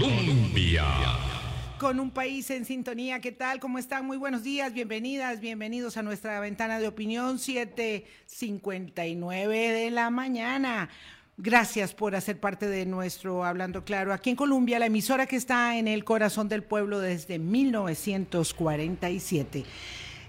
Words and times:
Colombia. 0.00 0.84
Con 1.78 2.00
un 2.00 2.10
país 2.10 2.50
en 2.50 2.64
sintonía, 2.64 3.20
¿qué 3.20 3.30
tal? 3.30 3.60
¿Cómo 3.60 3.78
están? 3.78 4.04
Muy 4.04 4.16
buenos 4.16 4.42
días, 4.42 4.72
bienvenidas, 4.72 5.38
bienvenidos 5.38 5.96
a 5.96 6.02
nuestra 6.02 6.40
ventana 6.40 6.80
de 6.80 6.88
opinión 6.88 7.38
7:59 7.38 9.72
de 9.72 9.92
la 9.92 10.10
mañana. 10.10 10.88
Gracias 11.36 11.94
por 11.94 12.16
hacer 12.16 12.40
parte 12.40 12.66
de 12.66 12.86
nuestro 12.86 13.44
Hablando 13.44 13.84
Claro. 13.84 14.12
Aquí 14.12 14.30
en 14.30 14.36
Colombia, 14.36 14.80
la 14.80 14.86
emisora 14.86 15.26
que 15.26 15.36
está 15.36 15.78
en 15.78 15.86
el 15.86 16.02
corazón 16.02 16.48
del 16.48 16.64
pueblo 16.64 16.98
desde 16.98 17.38
1947. 17.38 19.64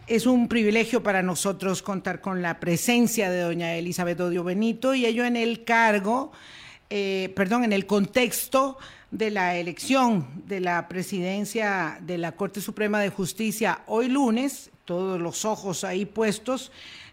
Es 0.06 0.28
un 0.28 0.48
privilegio 0.48 1.02
para 1.02 1.24
nosotros 1.24 1.82
contar 1.82 2.22
con 2.22 2.44
la 2.44 2.60
presencia 2.60 3.32
de 3.32 3.40
doña 3.40 3.74
Elizabeth 3.74 4.20
Odio 4.20 4.44
Benito 4.44 4.94
y 4.94 5.08
ello 5.08 5.26
en 5.26 5.36
el 5.36 5.64
cargo, 5.64 6.32
eh, 6.92 7.34
perdón, 7.36 7.64
en 7.64 7.74
el 7.74 7.88
contexto 7.88 8.78
de 9.18 9.32
la 9.32 9.56
elección 9.56 10.28
de 10.46 10.60
la 10.60 10.90
presidencia 10.90 12.00
de 12.02 12.18
la 12.18 12.34
Corte 12.34 12.60
Suprema 12.60 13.00
de 13.00 13.10
Justicia 13.10 13.80
hoy 13.88 14.10
lunes, 14.10 14.72
todos 14.84 15.22
los 15.22 15.46
ojos 15.46 15.86
ahí 15.86 16.06
puestos 16.06 16.70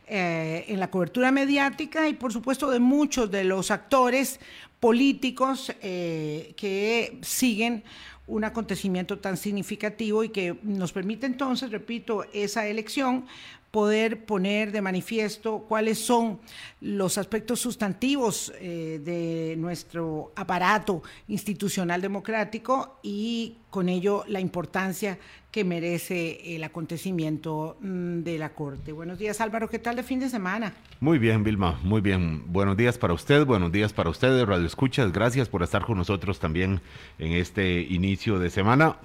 eh, 0.09 0.65
en 0.67 0.81
la 0.81 0.91
cobertura 0.91 1.31
mediática 1.31 2.09
y 2.09 2.15
por 2.15 2.33
supuesto 2.33 2.71
de 2.71 2.81
muchos 2.81 3.31
de 3.31 3.45
los 3.45 3.71
actores 3.71 4.41
políticos 4.81 5.73
eh, 5.81 6.55
que 6.57 7.19
siguen 7.23 7.85
un 8.27 8.43
acontecimiento 8.43 9.21
tan 9.21 9.37
significativo 9.37 10.25
y 10.25 10.31
que 10.31 10.57
nos 10.65 10.93
permite 10.93 11.27
entonces, 11.27 11.71
repito, 11.71 12.25
esa 12.33 12.67
elección 12.67 13.27
poder 13.73 14.27
poner 14.27 14.71
de 14.71 14.83
manifiesto 14.83 15.65
cuáles 15.67 15.99
son 15.99 16.39
los 16.83 17.17
aspectos 17.17 17.59
sustantivos 17.59 18.53
eh, 18.61 19.01
de 19.03 19.57
nuestro 19.57 20.31
aparato 20.37 21.03
institucional 21.29 22.03
democrático 22.03 22.99
y 23.03 23.57
con 23.71 23.89
ello 23.89 24.25
la 24.29 24.41
importancia 24.41 25.19
que 25.51 25.65
merece 25.65 26.55
el 26.55 26.65
acontecimiento 26.65 27.79
mm, 27.81 28.21
de 28.21 28.39
la 28.39 28.51
Corte. 28.51 28.93
Buenos 28.93 29.19
días 29.19 29.41
Álvaro, 29.41 29.71
¿qué 29.71 29.79
tal 29.79 29.97
de 29.97 30.03
fin 30.03 30.21
de 30.21 30.29
semana? 30.29 30.75
Muy 31.01 31.19
bien, 31.19 31.43
Vilma, 31.43 31.81
muy 31.83 32.03
bien. 32.03 32.53
Buenos 32.53 32.77
días 32.77 32.99
para 32.99 33.15
usted, 33.15 33.47
buenos 33.47 33.73
días 33.73 33.95
para 33.95 34.11
ustedes, 34.11 34.47
Radio 34.47 34.67
Escuchas. 34.67 35.13
Gracias 35.13 35.49
por 35.49 35.63
estar 35.63 35.87
con 35.87 35.97
nosotros 35.97 36.39
también 36.39 36.83
en 37.19 37.33
este 37.33 37.81
inicio 37.81 38.39
de 38.39 38.51
semana, 38.51 38.97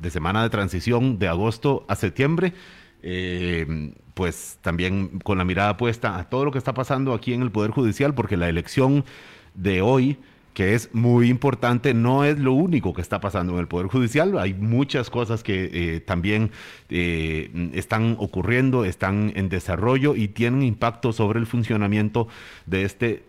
de 0.00 0.10
semana 0.10 0.42
de 0.42 0.48
transición 0.48 1.18
de 1.18 1.28
agosto 1.28 1.84
a 1.88 1.94
septiembre. 1.94 2.54
Eh, 3.06 3.92
pues 4.14 4.58
también 4.62 5.18
con 5.18 5.36
la 5.36 5.44
mirada 5.44 5.76
puesta 5.76 6.18
a 6.18 6.30
todo 6.30 6.46
lo 6.46 6.52
que 6.52 6.58
está 6.58 6.72
pasando 6.72 7.12
aquí 7.12 7.34
en 7.34 7.42
el 7.42 7.50
Poder 7.50 7.70
Judicial, 7.70 8.14
porque 8.14 8.38
la 8.38 8.48
elección 8.48 9.04
de 9.52 9.82
hoy, 9.82 10.16
que 10.54 10.74
es 10.74 10.94
muy 10.94 11.28
importante, 11.28 11.92
no 11.92 12.24
es 12.24 12.38
lo 12.38 12.54
único 12.54 12.94
que 12.94 13.02
está 13.02 13.20
pasando 13.20 13.52
en 13.54 13.58
el 13.58 13.68
Poder 13.68 13.88
Judicial. 13.88 14.38
Hay 14.38 14.54
muchas 14.54 15.10
cosas 15.10 15.42
que 15.42 15.68
eh, 15.72 16.00
también 16.00 16.50
eh, 16.88 17.70
están 17.74 18.16
ocurriendo, 18.18 18.86
están 18.86 19.32
en 19.36 19.50
desarrollo 19.50 20.16
y 20.16 20.28
tienen 20.28 20.62
impacto 20.62 21.12
sobre 21.12 21.40
el 21.40 21.46
funcionamiento 21.46 22.28
de 22.64 22.84
este, 22.84 23.24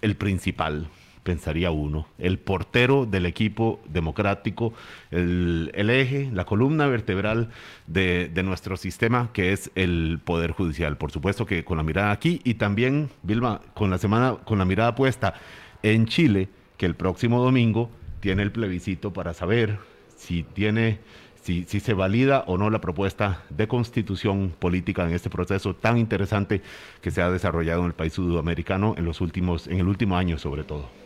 el 0.00 0.16
principal, 0.16 0.88
pensaría 1.28 1.70
uno, 1.70 2.06
el 2.16 2.38
portero 2.38 3.04
del 3.04 3.26
equipo 3.26 3.80
democrático, 3.86 4.72
el, 5.10 5.90
eje, 5.90 6.30
la 6.32 6.46
columna 6.46 6.86
vertebral 6.86 7.50
de, 7.86 8.30
nuestro 8.42 8.78
sistema, 8.78 9.28
que 9.34 9.52
es 9.52 9.70
el 9.74 10.20
Poder 10.24 10.52
Judicial. 10.52 10.96
Por 10.96 11.10
supuesto 11.10 11.44
que 11.44 11.66
con 11.66 11.76
la 11.76 11.82
mirada 11.82 12.12
aquí 12.12 12.40
y 12.44 12.54
también, 12.54 13.10
Vilma, 13.22 13.60
con 13.74 13.90
la 13.90 13.98
semana, 13.98 14.36
con 14.42 14.56
la 14.56 14.64
mirada 14.64 14.94
puesta 14.94 15.34
en 15.82 16.06
Chile, 16.06 16.48
que 16.78 16.86
el 16.86 16.94
próximo 16.94 17.42
domingo 17.44 17.90
tiene 18.20 18.42
el 18.42 18.50
plebiscito 18.50 19.12
para 19.12 19.34
saber 19.34 19.78
si 20.16 20.44
tiene 20.44 20.98
si, 21.42 21.64
si, 21.64 21.78
se 21.78 21.92
valida 21.92 22.44
o 22.46 22.56
no 22.56 22.70
la 22.70 22.80
propuesta 22.80 23.42
de 23.50 23.68
constitución 23.68 24.54
política 24.58 25.06
en 25.06 25.12
este 25.12 25.28
proceso 25.28 25.74
tan 25.74 25.98
interesante 25.98 26.62
que 27.02 27.10
se 27.10 27.20
ha 27.20 27.30
desarrollado 27.30 27.80
en 27.80 27.88
el 27.88 27.94
país 27.94 28.14
sudamericano 28.14 28.94
en 28.96 29.04
los 29.04 29.20
últimos, 29.20 29.66
en 29.66 29.78
el 29.78 29.88
último 29.88 30.16
año 30.16 30.38
sobre 30.38 30.64
todo 30.64 30.97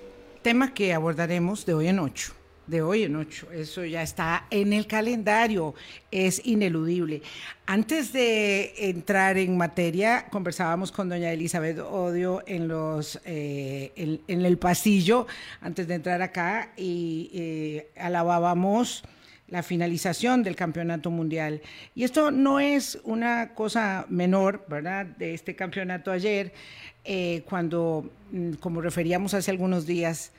tema 0.43 0.75
que 0.75 0.93
abordaremos 0.93 1.65
de 1.65 1.75
hoy 1.75 1.89
en 1.89 1.99
ocho. 1.99 2.33
De 2.67 2.81
hoy 2.81 3.03
en 3.03 3.17
ocho, 3.17 3.51
eso 3.51 3.85
ya 3.85 4.03
está 4.03 4.47
en 4.49 4.73
el 4.73 4.87
calendario, 4.87 5.75
es 6.13 6.41
ineludible. 6.45 7.21
Antes 7.67 8.13
de 8.13 8.73
entrar 8.77 9.37
en 9.37 9.57
materia, 9.57 10.27
conversábamos 10.31 10.93
con 10.93 11.09
doña 11.09 11.33
Elizabeth 11.33 11.81
Odio 11.81 12.43
en, 12.47 12.69
los, 12.69 13.21
eh, 13.25 14.21
en, 14.29 14.45
el 14.45 14.59
pasillo, 14.59 15.27
antes 15.61 15.89
de 15.89 15.95
entrar 15.95 16.23
acá, 16.23 16.73
y 16.77 17.31
eh, 17.35 17.91
alabábamos 17.97 19.03
la 19.53 19.63
finalización 19.63 20.43
del 20.43 20.57
campeonato 20.57 21.11
mundial. 21.11 21.61
Y 21.95 22.05
esto 22.05 22.31
no 22.31 22.59
es 22.59 22.99
una 23.05 23.55
cosa 23.55 24.07
menor, 24.09 24.65
¿verdad? 24.67 25.05
De 25.05 25.35
este 25.35 25.55
campeonato 25.55 26.11
ayer, 26.11 26.55
eh, 27.05 27.43
cuando, 27.49 28.11
mm, 28.31 28.55
como 28.55 28.81
referíamos 28.81 29.35
hace 29.35 29.51
algunos 29.51 29.87
días, 29.87 30.33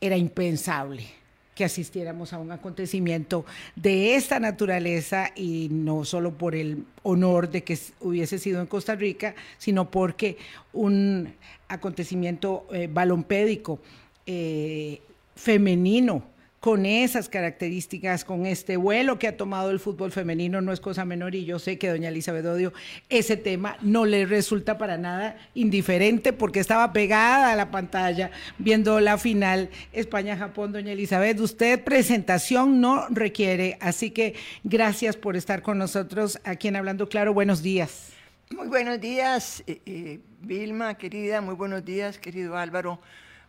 era 0.00 0.16
impensable 0.16 1.06
que 1.54 1.64
asistiéramos 1.64 2.32
a 2.32 2.38
un 2.38 2.52
acontecimiento 2.52 3.44
de 3.74 4.14
esta 4.14 4.38
naturaleza 4.38 5.32
y 5.34 5.68
no 5.72 6.04
solo 6.04 6.32
por 6.38 6.54
el 6.54 6.84
honor 7.02 7.50
de 7.50 7.64
que 7.64 7.76
hubiese 7.98 8.38
sido 8.38 8.60
en 8.60 8.68
Costa 8.68 8.94
Rica, 8.94 9.34
sino 9.58 9.90
porque 9.90 10.38
un 10.72 11.34
acontecimiento 11.66 12.64
eh, 12.72 12.88
balompédico 12.88 13.80
eh, 14.24 15.00
femenino 15.34 16.22
con 16.60 16.86
esas 16.86 17.28
características, 17.28 18.24
con 18.24 18.46
este 18.46 18.76
vuelo 18.76 19.18
que 19.18 19.28
ha 19.28 19.36
tomado 19.36 19.70
el 19.70 19.78
fútbol 19.78 20.10
femenino, 20.10 20.60
no 20.60 20.72
es 20.72 20.80
cosa 20.80 21.04
menor 21.04 21.34
y 21.34 21.44
yo 21.44 21.58
sé 21.58 21.78
que 21.78 21.88
doña 21.88 22.08
Elizabeth 22.08 22.46
Odio 22.46 22.72
ese 23.08 23.36
tema 23.36 23.76
no 23.80 24.04
le 24.04 24.26
resulta 24.26 24.76
para 24.78 24.98
nada 24.98 25.36
indiferente 25.54 26.32
porque 26.32 26.60
estaba 26.60 26.92
pegada 26.92 27.52
a 27.52 27.56
la 27.56 27.70
pantalla 27.70 28.30
viendo 28.58 29.00
la 29.00 29.18
final 29.18 29.70
España-Japón. 29.92 30.72
Doña 30.72 30.92
Elizabeth, 30.92 31.38
usted 31.40 31.82
presentación 31.84 32.80
no 32.80 33.06
requiere, 33.08 33.78
así 33.80 34.10
que 34.10 34.34
gracias 34.64 35.16
por 35.16 35.36
estar 35.36 35.62
con 35.62 35.78
nosotros 35.78 36.40
aquí 36.44 36.68
en 36.68 36.76
Hablando 36.76 37.08
Claro. 37.08 37.32
Buenos 37.32 37.62
días. 37.62 38.12
Muy 38.50 38.68
buenos 38.68 39.00
días, 39.00 39.62
eh, 39.66 39.80
eh, 39.84 40.20
Vilma, 40.40 40.94
querida, 40.94 41.40
muy 41.40 41.54
buenos 41.54 41.84
días, 41.84 42.18
querido 42.18 42.56
Álvaro. 42.56 42.98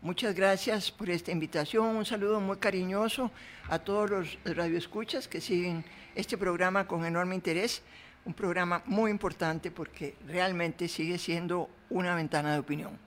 Muchas 0.02 0.34
gracias 0.34 0.92
por 0.92 1.10
esta 1.10 1.32
invitación. 1.32 1.88
Un 1.98 2.06
saludo 2.06 2.40
muy 2.40 2.56
cariñoso 2.56 3.32
a 3.68 3.80
todos 3.80 4.10
los 4.10 4.38
radioescuchas 4.46 5.28
que 5.28 5.42
siguen 5.42 5.84
este 6.16 6.38
programa 6.38 6.88
con 6.88 7.04
enorme 7.04 7.36
interés. 7.36 7.82
Un 8.24 8.34
programa 8.34 8.82
muy 8.86 9.12
importante 9.12 9.72
porque 9.72 10.16
realmente 10.26 10.88
sigue 10.88 11.18
siendo 11.18 11.70
una 11.90 12.16
ventana 12.16 12.54
de 12.54 12.60
opinión. 12.60 12.98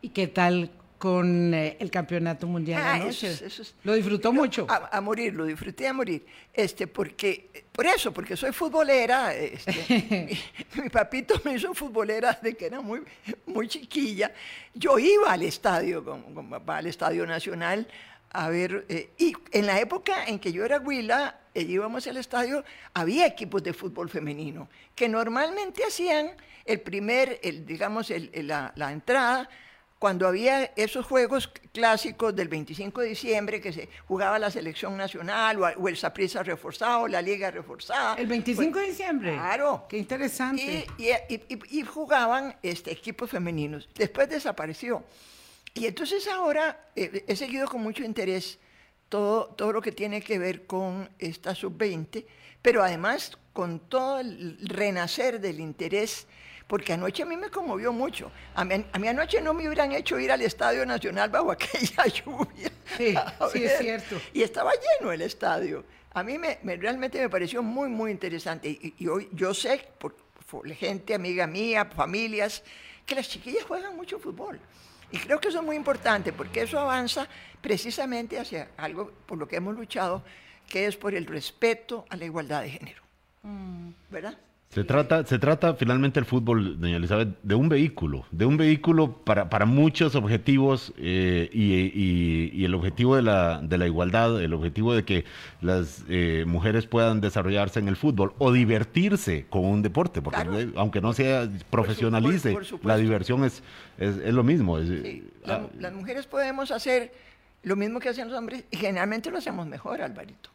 ¿Y 0.00 0.08
qué 0.08 0.28
tal 0.28 0.70
con 0.98 1.54
eh, 1.54 1.76
el 1.78 1.90
campeonato 1.90 2.46
mundial 2.46 2.82
ah, 2.84 2.94
anoche. 2.94 3.38
lo 3.84 3.94
disfrutó 3.94 4.32
mucho. 4.32 4.66
A, 4.68 5.00
morir, 5.00 5.32
lo 5.32 5.44
disfruté 5.46 5.86
a 5.86 5.92
morir. 5.92 6.26
Este, 6.52 6.88
porque, 6.88 7.64
por 7.72 7.86
eso, 7.86 8.12
porque 8.12 8.36
soy 8.36 8.52
futbolera. 8.52 9.32
Este, 9.34 10.36
mi, 10.74 10.88
papito 10.90 11.40
me 11.44 11.54
hizo 11.54 11.72
futbolera 11.72 12.38
desde 12.42 12.56
que 12.56 12.66
era 12.66 12.80
muy, 12.80 13.02
muy 13.46 13.68
chiquilla. 13.68 14.32
Yo 14.74 14.98
iba 14.98 15.32
al 15.32 15.42
estadio, 15.42 16.04
con, 16.04 16.50
papá, 16.50 16.78
al 16.78 16.88
Estadio 16.88 17.24
Nacional, 17.26 17.86
a 18.30 18.48
ver. 18.48 18.84
Eh, 18.88 19.10
y 19.18 19.32
en 19.52 19.66
la 19.66 19.80
época 19.80 20.24
en 20.26 20.40
que 20.40 20.52
yo 20.52 20.64
era 20.64 20.80
huila, 20.80 21.38
eh, 21.54 21.62
íbamos 21.62 22.08
al 22.08 22.16
estadio, 22.16 22.64
había 22.92 23.24
equipos 23.24 23.62
de 23.62 23.72
fútbol 23.72 24.10
femenino 24.10 24.68
que 24.96 25.08
normalmente 25.08 25.84
hacían 25.84 26.32
el 26.64 26.80
primer, 26.80 27.38
el, 27.44 27.64
digamos, 27.64 28.10
el, 28.10 28.30
la, 28.48 28.72
la 28.74 28.92
entrada 28.92 29.48
cuando 29.98 30.28
había 30.28 30.64
esos 30.76 31.04
juegos 31.04 31.48
clásicos 31.72 32.34
del 32.34 32.48
25 32.48 33.00
de 33.00 33.08
diciembre 33.08 33.60
que 33.60 33.72
se 33.72 33.88
jugaba 34.06 34.38
la 34.38 34.50
selección 34.50 34.96
nacional 34.96 35.60
o, 35.60 35.88
el 35.88 35.96
Saprissa 35.96 36.42
reforzado, 36.42 37.08
la 37.08 37.20
Liga 37.20 37.50
reforzada. 37.50 38.14
¿El 38.14 38.28
25 38.28 38.72
pues, 38.72 38.84
de 38.84 38.90
diciembre? 38.90 39.34
Claro. 39.34 39.86
Qué 39.88 39.98
interesante. 39.98 40.86
Y, 40.98 41.82
jugaban 41.82 42.56
este, 42.62 42.92
equipos 42.92 43.30
femeninos. 43.30 43.88
Después 43.94 44.28
desapareció. 44.28 45.02
Y 45.74 45.86
entonces 45.86 46.26
ahora 46.28 46.88
eh, 46.94 47.24
he 47.26 47.36
seguido 47.36 47.66
con 47.66 47.82
mucho 47.82 48.04
interés 48.04 48.58
todo, 49.08 49.46
todo 49.46 49.72
lo 49.72 49.82
que 49.82 49.92
tiene 49.92 50.20
que 50.22 50.38
ver 50.38 50.66
con 50.66 51.08
esta 51.18 51.54
sub-20, 51.54 52.24
pero 52.62 52.82
además 52.82 53.36
con 53.52 53.80
todo 53.80 54.20
el 54.20 54.58
renacer 54.62 55.40
del 55.40 55.58
interés 55.60 56.28
porque 56.68 56.92
anoche 56.92 57.22
a 57.22 57.26
mí 57.26 57.36
me 57.36 57.48
conmovió 57.48 57.92
mucho. 57.92 58.30
A 58.54 58.64
mí, 58.64 58.84
anoche 59.08 59.40
no 59.40 59.54
me 59.54 59.66
hubieran 59.66 59.90
hecho 59.92 60.20
ir 60.20 60.30
al 60.30 60.42
Estadio 60.42 60.84
Nacional 60.84 61.30
bajo 61.30 61.50
aquella 61.52 62.06
lluvia. 62.06 62.70
Sí, 62.96 63.14
sí 63.52 63.64
es 63.64 63.78
cierto. 63.78 64.20
Y 64.34 64.42
estaba 64.42 64.72
lleno 64.74 65.10
el 65.10 65.22
estadio. 65.22 65.84
A 66.12 66.22
mí 66.22 66.36
me, 66.38 66.58
realmente 66.76 67.18
me 67.18 67.30
pareció 67.30 67.62
muy, 67.62 67.88
muy 67.88 68.10
interesante. 68.10 68.68
Y, 68.98 69.06
hoy 69.08 69.30
yo 69.32 69.54
sé, 69.54 69.88
por, 69.98 70.14
gente, 70.74 71.14
amiga 71.14 71.46
mía, 71.46 71.86
familias, 71.86 72.62
que 73.06 73.14
las 73.14 73.28
chiquillas 73.28 73.64
juegan 73.64 73.96
mucho 73.96 74.18
fútbol. 74.18 74.60
Y 75.10 75.18
creo 75.18 75.40
que 75.40 75.48
eso 75.48 75.60
es 75.60 75.64
muy 75.64 75.76
importante 75.76 76.34
porque 76.34 76.62
eso 76.62 76.78
avanza 76.78 77.26
precisamente 77.62 78.38
hacia 78.38 78.68
algo 78.76 79.10
por 79.24 79.38
lo 79.38 79.48
que 79.48 79.56
hemos 79.56 79.74
luchado, 79.74 80.22
que 80.68 80.86
es 80.86 80.96
por 80.96 81.14
el 81.14 81.24
respeto 81.24 82.04
a 82.10 82.16
la 82.16 82.26
igualdad 82.26 82.60
de 82.60 82.70
género. 82.70 83.02
Mm. 83.42 83.90
¿Verdad? 84.10 84.38
Se 84.70 84.84
trata, 84.84 85.24
se 85.24 85.38
trata 85.38 85.74
finalmente 85.74 86.20
el 86.20 86.26
fútbol, 86.26 86.78
doña 86.78 86.98
Elizabeth, 86.98 87.30
de 87.42 87.54
un 87.54 87.70
vehículo, 87.70 88.26
de 88.30 88.44
un 88.44 88.58
vehículo 88.58 89.12
para, 89.24 89.48
para 89.48 89.64
muchos 89.64 90.14
objetivos 90.14 90.92
eh, 90.98 91.48
y, 91.54 92.64
el 92.64 92.74
objetivo 92.74 93.16
de 93.16 93.22
la, 93.22 93.62
de 93.62 93.78
la 93.78 93.86
igualdad, 93.86 94.42
el 94.42 94.52
objetivo 94.52 94.94
de 94.94 95.06
que 95.06 95.24
las 95.62 96.04
eh, 96.10 96.44
mujeres 96.46 96.86
puedan 96.86 97.22
desarrollarse 97.22 97.78
en 97.78 97.88
el 97.88 97.96
fútbol 97.96 98.34
o 98.36 98.52
divertirse 98.52 99.46
con 99.48 99.64
un 99.64 99.80
deporte, 99.80 100.20
porque 100.20 100.70
aunque 100.76 101.00
no 101.00 101.14
se 101.14 101.48
profesionalice, 101.70 102.54
la 102.82 102.98
diversión 102.98 103.44
es, 103.44 103.62
es, 103.96 104.34
lo 104.34 104.44
mismo. 104.44 104.76
Ah, 105.46 105.66
las 105.78 105.94
mujeres 105.94 106.26
podemos 106.26 106.72
hacer 106.72 107.10
lo 107.62 107.74
mismo 107.74 108.00
que 108.00 108.10
hacen 108.10 108.28
los 108.28 108.36
hombres 108.36 108.64
y 108.70 108.76
generalmente 108.76 109.30
lo 109.30 109.38
hacemos 109.38 109.66
mejor, 109.66 110.02
Alvarito. 110.02 110.50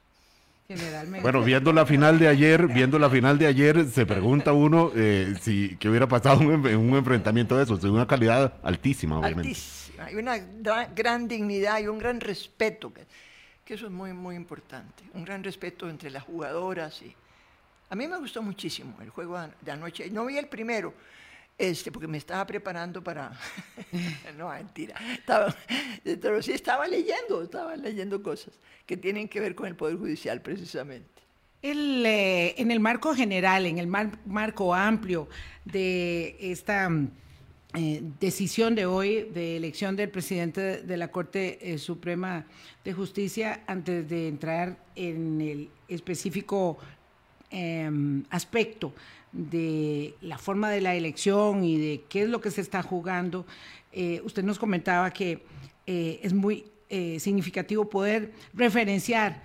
Bueno, 1.22 1.44
viendo 1.44 1.74
la 1.74 1.86
final 1.86 2.18
de 2.20 2.28
ayer, 2.28 2.68
viendo 2.68 2.98
la 2.98 3.10
final 3.10 3.38
de 3.38 3.48
ayer, 3.48 3.86
se 3.86 4.06
pregunta 4.06 4.54
uno 4.54 4.92
eh, 4.96 5.36
si 5.42 5.76
qué 5.78 5.90
hubiera 5.90 6.08
pasado 6.08 6.42
en 6.42 6.78
un, 6.78 6.96
enfrentamiento 6.96 7.58
de 7.58 7.64
eso, 7.64 7.78
de 7.78 7.90
una 7.90 8.08
calidad 8.08 8.54
altísima, 8.64 9.20
obviamente. 9.20 9.50
Altísima, 9.50 10.06
hay 10.06 10.16
una 10.16 10.38
gran, 10.88 11.28
dignidad 11.28 11.80
y 11.80 11.88
un 11.88 12.00
gran 12.00 12.22
respeto, 12.22 12.94
que, 12.94 13.06
que, 13.66 13.74
eso 13.74 13.88
es 13.88 13.92
muy, 13.92 14.14
muy 14.14 14.36
importante, 14.36 15.04
un 15.14 15.26
gran 15.26 15.44
respeto 15.44 15.90
entre 15.90 16.10
las 16.10 16.24
jugadoras. 16.24 17.02
Y... 17.02 17.14
A 17.90 17.96
mí 17.96 18.08
me 18.08 18.18
gustó 18.18 18.42
muchísimo 18.42 18.96
el 19.02 19.10
juego 19.10 19.40
de 19.62 19.72
anoche, 19.72 20.10
no 20.10 20.26
vi 20.26 20.38
el 20.38 20.48
primero, 20.48 20.94
este, 21.58 21.92
porque 21.92 22.08
me 22.08 22.18
estaba 22.18 22.46
preparando 22.46 23.04
para... 23.04 23.32
no, 24.38 24.50
mentira. 24.50 24.96
Estaba, 25.14 25.56
pero 26.04 26.42
sí 26.42 26.52
estaba 26.52 26.88
leyendo, 26.88 27.44
estaba 27.44 27.76
leyendo 27.76 28.22
cosas 28.22 28.54
que 28.86 28.98
tienen 28.98 29.28
que 29.28 29.40
ver 29.40 29.56
con 29.56 29.68
el 29.68 29.76
Poder 29.76 29.98
Judicial 29.98 30.42
precisamente. 30.42 31.08
El, 31.62 32.06
eh, 32.06 32.56
en 32.58 32.72
el 32.72 32.80
marco 32.80 33.16
general, 33.16 33.66
en 33.66 33.78
el 33.78 33.88
marco 33.88 34.74
amplio 34.74 35.30
de 35.64 36.36
esta 36.40 36.90
eh, 37.76 38.02
decisión 38.20 38.76
de 38.76 38.86
hoy 38.86 39.30
de 39.34 39.56
elección 39.56 39.96
del 39.96 40.10
presidente 40.10 40.84
de 40.84 40.98
la 40.98 41.08
Corte 41.08 41.74
eh, 41.74 41.78
Suprema 41.78 42.46
de 42.84 42.94
Justicia, 42.94 43.64
antes 43.66 44.08
de 44.10 44.28
entrar 44.28 44.78
en 44.96 45.42
el 45.42 45.70
específico 45.88 46.78
em, 47.54 48.24
aspecto 48.30 48.94
de 49.32 50.14
la 50.22 50.38
forma 50.38 50.70
de 50.70 50.82
la 50.82 50.96
elección 50.96 51.64
y 51.64 51.78
de 51.78 52.04
qué 52.08 52.24
es 52.24 52.30
lo 52.30 52.40
que 52.42 52.52
se 52.52 52.62
está 52.62 52.84
jugando, 52.84 53.46
eh, 53.92 54.22
usted 54.24 54.44
nos 54.44 54.60
comentaba 54.60 55.12
que 55.12 55.44
eh, 55.88 56.20
es 56.24 56.34
muy 56.34 56.66
eh, 56.90 57.20
significativo 57.20 57.90
poder 57.90 58.32
referenciar 58.54 59.42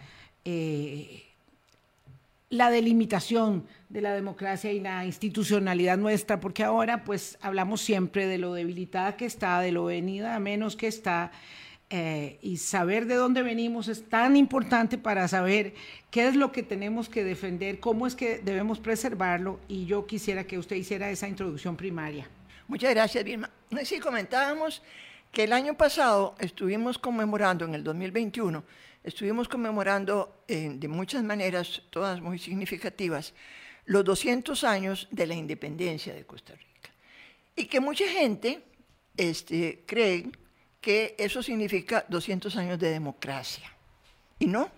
la 2.49 2.71
delimitación 2.71 3.67
de 3.91 4.01
la 4.01 4.15
democracia 4.15 4.73
y 4.73 4.81
la 4.81 5.05
institucionalidad 5.05 5.99
nuestra, 5.99 6.41
porque 6.41 6.65
ahora 6.65 7.05
pues 7.05 7.37
hablamos 7.43 7.83
siempre 7.83 8.27
de 8.27 8.39
lo 8.39 8.55
debilitada 8.55 9.15
que 9.19 9.27
está, 9.27 9.61
de 9.61 9.73
lo 9.73 9.85
venida 9.85 10.35
a 10.35 10.41
menos 10.41 10.75
que 10.75 10.87
está, 10.87 11.33
eh, 11.91 12.39
y 12.43 12.59
saber 12.59 13.07
de 13.07 13.15
dónde 13.15 13.43
venimos 13.43 13.89
es 13.89 14.07
tan 14.09 14.37
importante 14.37 14.99
para 14.99 15.27
saber 15.27 15.73
qué 16.11 16.29
es 16.29 16.37
lo 16.37 16.53
que 16.53 16.63
tenemos 16.63 17.09
que 17.09 17.25
defender, 17.25 17.81
cómo 17.81 18.07
es 18.07 18.15
que 18.15 18.39
debemos 18.39 18.79
preservarlo 18.79 19.59
y 19.69 19.87
yo 19.87 20.07
quisiera 20.07 20.45
que 20.45 20.59
usted 20.59 20.77
hiciera 20.77 21.11
esa 21.11 21.29
introducción 21.29 21.77
primaria. 21.77 22.29
Muchas 22.67 22.91
gracias, 22.91 23.25
Vilma. 23.25 23.49
Sí, 23.85 24.01
comentábamos 24.01 24.83
que 25.33 25.45
el 25.45 25.53
año 25.55 25.79
pasado 25.79 26.35
estuvimos 26.39 26.99
conmemorando, 26.99 27.65
en 27.65 27.75
el 27.75 27.83
2021, 27.83 28.63
estuvimos 29.03 29.49
conmemorando 29.49 30.43
eh, 30.47 30.71
de 30.75 30.89
muchas 30.89 31.25
maneras, 31.25 31.81
todas 31.89 32.21
muy 32.21 32.39
significativas, 32.39 33.33
los 33.87 34.05
200 34.05 34.63
años 34.65 35.09
de 35.11 35.27
la 35.27 35.35
independencia 35.35 36.15
de 36.15 36.27
Costa 36.27 36.53
Rica. 36.53 36.91
Y 37.57 37.65
que 37.65 37.81
mucha 37.81 38.07
gente 38.07 38.63
este, 39.17 39.85
cree 39.87 40.31
que 40.81 41.15
eso 41.19 41.43
significa 41.43 42.05
200 42.09 42.57
años 42.57 42.79
de 42.79 42.91
democracia. 42.91 43.73
Y 44.39 44.47
no, 44.47 44.71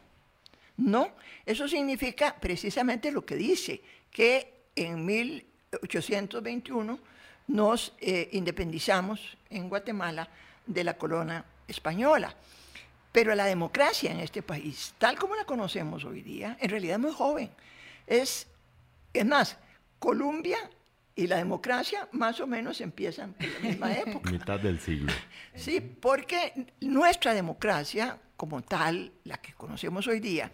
no, 0.76 1.11
eso 1.44 1.69
significa 1.69 2.37
precisamente 2.41 3.12
lo 3.12 3.25
que 3.25 3.37
dice, 3.37 3.82
que 4.11 4.52
en 4.75 5.05
1821 5.05 6.99
nos 7.49 7.93
eh, 8.00 8.29
independizamos 8.32 9.37
en 9.50 9.69
Guatemala 9.69 10.29
de 10.67 10.85
la 10.85 10.97
corona 10.97 11.44
española. 11.69 12.35
Pero 13.12 13.35
la 13.35 13.44
democracia 13.44 14.12
en 14.12 14.20
este 14.20 14.43
país, 14.43 14.94
tal 14.99 15.19
como 15.19 15.35
la 15.35 15.44
conocemos 15.44 16.05
hoy 16.05 16.23
día, 16.23 16.56
en 16.61 16.70
realidad 16.70 16.94
es 16.94 17.00
muy 17.00 17.12
joven. 17.12 17.50
Es, 18.06 18.47
es 19.12 19.26
más, 19.26 19.56
Colombia 19.99 20.58
y 21.17 21.27
la 21.27 21.37
democracia 21.37 22.09
más 22.12 22.41
o 22.41 22.47
menos 22.47 22.81
empiezan 22.81 23.35
en 23.39 23.53
la 23.53 23.61
misma 23.61 23.93
época. 23.97 24.31
Mitad 24.31 24.61
del 24.61 24.81
siglo. 24.81 25.12
Sí, 25.55 25.81
porque 25.81 26.69
nuestra 26.81 27.35
democracia 27.35 28.19
como 28.37 28.62
tal, 28.62 29.12
la 29.25 29.37
que 29.39 29.53
conocemos 29.53 30.07
hoy 30.07 30.21
día, 30.21 30.51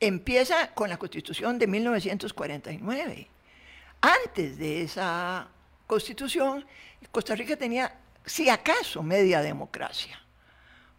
empieza 0.00 0.74
con 0.74 0.88
la 0.88 0.96
constitución 0.96 1.58
de 1.58 1.66
1949. 1.66 3.28
Antes 4.00 4.58
de 4.58 4.82
esa 4.82 5.48
constitución, 5.86 6.64
Costa 7.12 7.34
Rica 7.34 7.56
tenía, 7.56 8.00
si 8.24 8.48
acaso, 8.48 9.02
media 9.02 9.42
democracia, 9.42 10.20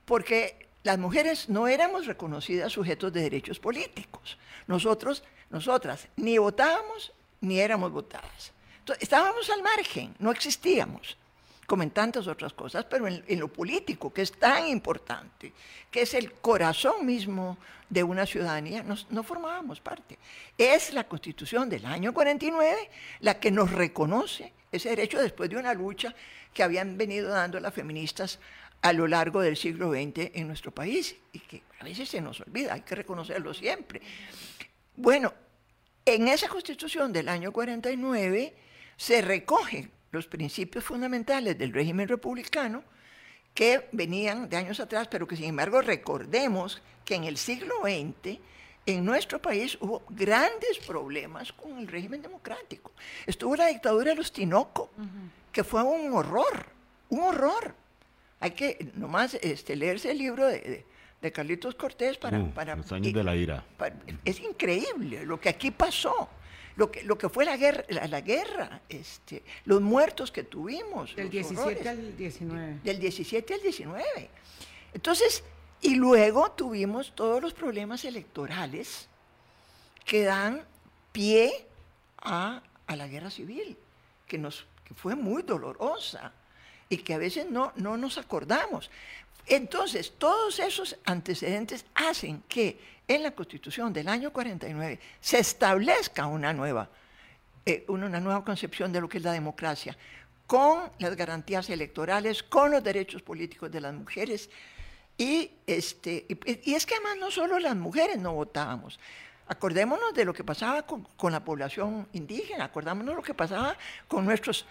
porque 0.06 0.68
las 0.84 0.98
mujeres 0.98 1.50
no 1.50 1.68
éramos 1.68 2.06
reconocidas 2.06 2.72
sujetos 2.72 3.12
de 3.12 3.22
derechos 3.22 3.60
políticos. 3.60 4.38
Nosotros, 4.68 5.24
nosotras, 5.50 6.08
ni 6.16 6.38
votábamos 6.38 7.12
ni 7.42 7.60
éramos 7.60 7.92
votadas 7.92 8.54
estábamos 9.00 9.50
al 9.50 9.62
margen, 9.64 10.16
no 10.20 10.32
existíamos, 10.32 11.18
como 11.66 11.84
en 11.84 11.92
tantas 11.92 12.28
otras 12.28 12.54
cosas, 12.54 12.86
pero 12.86 13.08
en, 13.08 13.40
lo 13.40 13.48
político, 13.48 14.12
que 14.12 14.24
es 14.24 14.32
tan 14.32 14.68
importante, 14.68 15.54
que 15.92 16.02
es 16.02 16.14
el 16.14 16.34
corazón 16.34 17.06
mismo 17.06 17.58
de 17.90 18.04
una 18.04 18.26
ciudadanía, 18.26 18.84
no 18.84 19.24
formábamos 19.24 19.80
parte. 19.80 20.18
Es 20.58 20.94
la 20.94 21.06
constitución 21.06 21.70
del 21.70 21.86
año 21.86 22.14
49 22.14 22.90
la 23.22 23.40
que 23.40 23.52
nos 23.52 23.72
reconoce 23.72 24.54
ese 24.72 24.90
derecho 24.90 25.22
después 25.22 25.50
de 25.50 25.58
una 25.58 25.74
lucha 25.74 26.14
que 26.54 26.64
habían 26.64 26.98
venido 26.98 27.30
dando 27.30 27.60
las 27.60 27.74
feministas 27.74 28.40
a 28.82 28.94
lo 28.94 29.08
largo 29.08 29.42
del 29.42 29.58
siglo 29.58 29.92
XX 29.92 30.32
en 30.34 30.48
nuestro 30.48 30.72
país 30.72 31.16
y 31.34 31.40
que 31.40 31.62
a 31.80 31.84
veces 31.84 32.10
se 32.10 32.22
nos 32.22 32.40
olvida, 32.42 32.74
hay 32.74 32.82
que 32.82 32.96
reconocerlo 32.96 33.54
siempre. 33.54 34.02
Bueno, 34.96 35.34
en 36.06 36.28
esa 36.28 36.48
constitución 36.48 37.12
del 37.12 37.30
año 37.30 37.52
49 37.52 38.54
se 39.00 39.22
recogen 39.22 39.90
los 40.12 40.28
principios 40.28 40.84
fundamentales 40.84 41.58
del 41.58 41.72
régimen 41.72 42.10
republicano 42.10 42.84
que 43.54 43.88
venían 43.94 44.50
de 44.50 44.58
años 44.58 44.82
atrás, 44.82 45.08
pero 45.08 45.26
que 45.26 45.38
sin 45.38 45.46
embargo 45.46 45.82
recordemos 45.82 46.82
que 47.06 47.16
en 47.16 47.24
el 47.24 47.38
siglo 47.38 47.76
XX 47.82 48.40
en 48.86 49.06
nuestro 49.06 49.42
país 49.42 49.78
hubo 49.80 50.04
grandes 50.10 50.80
problemas 50.86 51.54
con 51.54 51.80
el 51.80 51.88
régimen 51.88 52.22
democrático. 52.22 52.92
Estuvo 53.26 53.56
la 53.56 53.68
dictadura 53.68 54.12
de 54.12 54.18
los 54.18 54.34
Tinoco, 54.34 54.90
que 55.54 55.64
fue 55.64 55.82
un 55.82 56.12
horror, 56.12 56.66
un 57.08 57.22
horror. 57.22 57.74
Hay 58.42 58.52
que 58.52 58.92
nomás 58.96 59.36
este, 59.36 59.78
leerse 59.78 60.12
el 60.12 60.18
libro 60.18 60.46
de, 60.46 60.84
Carlitos 61.34 61.76
Cortés 61.76 62.18
para... 62.18 62.38
Uh, 62.38 62.52
para 62.52 62.76
los 62.76 62.92
años 62.92 63.14
de 63.14 63.24
la 63.24 63.36
ira. 63.36 63.64
es 64.26 64.42
increíble 64.42 65.26
lo 65.26 65.40
que 65.40 65.48
aquí 65.48 65.72
pasó 65.72 66.30
lo 66.80 66.90
que, 66.90 67.04
lo 67.04 67.18
que 67.18 67.28
fue 67.28 67.44
la 67.44 67.58
guerra, 67.58 67.84
la, 67.90 68.22
guerra 68.22 68.82
este, 68.88 69.44
los 69.66 69.82
muertos 69.82 70.32
que 70.32 70.44
tuvimos. 70.44 71.14
Del 71.14 71.30
17 71.30 71.90
al 71.90 72.16
19. 72.16 72.80
Del 72.82 73.00
17 73.00 73.54
al 73.54 73.62
19. 73.62 74.30
Entonces, 74.94 75.44
y 75.82 75.96
luego 75.96 76.52
tuvimos 76.52 77.14
todos 77.16 77.42
los 77.42 77.54
problemas 77.54 78.06
electorales 78.06 79.10
que 80.06 80.24
dan 80.24 80.64
pie 81.12 81.68
a, 82.18 82.64
a 82.88 82.96
la 82.96 83.08
guerra 83.08 83.30
civil, 83.30 83.78
que, 84.26 84.38
nos, 84.38 84.66
que 84.86 84.94
fue 84.94 85.16
muy 85.16 85.44
dolorosa 85.44 86.32
y 86.88 87.00
que 87.00 87.14
a 87.14 87.18
veces 87.18 87.50
no, 87.52 87.74
no 87.76 87.98
nos 87.98 88.18
acordamos. 88.18 88.90
Entonces, 89.48 90.14
todos 90.18 90.60
esos 90.60 90.96
antecedentes 91.04 91.86
hacen 91.94 92.42
que 92.48 92.80
en 93.10 93.24
la 93.24 93.32
Constitución 93.32 93.92
del 93.92 94.08
año 94.08 94.32
49 94.32 95.00
se 95.20 95.40
establezca 95.40 96.28
una 96.28 96.54
nueva, 96.54 96.88
eh, 97.66 97.84
una 97.88 98.08
nueva 98.20 98.46
concepción 98.46 98.94
de 98.94 99.02
lo 99.02 99.10
que 99.10 99.18
es 99.18 99.24
la 99.24 99.34
democracia, 99.34 99.98
con 100.46 100.90
las 101.00 101.16
garantías 101.16 101.70
electorales, 101.70 102.44
con 102.44 102.72
los 102.72 102.84
derechos 102.84 103.22
políticos 103.22 103.72
de 103.72 103.82
las 103.82 103.94
mujeres. 103.94 104.50
Y, 105.18 105.52
este, 105.68 106.26
y, 106.64 106.74
es 106.74 106.86
que 106.86 106.96
además 106.96 107.18
no 107.20 107.32
solo 107.32 107.60
las 107.60 107.76
mujeres 107.76 108.18
no 108.20 108.34
votábamos. 108.34 109.00
Acordémonos 109.48 110.14
de 110.14 110.26
lo 110.26 110.34
que 110.34 110.44
pasaba 110.44 110.84
con, 110.84 111.04
con 111.18 111.32
la 111.32 111.44
población 111.44 112.08
indígena, 112.14 112.66
acordémonos 112.66 113.14
de 113.14 113.16
lo 113.16 113.24
que 113.24 113.34
pasaba 113.34 113.76
con 114.08 114.24
nuestros 114.24 114.66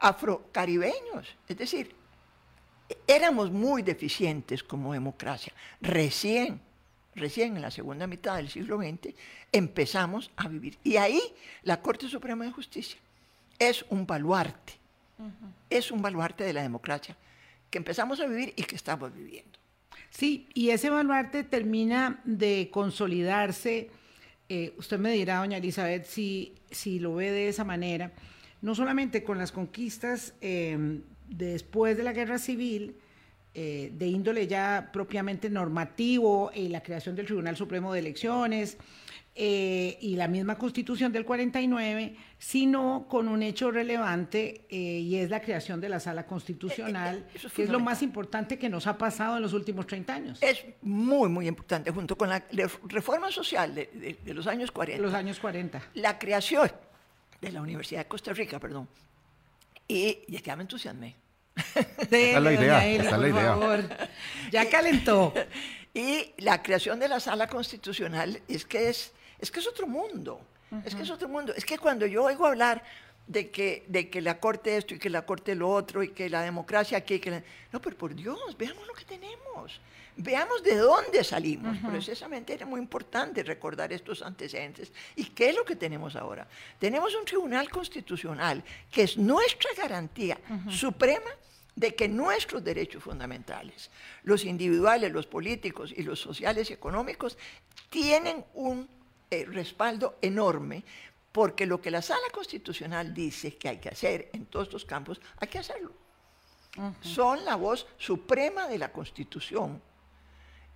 afrocaribeños. 0.00 1.36
Es 1.46 1.58
decir, 1.58 1.94
éramos 3.06 3.50
muy 3.50 3.82
deficientes 3.82 4.62
como 4.62 4.94
democracia. 4.94 5.52
Recién, 5.80 6.60
recién 7.14 7.56
en 7.56 7.62
la 7.62 7.70
segunda 7.70 8.06
mitad 8.06 8.36
del 8.36 8.48
siglo 8.48 8.78
XX, 8.78 9.14
empezamos 9.52 10.30
a 10.36 10.48
vivir. 10.48 10.78
Y 10.82 10.96
ahí 10.96 11.20
la 11.62 11.80
Corte 11.80 12.08
Suprema 12.08 12.44
de 12.44 12.52
Justicia 12.52 12.98
es 13.58 13.84
un 13.90 14.06
baluarte, 14.06 14.74
es 15.70 15.90
un 15.90 16.02
baluarte 16.02 16.44
de 16.44 16.52
la 16.52 16.62
democracia 16.62 17.16
que 17.70 17.78
empezamos 17.78 18.20
a 18.20 18.26
vivir 18.26 18.52
y 18.56 18.64
que 18.64 18.76
estamos 18.76 19.14
viviendo. 19.14 19.58
Sí, 20.10 20.46
y 20.52 20.70
ese 20.70 20.90
baluarte 20.90 21.42
termina 21.42 22.20
de 22.24 22.68
consolidarse. 22.70 23.90
Eh, 24.48 24.74
usted 24.76 24.98
me 24.98 25.12
dirá, 25.12 25.38
doña 25.38 25.56
Elizabeth, 25.56 26.04
si, 26.04 26.54
si 26.70 26.98
lo 26.98 27.14
ve 27.14 27.30
de 27.30 27.48
esa 27.48 27.64
manera, 27.64 28.12
no 28.60 28.74
solamente 28.74 29.24
con 29.24 29.38
las 29.38 29.52
conquistas 29.52 30.34
eh, 30.42 31.00
después 31.28 31.96
de 31.96 32.02
la 32.02 32.12
guerra 32.12 32.38
civil, 32.38 32.94
eh, 33.54 33.90
de 33.94 34.06
índole 34.06 34.46
ya 34.46 34.90
propiamente 34.92 35.50
normativo, 35.50 36.50
la 36.54 36.82
creación 36.82 37.16
del 37.16 37.26
Tribunal 37.26 37.56
Supremo 37.56 37.92
de 37.92 38.00
Elecciones, 38.00 38.78
eh, 39.34 39.96
y 40.02 40.16
la 40.16 40.28
misma 40.28 40.58
constitución 40.58 41.10
del 41.10 41.24
49, 41.24 42.16
sino 42.38 43.06
con 43.08 43.28
un 43.28 43.42
hecho 43.42 43.70
relevante 43.70 44.66
eh, 44.68 44.76
y 44.76 45.16
es 45.16 45.30
la 45.30 45.40
creación 45.40 45.80
de 45.80 45.88
la 45.88 46.00
sala 46.00 46.26
constitucional, 46.26 47.24
eh, 47.34 47.48
que 47.56 47.62
es 47.62 47.70
lo 47.70 47.80
más 47.80 48.02
importante 48.02 48.58
que 48.58 48.68
nos 48.68 48.86
ha 48.86 48.98
pasado 48.98 49.36
en 49.36 49.42
los 49.42 49.54
últimos 49.54 49.86
30 49.86 50.14
años. 50.14 50.38
Es 50.42 50.62
muy, 50.82 51.30
muy 51.30 51.48
importante, 51.48 51.90
junto 51.90 52.14
con 52.14 52.28
la 52.28 52.44
reforma 52.88 53.30
social 53.30 53.74
de, 53.74 54.18
los 54.26 54.46
años 54.46 54.70
40. 54.70 55.00
Los 55.00 55.14
años 55.14 55.40
40. 55.40 55.82
La 55.94 56.18
creación 56.18 56.70
de 57.40 57.52
la 57.52 57.62
Universidad 57.62 58.02
de 58.02 58.08
Costa 58.08 58.34
Rica, 58.34 58.60
perdón. 58.60 58.86
Y, 59.88 60.26
ya 60.42 60.56
me 60.56 60.62
entusiasmé. 60.64 61.16
Esa 61.54 61.88
es 62.10 62.42
la 62.42 62.52
idea, 62.52 62.86
esa 62.86 63.10
es 63.10 63.18
la 63.18 63.28
idea. 63.28 64.08
Ya 64.50 64.68
calentó. 64.68 65.34
Y 65.94 66.32
la 66.38 66.62
creación 66.62 66.98
de 66.98 67.08
la 67.08 67.20
sala 67.20 67.46
constitucional 67.46 68.40
es 68.48 68.64
que 68.64 68.88
es 68.88 69.12
es 69.42 69.50
que 69.50 69.58
es 69.58 69.66
otro 69.66 69.88
mundo. 69.88 70.40
Es 70.86 70.94
que 70.94 71.02
es 71.02 71.10
otro 71.10 71.28
mundo. 71.28 71.52
Es 71.54 71.64
que 71.64 71.76
cuando 71.76 72.06
yo 72.06 72.22
oigo 72.22 72.46
hablar 72.46 72.82
de 73.26 73.50
que, 73.50 73.84
de 73.88 74.08
que 74.08 74.22
la 74.22 74.38
corte 74.38 74.76
esto 74.76 74.94
y 74.94 75.00
que 75.00 75.10
la 75.10 75.26
corte 75.26 75.56
lo 75.56 75.68
otro 75.68 76.02
y 76.02 76.10
que 76.10 76.30
la 76.30 76.42
democracia 76.42 76.96
aquí, 76.96 77.18
que 77.18 77.42
no, 77.72 77.80
pero 77.80 77.98
por 77.98 78.14
Dios, 78.14 78.38
veamos 78.56 78.86
lo 78.86 78.94
que 78.94 79.04
tenemos. 79.04 79.80
Veamos 80.16 80.62
de 80.62 80.76
dónde 80.76 81.24
salimos. 81.24 81.76
Precisamente 81.88 82.52
era 82.52 82.66
muy 82.66 82.80
importante 82.80 83.42
recordar 83.42 83.92
estos 83.92 84.22
antecedentes. 84.22 84.92
¿Y 85.16 85.24
qué 85.26 85.50
es 85.50 85.56
lo 85.56 85.64
que 85.64 85.76
tenemos 85.76 86.16
ahora? 86.16 86.46
Tenemos 86.78 87.14
un 87.14 87.24
tribunal 87.24 87.70
constitucional 87.70 88.62
que 88.90 89.04
es 89.04 89.16
nuestra 89.16 89.70
garantía 89.76 90.38
suprema 90.68 91.30
de 91.74 91.94
que 91.94 92.08
nuestros 92.08 92.62
derechos 92.62 93.02
fundamentales, 93.02 93.90
los 94.24 94.44
individuales, 94.44 95.10
los 95.10 95.26
políticos 95.26 95.92
y 95.96 96.02
los 96.02 96.20
sociales 96.20 96.68
y 96.68 96.74
económicos, 96.74 97.38
tienen 97.88 98.44
un 98.54 98.88
eh, 99.30 99.46
respaldo 99.46 100.18
enorme, 100.20 100.84
porque 101.32 101.64
lo 101.64 101.80
que 101.80 101.90
la 101.90 102.02
sala 102.02 102.28
constitucional 102.30 103.14
dice 103.14 103.56
que 103.56 103.70
hay 103.70 103.78
que 103.78 103.88
hacer 103.88 104.28
en 104.34 104.44
todos 104.44 104.68
estos 104.68 104.84
campos, 104.84 105.20
hay 105.38 105.48
que 105.48 105.58
hacerlo. 105.58 105.92
Son 107.00 107.44
la 107.44 107.56
voz 107.56 107.86
suprema 107.98 108.66
de 108.66 108.78
la 108.78 108.92
Constitución 108.92 109.80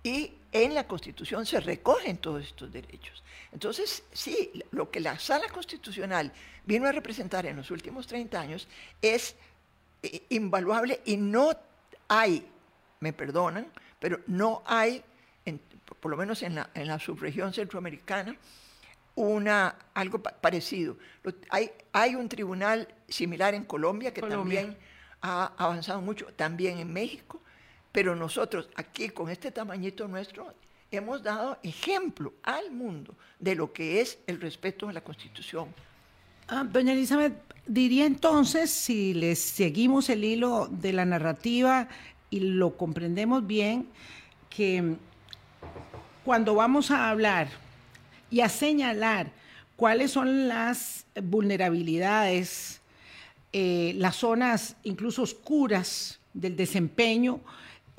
y 0.03 0.33
en 0.51 0.73
la 0.73 0.87
Constitución 0.87 1.45
se 1.45 1.59
recogen 1.59 2.17
todos 2.17 2.43
estos 2.43 2.71
derechos. 2.71 3.23
Entonces, 3.51 4.03
sí, 4.11 4.51
lo 4.71 4.89
que 4.89 4.99
la 4.99 5.19
sala 5.19 5.47
constitucional 5.49 6.31
vino 6.65 6.87
a 6.87 6.91
representar 6.91 7.45
en 7.45 7.57
los 7.57 7.71
últimos 7.71 8.07
30 8.07 8.39
años 8.39 8.67
es 9.01 9.35
eh, 10.03 10.23
invaluable 10.29 11.01
y 11.05 11.17
no 11.17 11.51
hay, 12.07 12.47
me 12.99 13.13
perdonan, 13.13 13.67
pero 13.99 14.21
no 14.27 14.63
hay 14.65 15.03
por 15.99 16.11
lo 16.11 16.17
menos 16.17 16.43
en 16.43 16.55
la, 16.55 16.69
en 16.73 16.87
la 16.87 16.99
subregión 16.99 17.53
centroamericana, 17.53 18.35
una, 19.15 19.75
algo 19.93 20.21
parecido. 20.21 20.97
Hay, 21.49 21.71
hay 21.91 22.15
un 22.15 22.29
tribunal 22.29 22.87
similar 23.07 23.53
en 23.53 23.63
Colombia 23.63 24.13
que 24.13 24.21
también 24.21 24.77
ha 25.21 25.53
avanzado 25.57 26.01
mucho, 26.01 26.27
también 26.35 26.77
en 26.77 26.93
México, 26.93 27.41
pero 27.97 28.15
nosotros 28.15 28.69
aquí 28.75 29.09
con 29.09 29.27
este 29.27 29.49
tamañito 29.49 30.07
nuestro 30.07 30.53
hemos 30.91 31.23
dado 31.23 31.57
ejemplo 31.63 32.31
al 32.43 32.69
mundo 32.69 33.15
de 33.39 33.55
lo 33.55 33.73
que 33.73 34.01
es 34.01 34.19
el 34.27 34.39
respeto 34.39 34.87
a 34.87 34.93
la 34.93 35.01
Constitución. 35.01 35.69
Ah, 36.47 36.63
doña 36.63 36.93
Elizabeth, 36.93 37.33
diría 37.65 38.05
entonces, 38.05 38.69
si 38.69 39.15
les 39.15 39.39
seguimos 39.39 40.11
el 40.11 40.23
hilo 40.23 40.67
de 40.69 40.93
la 40.93 41.05
narrativa 41.05 41.87
y 42.29 42.41
lo 42.41 42.77
comprendemos 42.77 43.47
bien, 43.47 43.87
que 44.47 44.95
cuando 46.23 46.53
vamos 46.53 46.91
a 46.91 47.09
hablar 47.09 47.47
y 48.29 48.41
a 48.41 48.49
señalar 48.49 49.31
cuáles 49.75 50.11
son 50.11 50.47
las 50.47 51.07
vulnerabilidades, 51.19 52.79
eh, 53.53 53.93
las 53.95 54.17
zonas 54.17 54.75
incluso 54.83 55.23
oscuras 55.23 56.19
del 56.35 56.55
desempeño 56.55 57.41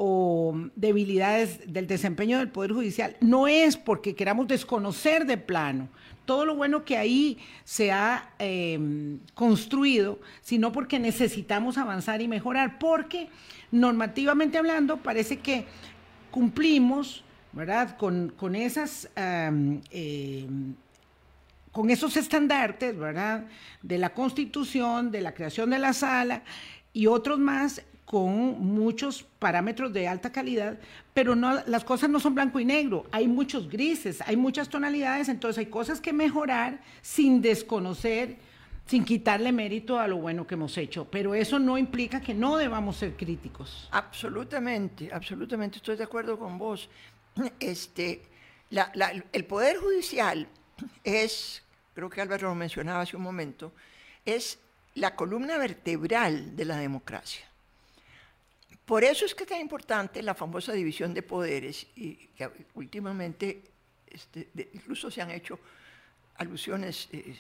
o 0.00 0.54
debilidades 0.76 1.60
del 1.70 1.86
desempeño 1.86 2.38
del 2.38 2.48
Poder 2.48 2.72
Judicial, 2.72 3.16
no 3.20 3.48
es 3.48 3.76
porque 3.76 4.14
queramos 4.14 4.48
desconocer 4.48 5.26
de 5.26 5.36
plano 5.36 5.88
todo 6.24 6.46
lo 6.46 6.54
bueno 6.54 6.84
que 6.84 6.96
ahí 6.96 7.38
se 7.64 7.90
ha 7.90 8.30
em, 8.38 9.18
construido, 9.34 10.20
sino 10.40 10.72
porque 10.72 10.98
necesitamos 10.98 11.78
avanzar 11.78 12.22
y 12.22 12.28
mejorar, 12.28 12.78
porque 12.78 13.28
normativamente 13.72 14.56
hablando 14.56 14.98
parece 14.98 15.38
que 15.38 15.66
cumplimos 16.30 17.24
¿verdad? 17.52 17.96
Con, 17.96 18.32
con 18.36 18.54
esas... 18.54 19.08
Em, 19.16 19.80
con 21.72 21.90
esos 21.90 22.16
estandartes, 22.16 22.96
¿verdad? 22.96 23.46
De 23.82 23.98
la 23.98 24.12
constitución, 24.12 25.12
de 25.12 25.20
la 25.20 25.34
creación 25.34 25.70
de 25.70 25.78
la 25.78 25.92
sala 25.92 26.42
y 26.92 27.06
otros 27.06 27.38
más 27.38 27.82
con 28.08 28.58
muchos 28.64 29.22
parámetros 29.38 29.92
de 29.92 30.08
alta 30.08 30.32
calidad, 30.32 30.78
pero 31.12 31.36
no, 31.36 31.62
las 31.66 31.84
cosas 31.84 32.08
no 32.08 32.18
son 32.18 32.34
blanco 32.34 32.58
y 32.58 32.64
negro, 32.64 33.04
hay 33.12 33.28
muchos 33.28 33.68
grises, 33.68 34.22
hay 34.22 34.34
muchas 34.34 34.70
tonalidades, 34.70 35.28
entonces 35.28 35.58
hay 35.58 35.66
cosas 35.66 36.00
que 36.00 36.14
mejorar 36.14 36.80
sin 37.02 37.42
desconocer, 37.42 38.38
sin 38.86 39.04
quitarle 39.04 39.52
mérito 39.52 40.00
a 40.00 40.08
lo 40.08 40.16
bueno 40.16 40.46
que 40.46 40.54
hemos 40.54 40.78
hecho, 40.78 41.06
pero 41.10 41.34
eso 41.34 41.58
no 41.58 41.76
implica 41.76 42.22
que 42.22 42.32
no 42.32 42.56
debamos 42.56 42.96
ser 42.96 43.14
críticos. 43.14 43.90
Absolutamente, 43.90 45.10
absolutamente, 45.12 45.76
estoy 45.76 45.96
de 45.96 46.04
acuerdo 46.04 46.38
con 46.38 46.56
vos 46.56 46.88
este, 47.60 48.22
el 49.32 49.44
Poder 49.44 49.76
Judicial 49.76 50.48
es, 51.04 51.62
creo 51.92 52.08
que 52.08 52.22
Álvaro 52.22 52.48
lo 52.48 52.54
mencionaba 52.54 53.02
hace 53.02 53.18
un 53.18 53.22
momento, 53.22 53.74
es 54.24 54.58
la 54.94 55.14
columna 55.14 55.58
vertebral 55.58 56.56
de 56.56 56.64
la 56.64 56.78
democracia. 56.78 57.44
Por 58.88 59.04
eso 59.04 59.26
es 59.26 59.34
que 59.34 59.42
es 59.42 59.50
tan 59.50 59.60
importante 59.60 60.22
la 60.22 60.34
famosa 60.34 60.72
división 60.72 61.12
de 61.12 61.20
poderes 61.20 61.86
y 61.94 62.14
que 62.28 62.50
últimamente 62.72 63.62
este, 64.06 64.48
incluso 64.72 65.10
se 65.10 65.20
han 65.20 65.30
hecho 65.30 65.58
alusiones 66.36 67.06
eh, 67.12 67.36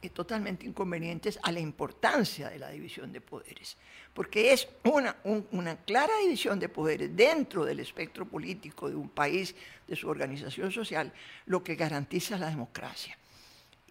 eh, 0.00 0.08
totalmente 0.08 0.64
inconvenientes 0.64 1.38
a 1.42 1.52
la 1.52 1.60
importancia 1.60 2.48
de 2.48 2.58
la 2.58 2.70
división 2.70 3.12
de 3.12 3.20
poderes, 3.20 3.76
porque 4.14 4.54
es 4.54 4.66
una, 4.84 5.14
una 5.50 5.76
clara 5.76 6.16
división 6.22 6.58
de 6.58 6.70
poderes 6.70 7.14
dentro 7.14 7.66
del 7.66 7.80
espectro 7.80 8.24
político 8.24 8.88
de 8.88 8.96
un 8.96 9.10
país, 9.10 9.54
de 9.86 9.94
su 9.94 10.08
organización 10.08 10.72
social, 10.72 11.12
lo 11.44 11.62
que 11.62 11.74
garantiza 11.74 12.38
la 12.38 12.48
democracia. 12.48 13.18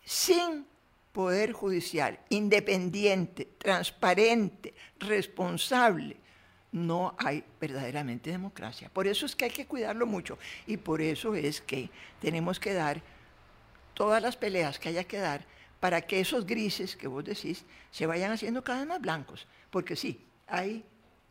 Sin 0.04 0.66
poder 1.12 1.52
judicial 1.52 2.18
independiente, 2.30 3.50
transparente, 3.60 4.74
responsable, 4.98 6.21
no 6.72 7.16
hay 7.18 7.44
verdaderamente 7.60 8.32
democracia. 8.32 8.90
Por 8.94 9.08
eso 9.08 9.26
es 9.26 9.36
que 9.36 9.46
hay 9.46 9.52
que 9.52 9.66
cuidarlo 9.66 10.06
mucho 10.06 10.38
y 10.66 10.78
por 10.78 11.02
eso 11.02 11.36
es 11.36 11.62
que 11.62 11.90
tenemos 12.20 12.60
que 12.60 12.74
dar 12.74 13.02
todas 13.94 14.22
las 14.22 14.38
peleas 14.38 14.80
que 14.80 14.90
haya 14.90 15.04
que 15.04 15.18
dar 15.18 15.46
para 15.80 16.02
que 16.02 16.20
esos 16.20 16.46
grises 16.46 16.96
que 16.96 17.08
vos 17.08 17.26
decís 17.26 17.66
se 17.92 18.06
vayan 18.06 18.32
haciendo 18.32 18.64
cada 18.64 18.80
vez 18.80 18.88
más 18.88 19.02
blancos, 19.02 19.48
porque 19.70 19.96
sí, 19.96 20.24
hay, 20.48 20.86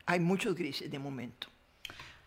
hay 0.06 0.20
muchos 0.20 0.54
grises 0.54 0.90
de 0.90 0.99
momento. 0.99 1.49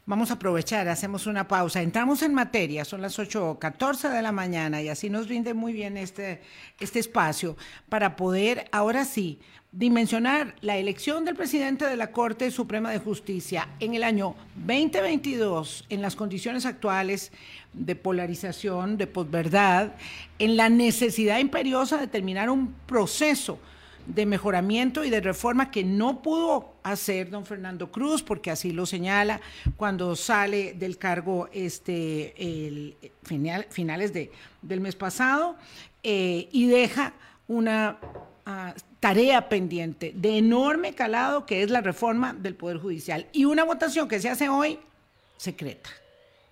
Vamos 0.05 0.31
a 0.31 0.33
aprovechar, 0.33 0.89
hacemos 0.89 1.27
una 1.27 1.47
pausa. 1.47 1.81
Entramos 1.81 2.23
en 2.23 2.33
materia, 2.33 2.83
son 2.83 3.01
las 3.01 3.17
8.14 3.17 4.09
de 4.09 4.21
la 4.21 4.33
mañana 4.33 4.81
y 4.81 4.89
así 4.89 5.09
nos 5.09 5.29
rinde 5.29 5.53
muy 5.53 5.71
bien 5.71 5.95
este, 5.95 6.41
este 6.81 6.99
espacio 6.99 7.55
para 7.87 8.17
poder, 8.17 8.67
ahora 8.73 9.05
sí, 9.05 9.39
dimensionar 9.71 10.55
la 10.59 10.75
elección 10.75 11.23
del 11.23 11.37
presidente 11.37 11.85
de 11.85 11.95
la 11.95 12.11
Corte 12.11 12.51
Suprema 12.51 12.91
de 12.91 12.99
Justicia 12.99 13.69
en 13.79 13.93
el 13.93 14.03
año 14.03 14.35
2022, 14.57 15.85
en 15.87 16.01
las 16.01 16.17
condiciones 16.17 16.65
actuales 16.65 17.31
de 17.71 17.95
polarización, 17.95 18.97
de 18.97 19.07
posverdad, 19.07 19.93
en 20.37 20.57
la 20.57 20.67
necesidad 20.67 21.39
imperiosa 21.39 21.95
de 21.95 22.07
terminar 22.07 22.49
un 22.49 22.73
proceso 22.87 23.57
de 24.05 24.25
mejoramiento 24.25 25.03
y 25.03 25.09
de 25.09 25.21
reforma 25.21 25.71
que 25.71 25.83
no 25.83 26.21
pudo 26.21 26.73
hacer 26.83 27.29
don 27.29 27.45
Fernando 27.45 27.91
Cruz, 27.91 28.23
porque 28.23 28.51
así 28.51 28.71
lo 28.71 28.85
señala 28.85 29.41
cuando 29.77 30.15
sale 30.15 30.73
del 30.73 30.97
cargo 30.97 31.49
este, 31.51 32.33
el, 32.37 32.95
final, 33.23 33.65
finales 33.69 34.13
de, 34.13 34.31
del 34.61 34.81
mes 34.81 34.95
pasado 34.95 35.55
eh, 36.03 36.49
y 36.51 36.67
deja 36.67 37.13
una 37.47 37.97
ah, 38.45 38.73
tarea 38.99 39.49
pendiente 39.49 40.13
de 40.15 40.37
enorme 40.37 40.93
calado 40.93 41.45
que 41.45 41.63
es 41.63 41.69
la 41.69 41.81
reforma 41.81 42.33
del 42.33 42.55
Poder 42.55 42.77
Judicial. 42.77 43.27
Y 43.31 43.45
una 43.45 43.63
votación 43.63 44.07
que 44.07 44.19
se 44.19 44.29
hace 44.29 44.49
hoy 44.49 44.79
secreta 45.37 45.89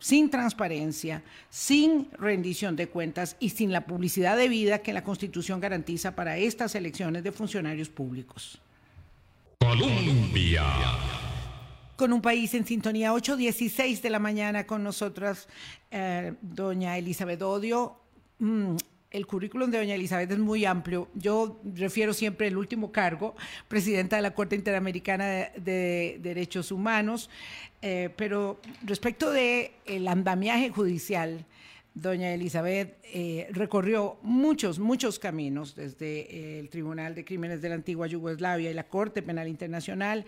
sin 0.02 0.32
transparencia, 0.32 1.24
sin 1.50 2.10
rendición 2.14 2.76
de 2.76 2.90
cuentas 2.90 3.38
y 3.40 3.50
sin 3.50 3.72
la 3.72 3.86
publicidad 3.86 4.36
debida 4.36 4.80
que 4.80 4.94
la 4.94 5.04
Constitución 5.04 5.60
garantiza 5.60 6.16
para 6.16 6.38
estas 6.38 6.74
elecciones 6.74 7.24
de 7.24 7.32
funcionarios 7.32 7.88
públicos. 7.88 8.60
Colombia. 9.60 10.66
Con 11.96 12.14
un 12.14 12.22
país 12.22 12.52
en 12.56 12.66
sintonía, 12.66 13.14
8.16 13.14 14.02
de 14.02 14.10
la 14.10 14.18
mañana 14.18 14.66
con 14.66 14.84
nosotras, 14.84 15.48
eh, 15.92 16.34
doña 16.42 16.98
Elizabeth 16.98 17.44
Odio. 17.44 18.02
El 19.12 19.28
currículum 19.28 19.70
de 19.70 19.78
doña 19.78 19.96
Elizabeth 19.96 20.32
es 20.32 20.40
muy 20.40 20.64
amplio. 20.64 21.10
Yo 21.16 21.60
refiero 21.76 22.14
siempre 22.14 22.48
el 22.48 22.56
último 22.56 22.94
cargo, 22.94 23.36
presidenta 23.68 24.16
de 24.16 24.22
la 24.22 24.34
Corte 24.34 24.56
Interamericana 24.56 25.26
de, 25.58 26.18
Derechos 26.22 26.72
Humanos, 26.72 27.30
eh, 27.82 28.10
pero 28.16 28.62
respecto 28.84 29.30
del 29.30 29.72
el 29.86 30.08
andamiaje 30.08 30.70
judicial, 30.70 31.46
doña 31.94 32.34
Elizabeth 32.34 33.00
eh, 33.04 33.50
recorrió 33.52 34.18
muchos, 34.22 34.80
muchos 34.80 35.20
caminos, 35.20 35.76
desde 35.76 36.60
el 36.60 36.70
Tribunal 36.70 37.14
de 37.14 37.26
Crímenes 37.26 37.62
de 37.62 37.68
la 37.68 37.76
Antigua 37.76 38.08
Yugoslavia 38.08 38.72
y 38.72 38.74
la 38.74 38.88
Corte 38.88 39.22
Penal 39.22 39.50
Internacional, 39.50 40.26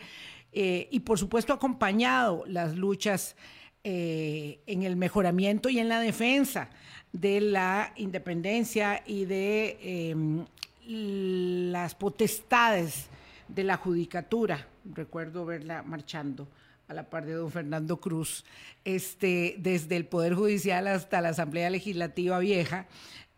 eh, 0.51 0.89
y 0.91 0.99
por 0.99 1.17
supuesto 1.17 1.53
acompañado 1.53 2.43
las 2.47 2.75
luchas 2.75 3.37
en 3.85 4.83
el 4.83 4.95
mejoramiento 4.95 5.67
y 5.67 5.77
en 5.77 5.89
la 5.89 5.99
defensa 5.99 6.69
de 7.13 7.39
la 7.39 7.93
independencia 7.95 9.03
y 9.05 9.25
de 9.25 9.77
em, 10.11 10.45
las 11.71 11.95
potestades 11.95 13.07
de 13.47 13.63
la 13.63 13.77
judicatura. 13.77 14.67
Recuerdo 14.83 15.45
verla 15.45 15.83
marchando 15.83 16.47
a 16.87 16.93
la 16.93 17.09
par 17.09 17.25
de 17.25 17.33
don 17.33 17.51
Fernando 17.51 17.97
Cruz, 17.97 18.43
este, 18.83 19.55
desde 19.59 19.95
el 19.95 20.05
Poder 20.05 20.33
Judicial 20.33 20.87
hasta 20.87 21.21
la 21.21 21.29
Asamblea 21.29 21.69
Legislativa 21.69 22.39
Vieja, 22.39 22.87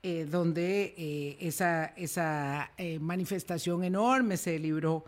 eh, 0.02 0.26
donde 0.30 0.94
eh, 0.98 1.38
esa, 1.40 1.86
esa 1.98 2.72
eh, 2.78 2.98
manifestación 3.00 3.84
enorme 3.84 4.38
se 4.38 4.58
libró 4.58 5.06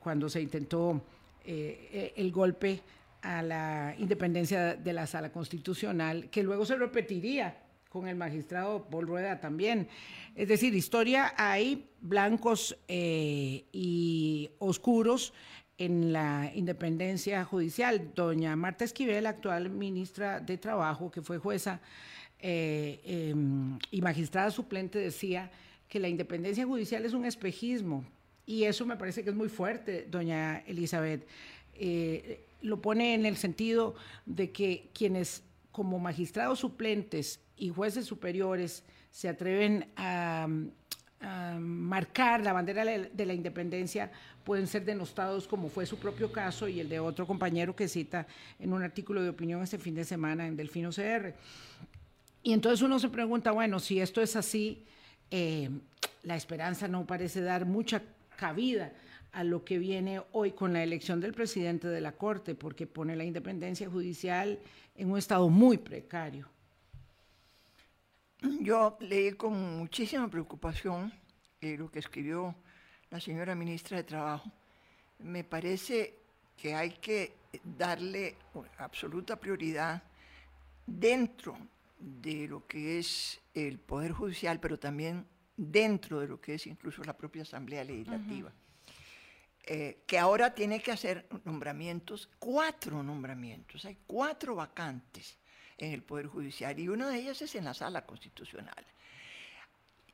cuando 0.00 0.28
se 0.28 0.42
intentó 0.42 1.00
el 1.46 2.32
golpe 2.32 2.82
a 3.22 3.42
la 3.42 3.94
independencia 3.98 4.74
de 4.74 4.92
la 4.92 5.06
sala 5.06 5.30
constitucional, 5.32 6.30
que 6.30 6.42
luego 6.42 6.64
se 6.64 6.76
repetiría 6.76 7.56
con 7.88 8.06
el 8.06 8.16
magistrado 8.16 8.84
Paul 8.84 9.06
Rueda 9.06 9.40
también. 9.40 9.88
Es 10.34 10.48
decir, 10.48 10.74
historia 10.74 11.32
hay 11.36 11.88
blancos 12.00 12.76
eh, 12.86 13.64
y 13.72 14.50
oscuros 14.58 15.32
en 15.78 16.12
la 16.12 16.50
independencia 16.54 17.44
judicial. 17.44 18.12
Doña 18.14 18.56
Marta 18.56 18.84
Esquivel, 18.84 19.26
actual 19.26 19.70
ministra 19.70 20.40
de 20.40 20.58
Trabajo, 20.58 21.10
que 21.10 21.22
fue 21.22 21.38
jueza 21.38 21.80
eh, 22.40 23.00
em, 23.04 23.78
y 23.90 24.02
magistrada 24.02 24.50
suplente, 24.50 24.98
decía 24.98 25.50
que 25.88 25.98
la 25.98 26.08
independencia 26.08 26.66
judicial 26.66 27.04
es 27.04 27.14
un 27.14 27.24
espejismo. 27.24 28.04
Y 28.44 28.64
eso 28.64 28.86
me 28.86 28.96
parece 28.96 29.24
que 29.24 29.30
es 29.30 29.36
muy 29.36 29.48
fuerte, 29.48 30.06
doña 30.10 30.58
Elizabeth. 30.66 31.26
Eh, 31.74 32.44
lo 32.60 32.80
pone 32.80 33.14
en 33.14 33.26
el 33.26 33.36
sentido 33.36 33.94
de 34.26 34.50
que 34.50 34.90
quienes 34.92 35.42
como 35.72 35.98
magistrados 35.98 36.58
suplentes 36.60 37.40
y 37.56 37.68
jueces 37.68 38.06
superiores 38.06 38.84
se 39.10 39.28
atreven 39.28 39.88
a, 39.96 40.48
marcar 41.58 42.44
la 42.44 42.52
bandera 42.52 42.84
de 42.84 43.26
la 43.26 43.34
independencia 43.34 44.12
pueden 44.44 44.68
ser 44.68 44.84
denostados 44.84 45.48
como 45.48 45.68
fue 45.68 45.84
su 45.84 45.98
propio 45.98 46.30
caso 46.30 46.68
y 46.68 46.78
el 46.78 46.88
de 46.88 47.00
otro 47.00 47.26
compañero 47.26 47.74
que 47.74 47.88
cita 47.88 48.28
en 48.60 48.72
un 48.72 48.84
artículo 48.84 49.20
de 49.20 49.30
opinión 49.30 49.60
este 49.60 49.78
fin 49.78 49.96
de 49.96 50.04
semana 50.04 50.46
en 50.46 50.56
Delfino 50.56 50.90
CR. 50.90 51.34
Y 52.44 52.52
entonces 52.52 52.82
uno 52.82 53.00
se 53.00 53.08
pregunta, 53.08 53.50
bueno, 53.50 53.80
si 53.80 54.00
esto 54.00 54.22
es 54.22 54.36
así, 54.36 54.84
eh, 55.32 55.70
la 56.22 56.36
esperanza 56.36 56.86
no 56.86 57.04
parece 57.04 57.40
dar 57.40 57.66
mucha 57.66 58.00
cabida 58.36 58.92
a 59.32 59.44
lo 59.44 59.64
que 59.64 59.78
viene 59.78 60.22
hoy 60.32 60.52
con 60.52 60.72
la 60.72 60.82
elección 60.82 61.20
del 61.20 61.34
presidente 61.34 61.88
de 61.88 62.00
la 62.00 62.12
Corte, 62.12 62.54
porque 62.54 62.86
pone 62.86 63.16
la 63.16 63.24
independencia 63.24 63.88
judicial 63.88 64.58
en 64.94 65.10
un 65.10 65.18
estado 65.18 65.48
muy 65.48 65.78
precario. 65.78 66.48
Yo 68.60 68.96
leí 69.00 69.32
con 69.32 69.78
muchísima 69.78 70.28
preocupación 70.28 71.12
eh, 71.60 71.76
lo 71.76 71.90
que 71.90 71.98
escribió 71.98 72.54
la 73.10 73.20
señora 73.20 73.54
ministra 73.54 73.96
de 73.96 74.04
Trabajo. 74.04 74.50
Me 75.18 75.42
parece 75.42 76.14
que 76.56 76.74
hay 76.74 76.90
que 76.90 77.34
darle 77.64 78.36
absoluta 78.78 79.36
prioridad 79.36 80.02
dentro 80.86 81.58
de 81.98 82.46
lo 82.46 82.66
que 82.66 82.98
es 82.98 83.40
el 83.54 83.78
Poder 83.78 84.12
Judicial, 84.12 84.60
pero 84.60 84.78
también 84.78 85.26
dentro 85.56 86.20
de 86.20 86.28
lo 86.28 86.40
que 86.40 86.54
es 86.54 86.66
incluso 86.66 87.02
la 87.02 87.16
propia 87.16 87.42
Asamblea 87.42 87.84
Legislativa. 87.84 88.52
Eh, 89.70 89.98
que 90.06 90.18
ahora 90.18 90.54
tiene 90.54 90.80
que 90.80 90.90
hacer 90.90 91.26
nombramientos, 91.44 92.30
cuatro 92.38 93.02
nombramientos, 93.02 93.84
hay 93.84 93.98
cuatro 94.06 94.54
vacantes 94.54 95.36
en 95.76 95.92
el 95.92 96.02
Poder 96.02 96.26
Judicial 96.26 96.78
y 96.78 96.88
una 96.88 97.10
de 97.10 97.18
ellas 97.18 97.42
es 97.42 97.54
en 97.54 97.66
la 97.66 97.74
Sala 97.74 98.06
Constitucional. 98.06 98.82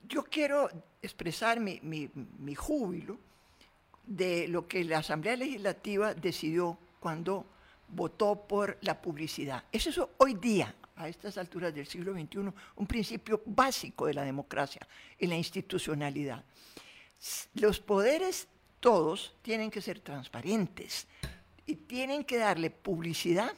Yo 0.08 0.24
quiero 0.24 0.68
expresar 1.00 1.60
mi, 1.60 1.78
mi 1.82 2.54
júbilo 2.56 3.16
de 4.04 4.48
lo 4.48 4.66
que 4.66 4.82
la 4.82 4.98
Asamblea 4.98 5.36
Legislativa 5.36 6.14
decidió 6.14 6.76
cuando 6.98 7.46
votó 7.86 8.34
por 8.48 8.76
la 8.80 9.00
publicidad. 9.00 9.62
Eso 9.70 9.90
es 9.90 10.00
hoy 10.18 10.34
día, 10.34 10.74
a 10.96 11.08
estas 11.08 11.38
alturas 11.38 11.72
del 11.72 11.86
siglo 11.86 12.12
XXI, 12.12 12.52
un 12.74 12.86
principio 12.88 13.40
básico 13.46 14.06
de 14.06 14.14
la 14.14 14.24
democracia 14.24 14.84
y 15.16 15.28
la 15.28 15.36
institucionalidad. 15.36 16.44
Los 17.54 17.78
poderes 17.78 18.48
todos 18.84 19.34
tienen 19.40 19.70
que 19.70 19.80
ser 19.80 20.00
transparentes 20.00 21.06
y 21.64 21.74
tienen 21.74 22.22
que 22.22 22.36
darle 22.36 22.68
publicidad 22.68 23.50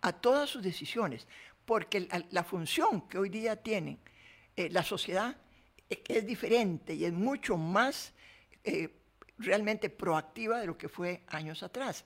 a 0.00 0.12
todas 0.12 0.48
sus 0.48 0.62
decisiones, 0.62 1.26
porque 1.64 2.06
la, 2.30 2.44
función 2.44 3.08
que 3.08 3.18
hoy 3.18 3.30
día 3.30 3.56
tiene 3.56 3.98
eh, 4.54 4.68
la 4.70 4.84
sociedad 4.84 5.36
es, 5.88 6.24
diferente 6.24 6.94
y 6.94 7.04
es 7.04 7.12
mucho 7.12 7.56
más 7.56 8.12
eh, 8.62 8.94
realmente 9.38 9.90
proactiva 9.90 10.60
de 10.60 10.66
lo 10.66 10.78
que 10.78 10.88
fue 10.88 11.22
años 11.26 11.64
atrás. 11.64 12.04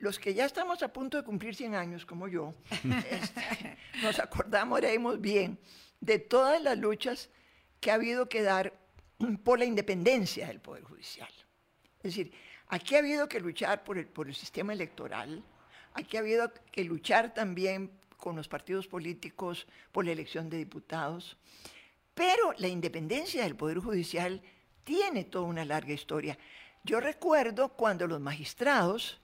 los 0.00 0.18
que 0.18 0.34
ya 0.34 0.46
estamos 0.46 0.82
a 0.82 0.92
punto 0.92 1.16
de 1.16 1.22
cumplir 1.22 1.54
100 1.54 1.76
años, 1.76 2.04
como 2.04 2.26
yo, 2.26 2.54
este, 3.08 3.78
nos 4.02 4.18
acordaremos 4.18 5.20
bien 5.20 5.60
de 6.00 6.18
todas 6.18 6.60
las 6.60 6.76
luchas 6.76 7.30
que 7.78 7.92
ha 7.92 7.94
habido 7.94 8.28
que 8.28 8.42
dar 8.42 8.85
por 9.44 9.58
la 9.58 9.64
independencia 9.64 10.46
del 10.48 10.60
Poder 10.60 10.84
Judicial. 10.84 11.30
Es 11.98 12.14
decir, 12.14 12.32
aquí 12.68 12.94
ha 12.94 12.98
habido 12.98 13.28
que 13.28 13.40
luchar 13.40 13.84
por 13.84 13.98
el, 13.98 14.06
por 14.06 14.28
el 14.28 14.34
sistema 14.34 14.72
electoral, 14.72 15.42
aquí 15.94 16.16
ha 16.16 16.20
habido 16.20 16.52
que 16.70 16.84
luchar 16.84 17.34
también 17.34 17.90
con 18.16 18.36
los 18.36 18.48
partidos 18.48 18.86
políticos 18.86 19.66
por 19.92 20.04
la 20.04 20.12
elección 20.12 20.48
de 20.48 20.58
diputados, 20.58 21.36
pero 22.14 22.52
la 22.58 22.68
independencia 22.68 23.42
del 23.42 23.56
Poder 23.56 23.78
Judicial 23.78 24.42
tiene 24.84 25.24
toda 25.24 25.44
una 25.44 25.64
larga 25.64 25.92
historia. 25.92 26.38
Yo 26.84 27.00
recuerdo 27.00 27.70
cuando 27.70 28.06
los 28.06 28.20
magistrados 28.20 29.20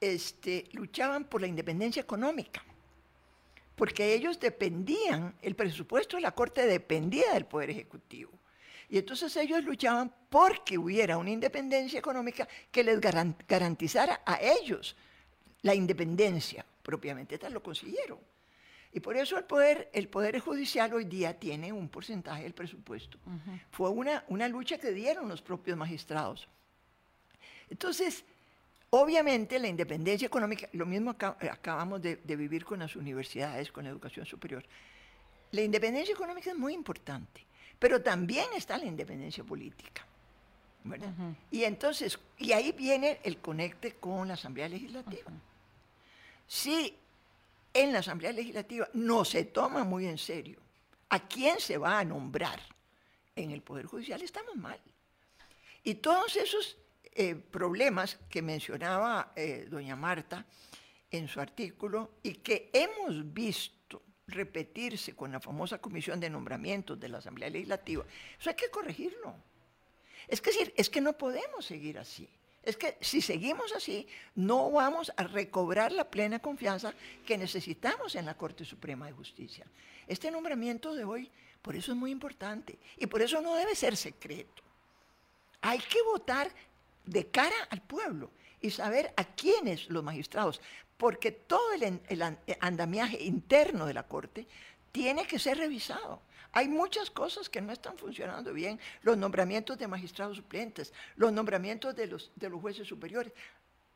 este, 0.00 0.68
luchaban 0.72 1.24
por 1.24 1.40
la 1.40 1.46
independencia 1.46 2.02
económica, 2.02 2.62
porque 3.74 4.14
ellos 4.14 4.38
dependían, 4.38 5.34
el 5.42 5.56
presupuesto 5.56 6.16
de 6.16 6.22
la 6.22 6.32
Corte 6.32 6.66
dependía 6.66 7.32
del 7.32 7.46
Poder 7.46 7.70
Ejecutivo. 7.70 8.30
Y 8.92 8.98
entonces 8.98 9.34
ellos 9.38 9.64
luchaban 9.64 10.12
porque 10.28 10.76
hubiera 10.76 11.16
una 11.16 11.30
independencia 11.30 11.98
económica 11.98 12.46
que 12.70 12.84
les 12.84 13.00
garantizara 13.00 14.20
a 14.26 14.38
ellos 14.42 14.94
la 15.62 15.74
independencia. 15.74 16.62
Propiamente 16.82 17.38
tal 17.38 17.54
lo 17.54 17.62
consiguieron. 17.62 18.18
Y 18.92 19.00
por 19.00 19.16
eso 19.16 19.38
el 19.38 19.44
poder, 19.44 19.88
el 19.94 20.08
poder 20.08 20.38
judicial 20.40 20.92
hoy 20.92 21.06
día 21.06 21.40
tiene 21.40 21.72
un 21.72 21.88
porcentaje 21.88 22.42
del 22.42 22.52
presupuesto. 22.52 23.16
Fue 23.70 23.88
una, 23.88 24.24
una 24.28 24.46
lucha 24.46 24.76
que 24.76 24.92
dieron 24.92 25.26
los 25.26 25.40
propios 25.40 25.74
magistrados. 25.78 26.46
Entonces, 27.70 28.26
obviamente 28.90 29.58
la 29.58 29.68
independencia 29.68 30.26
económica, 30.26 30.68
lo 30.72 30.84
mismo 30.84 31.12
acabamos 31.12 32.02
de, 32.02 32.16
de 32.16 32.36
vivir 32.36 32.66
con 32.66 32.80
las 32.80 32.94
universidades, 32.94 33.72
con 33.72 33.84
la 33.84 33.90
educación 33.90 34.26
superior. 34.26 34.62
La 35.52 35.62
independencia 35.62 36.12
económica 36.12 36.50
es 36.50 36.58
muy 36.58 36.74
importante 36.74 37.46
pero 37.82 38.00
también 38.00 38.46
está 38.54 38.78
la 38.78 38.84
independencia 38.84 39.42
política. 39.42 40.06
Y 41.50 41.64
entonces, 41.64 42.16
y 42.38 42.52
ahí 42.52 42.70
viene 42.70 43.18
el 43.24 43.38
conecte 43.38 43.96
con 43.96 44.28
la 44.28 44.34
Asamblea 44.34 44.68
Legislativa. 44.68 45.32
Si 46.46 46.96
en 47.74 47.92
la 47.92 47.98
Asamblea 47.98 48.30
Legislativa 48.30 48.88
no 48.92 49.24
se 49.24 49.46
toma 49.46 49.82
muy 49.82 50.06
en 50.06 50.16
serio 50.16 50.60
a 51.08 51.26
quién 51.26 51.58
se 51.58 51.76
va 51.76 51.98
a 51.98 52.04
nombrar 52.04 52.60
en 53.34 53.50
el 53.50 53.62
Poder 53.62 53.86
Judicial, 53.86 54.22
estamos 54.22 54.54
mal. 54.54 54.78
Y 55.82 55.94
todos 55.94 56.36
esos 56.36 56.78
eh, 57.02 57.34
problemas 57.34 58.16
que 58.30 58.42
mencionaba 58.42 59.32
eh, 59.34 59.66
doña 59.68 59.96
Marta 59.96 60.46
en 61.10 61.26
su 61.26 61.40
artículo 61.40 62.12
y 62.22 62.34
que 62.34 62.70
hemos 62.72 63.34
visto 63.34 64.02
repetirse 64.26 65.14
con 65.14 65.32
la 65.32 65.40
famosa 65.40 65.78
comisión 65.78 66.20
de 66.20 66.30
nombramientos 66.30 66.98
de 66.98 67.08
la 67.08 67.18
Asamblea 67.18 67.50
Legislativa, 67.50 68.04
eso 68.38 68.50
hay 68.50 68.56
que 68.56 68.70
corregirlo. 68.70 69.34
Es 70.28 70.40
que, 70.40 70.50
decir, 70.50 70.72
es 70.76 70.88
que 70.88 71.00
no 71.00 71.12
podemos 71.14 71.64
seguir 71.64 71.98
así. 71.98 72.28
Es 72.62 72.76
que 72.76 72.96
si 73.00 73.20
seguimos 73.20 73.72
así, 73.74 74.06
no 74.36 74.70
vamos 74.70 75.12
a 75.16 75.24
recobrar 75.24 75.90
la 75.90 76.08
plena 76.08 76.38
confianza 76.38 76.94
que 77.26 77.36
necesitamos 77.36 78.14
en 78.14 78.24
la 78.24 78.36
Corte 78.36 78.64
Suprema 78.64 79.06
de 79.06 79.12
Justicia. 79.12 79.66
Este 80.06 80.30
nombramiento 80.30 80.94
de 80.94 81.04
hoy, 81.04 81.30
por 81.60 81.74
eso 81.74 81.90
es 81.92 81.98
muy 81.98 82.12
importante 82.12 82.78
y 82.96 83.06
por 83.06 83.20
eso 83.20 83.40
no 83.40 83.56
debe 83.56 83.74
ser 83.74 83.96
secreto. 83.96 84.62
Hay 85.60 85.80
que 85.80 86.02
votar 86.02 86.52
de 87.04 87.26
cara 87.26 87.56
al 87.70 87.82
pueblo 87.82 88.30
y 88.62 88.70
saber 88.70 89.12
a 89.16 89.24
quiénes 89.24 89.90
los 89.90 90.02
magistrados, 90.02 90.60
porque 90.96 91.32
todo 91.32 91.72
el, 91.72 92.22
andamiaje 92.60 93.22
interno 93.22 93.86
de 93.86 93.94
la 93.94 94.06
Corte 94.06 94.46
tiene 94.92 95.26
que 95.26 95.38
ser 95.38 95.58
revisado. 95.58 96.22
Hay 96.52 96.68
muchas 96.68 97.10
cosas 97.10 97.48
que 97.48 97.60
no 97.60 97.72
están 97.72 97.98
funcionando 97.98 98.52
bien, 98.52 98.78
los 99.02 99.18
nombramientos 99.18 99.78
de 99.78 99.88
magistrados 99.88 100.36
suplentes, 100.36 100.92
los 101.16 101.32
nombramientos 101.32 101.96
de 101.96 102.06
los, 102.06 102.30
de 102.36 102.48
los 102.48 102.60
jueces 102.60 102.86
superiores. 102.86 103.32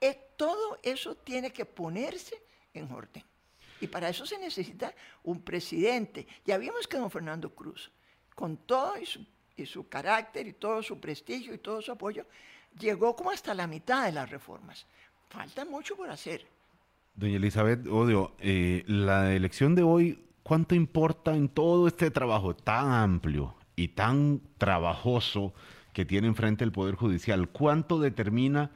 Eh, 0.00 0.18
todo 0.36 0.78
eso 0.82 1.14
tiene 1.14 1.52
que 1.52 1.64
ponerse 1.64 2.42
en 2.74 2.90
orden. 2.90 3.22
Y 3.80 3.86
para 3.86 4.08
eso 4.08 4.26
se 4.26 4.38
necesita 4.38 4.94
un 5.22 5.42
presidente. 5.42 6.26
Ya 6.44 6.58
vimos 6.58 6.88
que 6.88 6.96
don 6.96 7.10
Fernando 7.10 7.54
Cruz, 7.54 7.90
con 8.34 8.56
todo 8.56 8.98
y 8.98 9.06
su, 9.06 9.24
y 9.56 9.66
su 9.66 9.88
carácter 9.88 10.46
y 10.46 10.54
todo 10.54 10.82
su 10.82 10.98
prestigio 10.98 11.54
y 11.54 11.58
todo 11.58 11.80
su 11.82 11.92
apoyo, 11.92 12.26
llegó 12.78 13.16
como 13.16 13.30
hasta 13.30 13.54
la 13.54 13.66
mitad 13.66 14.06
de 14.06 14.12
las 14.12 14.30
reformas. 14.30 14.86
Falta 15.28 15.64
mucho 15.64 15.96
por 15.96 16.10
hacer. 16.10 16.46
Doña 17.14 17.36
Elizabeth 17.36 17.86
Odio, 17.86 18.32
eh, 18.38 18.84
la 18.86 19.32
elección 19.32 19.74
de 19.74 19.82
hoy 19.82 20.26
¿Cuánto 20.46 20.76
importa 20.76 21.34
en 21.34 21.48
todo 21.48 21.88
este 21.88 22.08
trabajo 22.12 22.54
tan 22.54 22.92
amplio 22.92 23.56
y 23.74 23.88
tan 23.88 24.40
trabajoso 24.58 25.52
que 25.92 26.04
tiene 26.04 26.28
enfrente 26.28 26.62
el 26.62 26.70
Poder 26.70 26.94
Judicial? 26.94 27.48
¿Cuánto 27.48 27.98
determina 27.98 28.70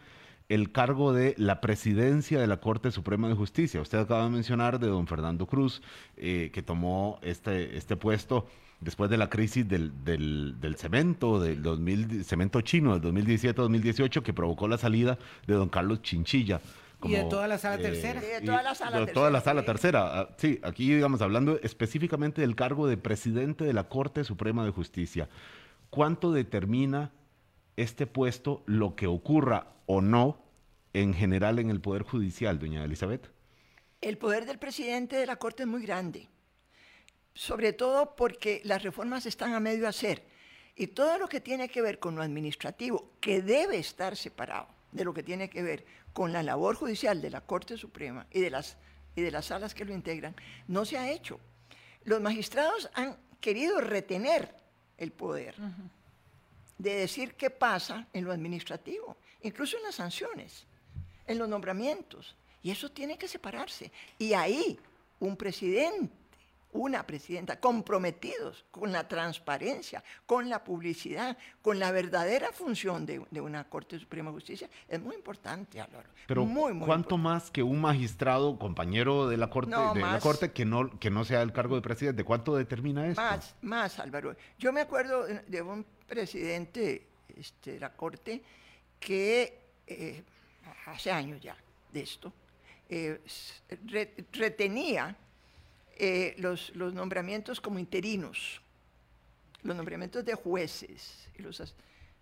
el 0.51 0.73
cargo 0.73 1.15
de 1.15 1.35
la 1.39 1.61
presidencia 1.61 2.41
de 2.41 2.47
la 2.47 2.59
Corte 2.59 2.91
Suprema 2.91 3.29
de 3.29 3.35
Justicia? 3.35 3.81
Usted 3.81 3.99
acaba 3.99 4.25
de 4.25 4.31
mencionar 4.31 4.79
de 4.79 4.89
don 4.89 5.07
Fernando 5.07 5.47
Cruz, 5.47 5.81
eh, 6.17 6.51
que 6.53 6.61
tomó 6.61 7.19
este, 7.23 7.79
este 7.79 7.97
puesto 7.97 8.47
después 8.81 9.09
de 9.11 9.17
la 9.17 9.31
crisis 9.31 9.67
del, 9.69 9.93
del, 10.05 10.77
cemento, 10.77 11.41
del 11.41 11.63
2000, 11.63 12.25
cemento 12.25 12.61
chino 12.61 12.99
del 12.99 13.15
2017-2018, 13.15 14.23
que 14.23 14.33
provocó 14.33 14.69
la 14.69 14.77
salida 14.77 15.19
de 15.47 15.55
don 15.55 15.69
Carlos 15.69 16.03
Chinchilla 16.03 16.61
y 17.05 17.13
de 17.13 17.25
toda 17.25 17.49
la 17.49 17.59
sala 17.59 17.77
eh, 17.77 17.83
tercera. 17.83 18.21
de 18.21 18.41
toda 18.43 18.63
la 18.63 18.75
sala 18.75 18.91
tercera. 18.99 19.15
Toda 19.15 19.31
la 19.31 19.41
sala 19.41 19.65
tercera. 19.65 20.21
Ah, 20.21 20.29
sí, 20.37 20.61
aquí 20.63 20.93
digamos 20.95 21.23
hablando 21.23 21.59
específicamente 21.63 22.41
del 22.43 22.57
cargo 22.57 22.87
de 22.89 22.97
presidente 22.97 23.65
de 23.65 23.73
la 23.73 23.85
Corte 23.85 24.25
Suprema 24.25 24.65
de 24.65 24.71
Justicia. 24.71 25.29
¿Cuánto 25.89 26.33
determina 26.33 27.11
este 27.77 28.07
puesto 28.07 28.63
lo 28.67 28.97
que 28.97 29.07
ocurra 29.07 29.73
o 29.87 30.01
no 30.01 30.43
en 30.93 31.15
general 31.15 31.59
en 31.59 31.71
el 31.71 31.81
Poder 31.81 32.03
Judicial, 32.03 32.59
doña 32.59 32.85
Elizabeth? 32.85 33.31
El 34.01 34.19
poder 34.19 34.47
del 34.47 34.59
presidente 34.59 35.17
de 35.17 35.27
la 35.27 35.37
Corte 35.37 35.65
es 35.65 35.69
muy 35.69 35.83
grande, 35.83 36.29
sobre 37.35 37.73
todo 37.73 38.17
porque 38.17 38.61
las 38.65 38.83
reformas 38.83 39.27
están 39.27 39.53
a 39.53 39.61
medio 39.61 39.87
hacer 39.87 40.23
y 40.75 40.89
todo 40.89 41.19
lo 41.19 41.29
que 41.29 41.41
tiene 41.41 41.69
que 41.69 41.83
ver 41.83 41.99
con 41.99 42.17
lo 42.17 42.23
administrativo, 42.23 43.13
que 43.21 43.43
debe 43.43 43.79
estar 43.79 44.17
separado 44.17 44.69
de 44.93 45.05
lo 45.05 45.13
que 45.13 45.23
tiene 45.23 45.51
que 45.51 45.63
ver 45.63 45.85
con 46.13 46.33
la 46.33 46.43
labor 46.43 46.77
judicial 46.77 47.21
de 47.21 47.31
la 47.31 47.43
Corte 47.43 47.77
Suprema 47.77 48.27
y 48.31 48.41
de 48.41 48.51
las, 48.51 48.77
y 49.15 49.21
de 49.21 49.31
las 49.31 49.47
salas 49.47 49.75
que 49.75 49.85
lo 49.85 49.93
integran, 49.93 50.35
no 50.67 50.85
se 50.85 50.99
ha 50.99 51.11
hecho. 51.11 51.39
Los 52.05 52.21
magistrados 52.21 52.91
han 52.95 53.17
querido 53.41 53.81
retener 53.81 54.55
el 54.97 55.13
poder 55.13 55.55
de 56.81 56.95
decir 56.95 57.35
qué 57.35 57.51
pasa 57.51 58.07
en 58.13 58.25
lo 58.25 58.33
administrativo, 58.33 59.17
incluso 59.43 59.77
en 59.77 59.83
las 59.83 59.97
sanciones, 59.97 60.67
en 61.27 61.39
los 61.39 61.49
nombramientos. 61.49 62.35
Y 62.63 62.71
eso 62.71 62.91
tiene 62.91 63.19
que 63.19 63.29
separarse. 63.29 63.93
Y 64.19 64.33
ahí 64.33 64.79
un 65.19 65.37
presidente 65.37 66.21
una 66.73 67.05
presidenta, 67.05 67.59
comprometidos 67.59 68.65
con 68.71 68.93
la 68.93 69.09
transparencia, 69.09 70.05
con 70.27 70.49
la 70.49 70.63
publicidad, 70.63 71.37
con 71.63 71.79
la 71.79 71.91
verdadera 71.91 72.53
función 72.53 73.07
de, 73.07 73.19
una 73.41 73.65
Corte 73.65 73.99
Suprema 73.99 74.31
de 74.31 74.35
Justicia, 74.35 74.71
es 74.89 75.01
muy 75.01 75.17
importante, 75.17 75.81
Álvaro. 75.81 76.09
Pero 76.27 76.49
¿cuánto 76.85 77.19
más 77.19 77.51
que 77.51 77.63
un 77.63 77.81
magistrado, 77.81 78.59
compañero 78.59 79.29
de 79.29 79.37
la 79.37 79.51
Corte, 79.51 79.75
de 79.95 80.01
la 80.01 80.21
Corte 80.21 80.53
que 80.53 80.65
no, 80.65 80.99
que 80.99 81.11
no 81.11 81.25
sea 81.25 81.43
el 81.43 81.53
cargo 81.53 81.75
de 81.75 81.83
presidente? 81.83 82.25
¿Cuánto 82.25 82.55
determina 82.55 83.07
esto? 83.07 83.21
Más, 83.21 83.57
más, 83.63 83.99
Álvaro. 83.99 84.37
Yo 84.59 84.73
me 84.73 84.83
acuerdo 84.83 85.27
de 85.27 85.63
un 85.63 85.85
presidente 86.11 87.07
este, 87.37 87.75
de 87.75 87.81
la 87.81 87.93
Corte 87.93 88.43
que 88.99 89.59
eh, 89.87 90.23
hace 90.87 91.11
años 91.11 91.41
ya 91.41 91.57
de 91.93 92.01
esto, 92.01 92.33
eh, 92.89 93.21
retenía 94.33 95.17
eh, 95.97 96.35
los, 96.39 96.75
nombramientos 96.75 97.61
como 97.61 97.79
interinos, 97.79 98.61
los 99.63 99.77
nombramientos 99.77 100.25
de 100.25 100.35
jueces 100.35 101.29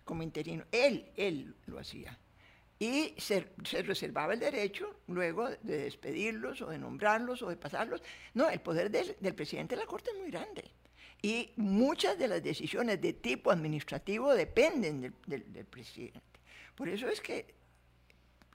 como 0.05 0.21
interinos. 0.21 0.67
Él, 0.71 1.09
él 1.17 1.55
lo 1.65 1.79
hacía. 1.79 2.17
Y 2.77 3.15
se, 3.17 3.49
se, 3.63 3.81
reservaba 3.81 4.33
el 4.33 4.39
derecho 4.39 4.99
luego 5.07 5.49
de 5.49 5.83
despedirlos 5.83 6.61
o 6.61 6.69
de 6.69 6.77
nombrarlos 6.77 7.41
o 7.41 7.49
de 7.49 7.57
pasarlos. 7.57 8.01
No, 8.35 8.49
el 8.49 8.61
poder 8.61 8.89
del 8.89 9.35
presidente 9.35 9.75
de 9.75 9.81
la 9.81 9.87
Corte 9.87 10.11
es 10.11 10.17
muy 10.19 10.31
grande. 10.31 10.71
Y 11.21 11.51
muchas 11.57 12.17
de 12.17 12.27
las 12.27 12.41
decisiones 12.41 13.01
de 13.01 13.13
tipo 13.13 13.51
administrativo 13.51 14.33
dependen 14.33 15.13
del, 15.25 15.65
presidente. 15.65 16.21
Por 16.75 16.87
eso 16.87 17.09
es 17.09 17.19
que 17.19 17.53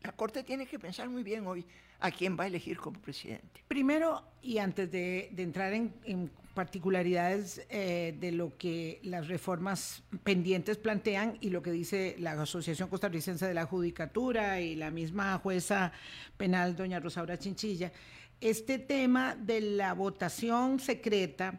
la 0.02 0.12
Corte 0.12 0.42
tiene 0.42 0.66
que 0.66 0.78
pensar 0.78 1.08
muy 1.08 1.22
bien 1.22 1.46
hoy 1.46 1.66
a 2.00 2.10
quién 2.10 2.38
va 2.38 2.44
a 2.44 2.46
elegir 2.46 2.78
como 2.78 3.00
presidente. 3.00 3.62
Primero, 3.68 4.24
y 4.42 4.58
antes 4.58 4.90
de, 4.90 5.30
entrar 5.36 5.72
en, 5.74 6.30
particularidades 6.54 7.66
eh, 7.68 8.16
de 8.18 8.30
lo 8.30 8.56
que 8.56 9.00
las 9.02 9.26
reformas 9.26 10.04
pendientes 10.22 10.78
plantean 10.78 11.36
y 11.40 11.50
lo 11.50 11.62
que 11.62 11.72
dice 11.72 12.14
la 12.20 12.32
Asociación 12.32 12.88
Costarricense 12.88 13.46
de 13.46 13.54
la 13.54 13.66
Judicatura 13.66 14.60
y 14.60 14.76
la 14.76 14.90
misma 14.92 15.36
jueza 15.38 15.92
penal, 16.36 16.76
doña 16.76 17.00
Rosaura 17.00 17.38
Chinchilla, 17.38 17.92
este 18.40 18.78
tema 18.78 19.34
de 19.34 19.60
la 19.62 19.94
votación 19.94 20.78
secreta 20.78 21.58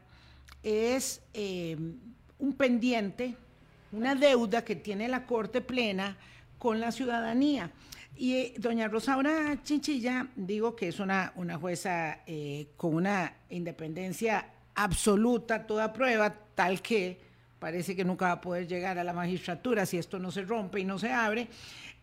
es 0.66 1.22
eh, 1.36 1.78
un 2.40 2.54
pendiente, 2.54 3.36
una 3.92 4.16
deuda 4.16 4.66
que 4.66 4.76
tiene 4.76 5.08
la 5.08 5.28
Corte 5.28 5.62
Plena 5.62 6.18
con 6.58 6.80
la 6.80 6.92
ciudadanía. 6.92 7.72
Y 8.18 8.34
eh, 8.34 8.54
doña 8.58 8.88
Rosaura 8.88 9.62
Chinchilla, 9.64 10.28
digo 10.36 10.76
que 10.76 10.88
es 10.88 11.00
una, 11.00 11.34
una 11.36 11.58
jueza 11.58 12.22
eh, 12.26 12.70
con 12.78 12.96
una 12.96 13.32
independencia 13.52 14.54
absoluta, 14.74 15.68
toda 15.68 15.94
prueba, 15.94 16.34
tal 16.56 16.82
que 16.82 17.22
parece 17.60 17.96
que 17.96 18.04
nunca 18.04 18.26
va 18.26 18.32
a 18.32 18.42
poder 18.42 18.68
llegar 18.68 18.98
a 18.98 19.04
la 19.04 19.14
magistratura 19.14 19.86
si 19.86 20.00
esto 20.00 20.18
no 20.18 20.32
se 20.32 20.42
rompe 20.42 20.80
y 20.80 20.84
no 20.84 20.98
se 20.98 21.12
abre. 21.12 21.48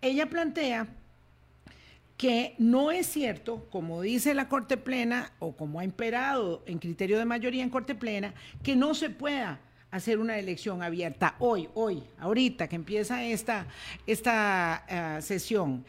Ella 0.00 0.26
plantea 0.26 0.86
que 2.22 2.54
no 2.56 2.92
es 2.92 3.08
cierto, 3.08 3.66
como 3.68 4.00
dice 4.00 4.32
la 4.32 4.48
Corte 4.48 4.76
Plena 4.76 5.32
o 5.40 5.56
como 5.56 5.80
ha 5.80 5.84
imperado 5.84 6.62
en 6.66 6.78
criterio 6.78 7.18
de 7.18 7.24
mayoría 7.24 7.64
en 7.64 7.68
Corte 7.68 7.96
Plena, 7.96 8.32
que 8.62 8.76
no 8.76 8.94
se 8.94 9.10
pueda 9.10 9.58
hacer 9.90 10.20
una 10.20 10.38
elección 10.38 10.84
abierta 10.84 11.34
hoy, 11.40 11.68
hoy, 11.74 12.04
ahorita 12.20 12.68
que 12.68 12.76
empieza 12.76 13.24
esta, 13.24 13.66
esta 14.06 14.84
eh, 14.88 15.20
sesión 15.20 15.84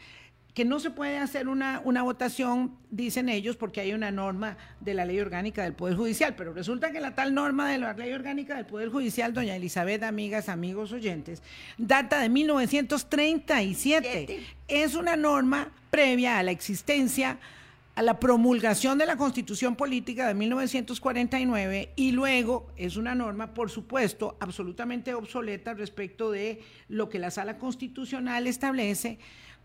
que 0.56 0.66
no 0.66 0.80
se 0.80 0.90
puede 0.90 1.20
hacer 1.20 1.48
una, 1.48 1.84
una, 1.84 2.02
votación, 2.02 2.80
dicen 2.90 3.30
ellos, 3.30 3.56
porque 3.56 3.82
hay 3.82 3.94
una 3.94 4.10
norma 4.10 4.58
de 4.80 4.96
la 4.96 5.06
ley 5.06 5.20
orgánica 5.20 5.64
del 5.64 5.74
Poder 5.74 5.96
Judicial, 5.96 6.34
pero 6.36 6.52
resulta 6.52 6.92
que 6.92 7.00
la 7.00 7.14
tal 7.14 7.36
norma 7.36 7.72
de 7.72 7.78
la 7.78 7.94
ley 7.94 8.12
orgánica 8.12 8.56
del 8.56 8.66
Poder 8.66 8.90
Judicial, 8.90 9.36
doña 9.36 9.56
Elizabeth, 9.56 10.02
amigas, 10.02 10.50
amigos, 10.50 10.92
oyentes, 10.92 11.44
data 11.78 12.20
de 12.20 12.30
1937. 12.30 14.40
Es 14.68 14.96
una 14.96 15.16
norma 15.16 15.72
previa 15.94 16.40
a 16.40 16.44
la 16.44 16.50
existencia 16.50 17.38
a 17.94 18.02
la 18.02 18.20
promulgación 18.20 18.98
de 18.98 19.06
la 19.06 19.16
Constitución 19.16 19.76
Política 19.76 20.28
de 20.28 20.34
1949 20.34 21.92
y 21.96 22.12
luego 22.14 22.66
es 22.76 22.98
una 22.98 23.14
norma, 23.14 23.54
por 23.54 23.70
supuesto, 23.70 24.36
absolutamente 24.40 25.14
obsoleta 25.14 25.76
respecto 25.76 26.32
de 26.32 26.64
lo 26.90 27.10
que 27.10 27.20
la 27.20 27.30
Sala 27.30 27.60
Constitucional 27.60 28.48
establece 28.48 29.20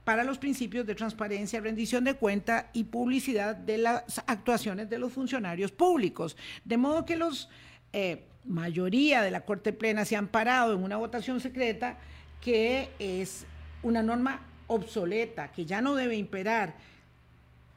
para 0.05 0.23
los 0.23 0.37
principios 0.37 0.87
de 0.87 0.95
transparencia, 0.95 1.63
rendición 1.63 2.05
de 2.05 2.13
cuenta 2.13 2.69
y 2.75 2.85
publicidad 2.85 3.57
de 3.57 3.79
las 3.79 4.23
actuaciones 4.27 4.91
de 4.91 4.99
los 4.99 5.15
funcionarios 5.15 5.73
públicos. 5.73 6.37
De 6.63 6.77
modo 6.77 7.07
que 7.07 7.17
los 7.17 7.49
eh, 7.95 8.27
mayoría 8.45 9.23
de 9.23 9.31
la 9.31 9.47
Corte 9.47 9.73
Plena 9.73 10.05
se 10.05 10.17
han 10.17 10.29
parado 10.29 10.75
en 10.75 10.83
una 10.83 10.99
votación 10.99 11.41
secreta 11.41 11.97
que 12.43 12.91
es 12.99 13.47
una 13.83 14.03
norma 14.03 14.43
obsoleta, 14.69 15.51
que 15.51 15.67
ya 15.67 15.81
no 15.81 15.95
debe 15.95 16.17
imperar 16.17 16.75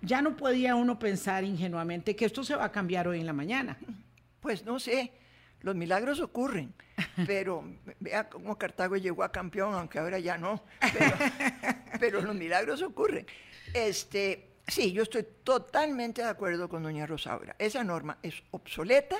ya 0.01 0.21
no 0.21 0.35
podía 0.35 0.75
uno 0.75 0.97
pensar 0.97 1.43
ingenuamente 1.43 2.15
que 2.15 2.25
esto 2.25 2.43
se 2.43 2.55
va 2.55 2.65
a 2.65 2.71
cambiar 2.71 3.07
hoy 3.07 3.19
en 3.19 3.25
la 3.25 3.33
mañana. 3.33 3.77
Pues 4.41 4.65
no 4.65 4.79
sé, 4.79 5.11
los 5.61 5.75
milagros 5.75 6.19
ocurren, 6.19 6.73
pero 7.27 7.63
vea 7.99 8.27
cómo 8.27 8.57
Cartago 8.57 8.97
llegó 8.97 9.23
a 9.23 9.31
campeón, 9.31 9.73
aunque 9.75 9.99
ahora 9.99 10.19
ya 10.19 10.37
no, 10.37 10.63
pero, 11.99 12.21
los 12.21 12.35
milagros 12.35 12.81
ocurren. 12.81 13.27
Este, 13.73 14.49
sí, 14.67 14.91
yo 14.91 15.03
estoy 15.03 15.25
totalmente 15.43 16.23
de 16.23 16.29
acuerdo 16.29 16.67
con 16.67 16.81
doña 16.83 17.05
Rosaura. 17.05 17.55
Esa 17.59 17.83
norma 17.83 18.17
es 18.23 18.41
obsoleta 18.49 19.17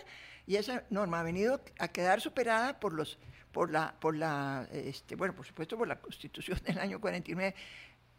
y 0.47 0.55
esa 0.55 0.84
norma 0.89 1.19
ha 1.19 1.23
venido 1.23 1.62
a 1.77 1.88
quedar 1.89 2.21
superada 2.21 2.79
por 2.79 2.93
los 2.93 3.19
por 3.51 3.71
la, 3.71 3.93
por 3.99 4.15
la 4.15 4.67
este, 4.71 5.15
bueno, 5.15 5.35
por 5.35 5.45
supuesto 5.45 5.77
por 5.77 5.87
la 5.87 5.99
Constitución 5.99 6.59
del 6.65 6.79
año 6.79 6.99
49, 6.99 7.55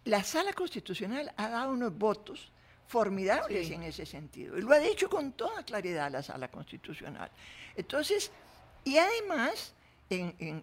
la 0.04 0.22
Sala 0.22 0.52
Constitucional 0.52 1.32
ha 1.36 1.48
dado 1.48 1.72
unos 1.72 1.96
votos 1.96 2.52
formidables 2.86 3.70
en 3.70 3.84
ese 3.84 4.04
sentido. 4.04 4.58
Y 4.58 4.62
lo 4.62 4.72
ha 4.72 4.78
dicho 4.78 5.08
con 5.08 5.32
toda 5.32 5.64
claridad 5.64 6.10
la 6.10 6.22
Sala 6.22 6.50
Constitucional. 6.50 7.30
Entonces, 7.74 8.30
y 8.84 8.98
además, 8.98 9.74
en, 10.10 10.62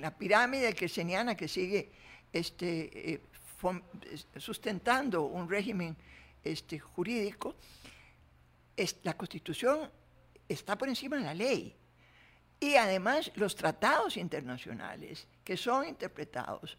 la, 0.00 0.16
pirámide 0.16 0.72
kelseniana 0.72 1.34
que 1.34 1.48
sigue 1.48 1.90
este, 2.32 3.12
eh, 3.12 3.20
sustentando 4.36 5.24
un 5.24 5.48
régimen 5.50 5.96
este, 6.42 6.78
jurídico, 6.78 7.56
la 9.02 9.16
Constitución 9.16 9.90
está 10.48 10.76
por 10.78 10.88
encima 10.88 11.16
de 11.16 11.24
la 11.24 11.34
ley. 11.34 11.74
Y 12.58 12.76
además 12.76 13.30
los 13.34 13.54
tratados 13.54 14.16
internacionales 14.16 15.26
que 15.44 15.56
son 15.56 15.86
interpretados 15.86 16.76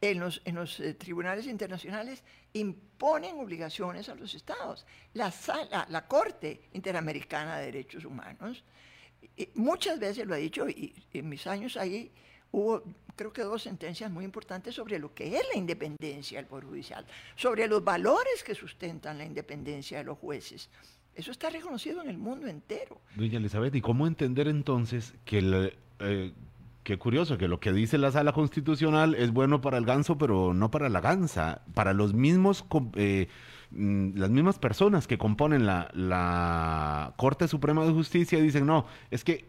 en 0.00 0.20
los, 0.20 0.40
eh, 0.80 0.94
tribunales 0.94 1.46
internacionales 1.46 2.22
imponen 2.52 3.38
obligaciones 3.38 4.08
a 4.08 4.14
los 4.14 4.34
estados. 4.34 4.86
La, 5.14 6.06
Corte 6.06 6.68
Interamericana 6.72 7.58
de 7.58 7.66
Derechos 7.66 8.04
Humanos 8.04 8.64
muchas 9.54 9.98
veces 9.98 10.26
lo 10.26 10.34
ha 10.34 10.38
dicho 10.38 10.68
y 10.68 10.94
en 11.12 11.28
mis 11.28 11.46
años 11.46 11.76
ahí 11.76 12.12
hubo 12.52 12.84
creo 13.16 13.32
que 13.32 13.42
dos 13.42 13.62
sentencias 13.62 14.10
muy 14.10 14.24
importantes 14.24 14.74
sobre 14.74 14.98
lo 14.98 15.14
que 15.14 15.36
es 15.36 15.42
la 15.52 15.58
independencia 15.58 16.38
del 16.38 16.46
Poder 16.46 16.66
Judicial, 16.66 17.06
sobre 17.34 17.66
los 17.66 17.82
valores 17.82 18.44
que 18.44 18.54
sustentan 18.54 19.18
la 19.18 19.24
independencia 19.24 19.98
de 19.98 20.04
los 20.04 20.18
jueces. 20.18 20.68
Eso 21.16 21.30
está 21.30 21.50
reconocido 21.50 22.02
en 22.02 22.10
el 22.10 22.18
mundo 22.18 22.46
entero. 22.46 23.00
Doña 23.16 23.38
Elizabeth, 23.38 23.74
¿y 23.74 23.80
cómo 23.80 24.06
entender 24.06 24.48
entonces 24.48 25.14
que 25.24 25.38
el, 25.38 25.72
eh, 25.98 26.32
Qué 26.86 26.98
curioso 26.98 27.36
que 27.36 27.48
lo 27.48 27.58
que 27.58 27.72
dice 27.72 27.98
la 27.98 28.12
sala 28.12 28.30
constitucional 28.30 29.16
es 29.16 29.32
bueno 29.32 29.60
para 29.60 29.76
el 29.76 29.84
ganso, 29.84 30.18
pero 30.18 30.54
no 30.54 30.70
para 30.70 30.88
la 30.88 31.00
gansa. 31.00 31.62
Para 31.74 31.92
los 31.92 32.14
mismos, 32.14 32.64
eh, 32.94 33.26
mm, 33.72 34.10
las 34.16 34.30
mismas 34.30 34.60
personas 34.60 35.08
que 35.08 35.18
componen 35.18 35.66
la, 35.66 35.90
la 35.94 37.12
Corte 37.16 37.48
Suprema 37.48 37.84
de 37.84 37.90
Justicia 37.90 38.40
dicen, 38.40 38.66
no, 38.66 38.86
es 39.10 39.24
que, 39.24 39.46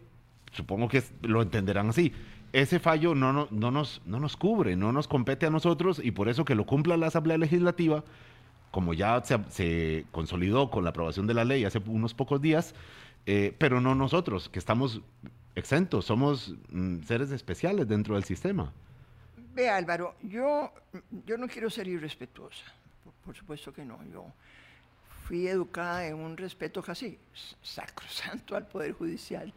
supongo 0.50 0.88
que 0.88 1.04
lo 1.22 1.40
entenderán 1.40 1.90
así, 1.90 2.12
ese 2.52 2.80
fallo 2.80 3.14
no, 3.14 3.32
no, 3.32 3.46
no, 3.52 3.70
nos, 3.70 4.02
no 4.04 4.18
nos 4.18 4.36
cubre, 4.36 4.74
no 4.74 4.90
nos 4.90 5.06
compete 5.06 5.46
a 5.46 5.50
nosotros 5.50 6.00
y 6.02 6.10
por 6.10 6.28
eso 6.28 6.44
que 6.44 6.56
lo 6.56 6.66
cumpla 6.66 6.96
la 6.96 7.06
Asamblea 7.06 7.38
Legislativa, 7.38 8.02
como 8.70 8.94
ya 8.94 9.22
se, 9.24 9.38
se 9.50 10.06
consolidó 10.10 10.70
con 10.70 10.84
la 10.84 10.90
aprobación 10.90 11.26
de 11.26 11.34
la 11.34 11.44
ley 11.44 11.64
hace 11.64 11.78
unos 11.86 12.14
pocos 12.14 12.40
días, 12.40 12.74
eh, 13.26 13.54
pero 13.58 13.80
no 13.80 13.94
nosotros, 13.94 14.48
que 14.48 14.58
estamos 14.58 15.00
exentos, 15.54 16.04
somos 16.04 16.54
mm, 16.70 17.02
seres 17.02 17.30
especiales 17.30 17.88
dentro 17.88 18.14
del 18.14 18.24
sistema. 18.24 18.72
Ve 19.54 19.68
Álvaro, 19.68 20.14
yo, 20.22 20.72
yo 21.26 21.36
no 21.36 21.48
quiero 21.48 21.68
ser 21.68 21.88
irrespetuosa, 21.88 22.64
por, 23.24 23.34
supuesto 23.34 23.72
que 23.72 23.84
no. 23.84 23.98
Yo 24.12 24.24
fui 25.24 25.48
educada 25.48 26.06
en 26.06 26.14
un 26.14 26.36
respeto 26.36 26.82
casi 26.82 27.18
sacrosanto 27.62 28.56
al 28.56 28.66
Poder 28.66 28.92
Judicial 28.92 29.52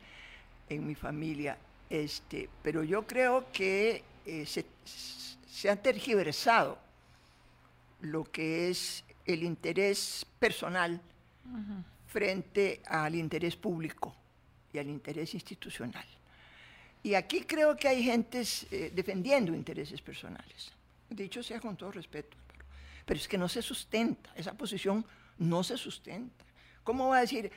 en 0.70 0.88
mi 0.88 0.96
familia, 0.96 1.58
este, 1.90 2.50
pero 2.64 2.84
yo 2.84 3.06
creo 3.06 3.46
que 3.52 4.04
eh, 4.26 4.46
se, 4.46 4.66
se 4.86 5.70
ha 5.70 5.76
tergiversado 5.76 6.78
lo 8.02 8.24
que 8.24 8.70
es 8.70 9.04
el 9.26 9.44
interés 9.44 10.26
personal 10.40 11.02
frente 12.08 12.82
al 12.88 13.16
interés 13.16 13.56
público 13.56 14.16
y 14.74 14.80
al 14.80 14.90
interés 14.90 15.34
institucional. 15.34 16.06
Y 17.04 17.16
aquí 17.16 17.42
creo 17.42 17.76
que 17.76 17.88
hay 17.88 18.04
gentes 18.04 18.68
eh, 18.72 18.92
defendiendo 18.94 19.54
intereses 19.56 20.02
personales. 20.02 20.72
Dicho 21.10 21.42
sea 21.42 21.60
con 21.60 21.76
todo 21.76 21.92
respeto, 21.92 22.38
pero, 23.06 23.20
es 23.20 23.28
que 23.28 23.38
no 23.38 23.50
se 23.50 23.62
sustenta, 23.62 24.32
esa 24.36 24.54
posición 24.54 25.06
no 25.40 25.64
se 25.64 25.78
sustenta. 25.78 26.46
¿Cómo 26.84 27.10
va 27.10 27.18
a 27.18 27.22
decir 27.22 27.52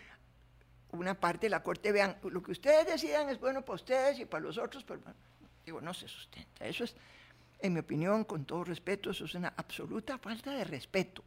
una 0.90 1.14
parte 1.14 1.46
de 1.46 1.50
la 1.50 1.62
Corte, 1.62 1.92
vean, 1.92 2.16
lo 2.22 2.42
que 2.42 2.52
ustedes 2.52 2.87
decidan 2.87 3.28
es 3.28 3.38
bueno 3.38 3.62
para 3.62 3.76
ustedes 3.76 4.18
y 4.18 4.24
para 4.24 4.42
los 4.42 4.59
otros? 4.59 4.83
Pero, 4.85 5.00
digo, 5.64 5.80
no 5.80 5.94
se 5.94 6.09
sustenta. 6.09 6.66
Eso 6.66 6.85
es, 6.85 6.96
en 7.64 7.72
mi 7.72 7.81
opinión, 7.81 8.24
con 8.24 8.44
todo 8.44 8.62
respeto, 8.62 9.11
eso 9.11 9.24
es 9.24 9.35
una 9.35 9.55
absoluta 9.57 10.18
falta 10.18 10.50
de 10.50 10.64
respeto 10.64 11.24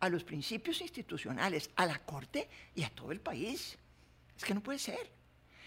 a 0.00 0.08
los 0.08 0.24
principios 0.24 0.80
institucionales, 0.80 1.68
a 1.76 1.84
la 1.84 1.98
Corte 1.98 2.48
y 2.74 2.84
a 2.84 2.88
todo 2.88 3.12
el 3.12 3.20
país. 3.20 3.76
Es 4.34 4.44
que 4.44 4.54
no 4.54 4.62
puede 4.62 4.78
ser. 4.78 5.10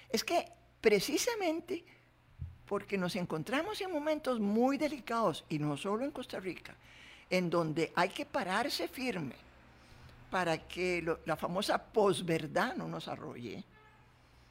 Es 0.09 0.23
que 0.23 0.51
precisamente 0.81 1.85
porque 2.65 2.97
nos 2.97 3.15
encontramos 3.15 3.79
en 3.79 3.91
momentos 3.91 4.39
muy 4.39 4.79
delicados, 4.79 5.45
y 5.49 5.59
no 5.59 5.77
solo 5.77 6.03
en 6.03 6.09
Costa 6.09 6.39
Rica, 6.39 6.73
en 7.29 7.51
donde 7.51 7.93
hay 7.95 8.09
que 8.09 8.25
pararse 8.25 8.87
firme 8.87 9.35
para 10.31 10.67
que 10.67 11.05
la 11.25 11.35
famosa 11.35 11.77
posverdad 11.77 12.75
no 12.75 12.87
nos 12.87 13.07
arrolle, 13.07 13.63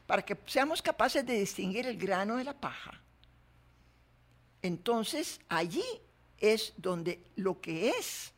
para 0.07 0.23
que 0.23 0.37
seamos 0.47 0.81
capaces 0.81 1.27
de 1.27 1.41
distinguir 1.41 1.87
el 1.87 1.97
grano 1.97 2.37
de 2.37 2.45
la 2.45 2.55
paja. 2.55 3.01
Entonces, 4.63 5.41
allí 5.49 5.85
es 6.39 6.73
donde 6.77 7.23
lo 7.37 7.61
que 7.61 7.91
es 7.91 8.33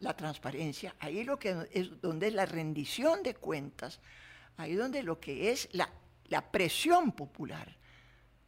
la 0.00 0.16
transparencia, 0.16 0.94
ahí 0.98 1.24
lo 1.24 1.38
que 1.38 1.68
es 1.72 2.00
donde 2.00 2.28
es 2.28 2.34
la 2.34 2.46
rendición 2.46 3.22
de 3.22 3.34
cuentas, 3.34 4.00
ahí 4.56 4.74
donde 4.74 5.02
lo 5.02 5.20
que 5.20 5.50
es 5.50 5.68
la, 5.72 5.90
la 6.28 6.50
presión 6.50 7.12
popular 7.12 7.76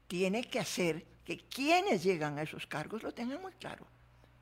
tiene 0.08 0.44
que 0.44 0.58
hacer 0.58 1.04
que 1.24 1.38
quienes 1.38 2.02
llegan 2.02 2.38
a 2.38 2.42
esos 2.42 2.66
cargos 2.66 3.02
lo 3.02 3.12
tengan 3.12 3.40
muy 3.40 3.52
claro 3.52 3.86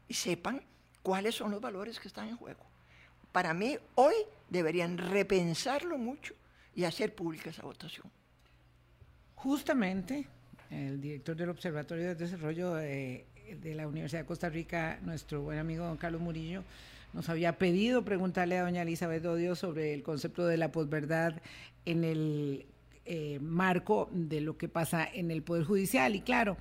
y 0.08 0.14
sepan 0.14 0.62
cuáles 1.02 1.34
son 1.34 1.50
los 1.50 1.60
valores 1.60 1.98
que 1.98 2.08
están 2.08 2.28
en 2.28 2.36
juego. 2.36 2.64
Para 3.32 3.54
mí, 3.54 3.78
hoy 3.94 4.14
deberían 4.48 4.98
repensarlo 4.98 5.98
mucho 5.98 6.34
y 6.74 6.84
hacer 6.84 7.14
pública 7.14 7.50
esa 7.50 7.62
votación. 7.62 8.10
Justamente, 9.36 10.26
el 10.70 11.00
director 11.00 11.36
del 11.36 11.50
Observatorio 11.50 12.08
de 12.08 12.14
Desarrollo 12.14 12.74
de, 12.74 13.26
de 13.60 13.74
la 13.74 13.88
Universidad 13.88 14.20
de 14.20 14.26
Costa 14.26 14.48
Rica, 14.48 14.98
nuestro 15.02 15.42
buen 15.42 15.58
amigo 15.58 15.84
don 15.84 15.96
Carlos 15.96 16.20
Murillo, 16.20 16.64
nos 17.12 17.28
había 17.28 17.58
pedido 17.58 18.04
preguntarle 18.04 18.56
a 18.56 18.62
doña 18.62 18.82
Elizabeth 18.82 19.24
Odio 19.26 19.56
sobre 19.56 19.94
el 19.94 20.02
concepto 20.02 20.46
de 20.46 20.56
la 20.56 20.70
posverdad 20.70 21.34
en 21.84 22.04
el 22.04 22.66
eh, 23.04 23.38
marco 23.40 24.08
de 24.12 24.40
lo 24.40 24.56
que 24.56 24.68
pasa 24.68 25.08
en 25.12 25.32
el 25.32 25.42
Poder 25.42 25.64
Judicial. 25.64 26.14
Y 26.14 26.20
claro, 26.20 26.56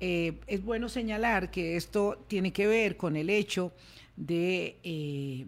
eh, 0.00 0.40
es 0.48 0.64
bueno 0.64 0.88
señalar 0.88 1.52
que 1.52 1.76
esto 1.76 2.24
tiene 2.26 2.52
que 2.52 2.66
ver 2.66 2.96
con 2.96 3.14
el 3.14 3.30
hecho 3.30 3.72
de 4.16 4.76
eh, 4.82 5.46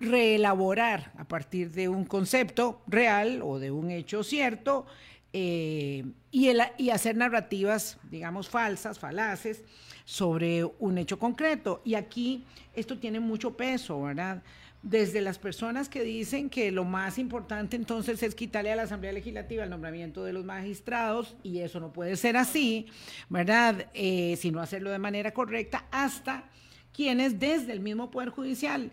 reelaborar 0.00 1.12
a 1.18 1.24
partir 1.24 1.70
de 1.72 1.88
un 1.90 2.06
concepto 2.06 2.80
real 2.86 3.42
o 3.42 3.58
de 3.58 3.70
un 3.70 3.90
hecho 3.90 4.22
cierto 4.22 4.86
y, 5.32 6.04
y 6.30 6.90
hacer 6.90 7.16
narrativas, 7.16 7.98
digamos, 8.10 8.48
falsas, 8.48 8.98
falaces 8.98 9.62
sobre 10.04 10.64
un 10.64 10.98
hecho 10.98 11.18
concreto. 11.18 11.82
Y 11.84 11.94
aquí 11.94 12.44
esto 12.74 12.98
tiene 12.98 13.20
mucho 13.20 13.56
peso, 13.56 14.02
¿verdad? 14.02 14.42
Desde 14.82 15.20
las 15.20 15.38
personas 15.38 15.88
que 15.88 16.02
dicen 16.02 16.48
que 16.48 16.70
lo 16.70 16.84
más 16.84 17.18
importante 17.18 17.74
entonces 17.76 18.22
es 18.22 18.34
quitarle 18.34 18.72
a 18.72 18.76
la 18.76 18.84
Asamblea 18.84 19.12
Legislativa 19.12 19.64
el 19.64 19.70
nombramiento 19.70 20.24
de 20.24 20.32
los 20.32 20.44
magistrados, 20.44 21.36
y 21.42 21.58
eso 21.58 21.80
no 21.80 21.92
puede 21.92 22.16
ser 22.16 22.36
así, 22.36 22.86
¿verdad? 23.28 23.86
Eh, 23.92 24.36
sino 24.38 24.60
hacerlo 24.60 24.90
de 24.90 25.00
manera 25.00 25.32
correcta, 25.32 25.86
hasta 25.90 26.44
quienes 26.92 27.40
desde 27.40 27.72
el 27.72 27.80
mismo 27.80 28.10
Poder 28.10 28.30
Judicial 28.30 28.90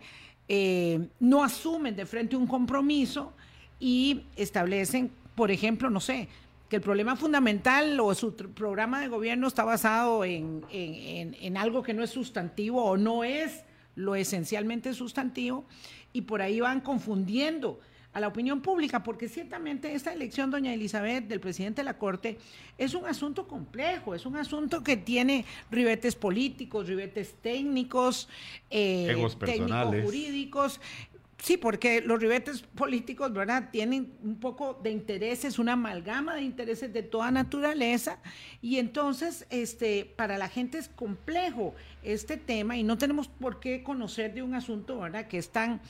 eh, 0.48 1.08
no 1.20 1.42
asumen 1.44 1.96
de 1.96 2.04
frente 2.04 2.36
un 2.36 2.48
compromiso 2.48 3.32
y 3.78 4.24
establecen, 4.36 5.10
por 5.36 5.52
ejemplo, 5.52 5.90
no 5.90 6.00
sé, 6.00 6.28
que 6.68 6.76
el 6.76 6.82
problema 6.82 7.14
fundamental 7.14 8.00
o 8.00 8.12
su 8.14 8.34
programa 8.34 9.00
de 9.00 9.08
gobierno 9.08 9.46
está 9.46 9.64
basado 9.64 10.24
en, 10.24 10.64
en, 10.72 11.56
algo 11.56 11.82
que 11.82 11.94
no 11.94 12.02
es 12.02 12.10
sustantivo 12.10 12.84
o 12.84 12.96
no 12.96 13.22
es 13.22 13.62
lo 13.94 14.16
esencialmente 14.16 14.92
sustantivo 14.92 15.64
y 16.12 16.22
por 16.22 16.42
ahí 16.42 16.60
van 16.60 16.80
confundiendo 16.80 17.78
a 18.12 18.20
la 18.20 18.28
opinión 18.28 18.62
pública, 18.62 19.02
porque 19.02 19.28
ciertamente 19.28 19.94
esta 19.94 20.10
elección, 20.10 20.50
doña 20.50 20.72
Elizabeth, 20.72 21.28
del 21.28 21.38
presidente 21.38 21.82
de 21.82 21.84
la 21.84 21.98
Corte, 21.98 22.38
es 22.78 22.94
un 22.94 23.04
asunto 23.04 23.46
complejo, 23.46 24.14
es 24.14 24.24
un 24.24 24.36
asunto 24.36 24.82
que 24.82 24.96
tiene 24.96 25.44
ribetes 25.70 26.16
políticos, 26.16 26.88
ribetes 26.88 27.34
técnicos, 27.42 28.28
eh, 28.70 29.14
técnicos 29.38 29.94
jurídicos. 30.02 30.80
Sí, 31.38 31.56
porque 31.56 32.00
los 32.00 32.18
ribetes 32.18 32.62
políticos, 32.62 33.32
¿verdad? 33.32 33.68
Tienen 33.70 34.14
un 34.22 34.40
poco 34.40 34.80
de 34.82 34.90
intereses, 34.90 35.58
una 35.58 35.74
amalgama 35.74 36.34
de 36.34 36.42
intereses 36.42 36.92
de 36.92 37.02
toda 37.02 37.30
naturaleza, 37.30 38.18
y 38.62 38.78
entonces, 38.78 39.46
este, 39.50 40.06
para 40.16 40.38
la 40.38 40.48
gente 40.48 40.78
es 40.78 40.88
complejo 40.88 41.74
este 42.02 42.36
tema, 42.36 42.76
y 42.76 42.82
no 42.82 42.96
tenemos 42.96 43.28
por 43.28 43.60
qué 43.60 43.82
conocer 43.82 44.32
de 44.32 44.42
un 44.42 44.54
asunto, 44.54 44.98
¿verdad? 44.98 45.28
Que 45.28 45.38
es 45.38 45.50
tan, 45.50 45.80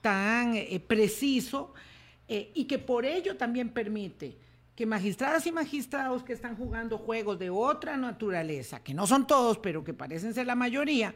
tan 0.00 0.54
eh, 0.54 0.80
preciso 0.86 1.74
eh, 2.28 2.52
y 2.54 2.64
que 2.64 2.78
por 2.78 3.04
ello 3.04 3.36
también 3.36 3.70
permite 3.70 4.36
que 4.76 4.86
magistradas 4.86 5.46
y 5.46 5.52
magistrados 5.52 6.22
que 6.22 6.32
están 6.32 6.56
jugando 6.56 6.96
juegos 6.96 7.38
de 7.38 7.50
otra 7.50 7.96
naturaleza, 7.96 8.82
que 8.82 8.94
no 8.94 9.06
son 9.06 9.26
todos, 9.26 9.58
pero 9.58 9.84
que 9.84 9.92
parecen 9.92 10.32
ser 10.32 10.46
la 10.46 10.54
mayoría, 10.54 11.14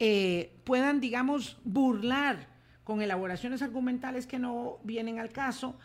eh, 0.00 0.52
puedan, 0.64 1.00
digamos, 1.00 1.58
burlar 1.62 2.57
con 2.88 3.02
elaboraciones 3.02 3.60
argumentales 3.60 4.26
que 4.26 4.38
no 4.38 4.78
vienen 4.82 5.18
al 5.18 5.28
caso 5.28 5.76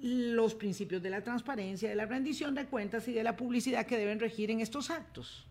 los 0.00 0.54
principios 0.54 1.02
de 1.02 1.10
la 1.10 1.24
transparencia, 1.24 1.88
de 1.88 1.96
la 1.96 2.06
rendición 2.06 2.54
de 2.54 2.66
cuentas 2.66 3.08
y 3.08 3.12
de 3.12 3.24
la 3.24 3.36
publicidad 3.36 3.84
que 3.84 3.98
deben 3.98 4.20
regir 4.20 4.52
en 4.52 4.60
estos 4.60 4.90
actos. 4.90 5.48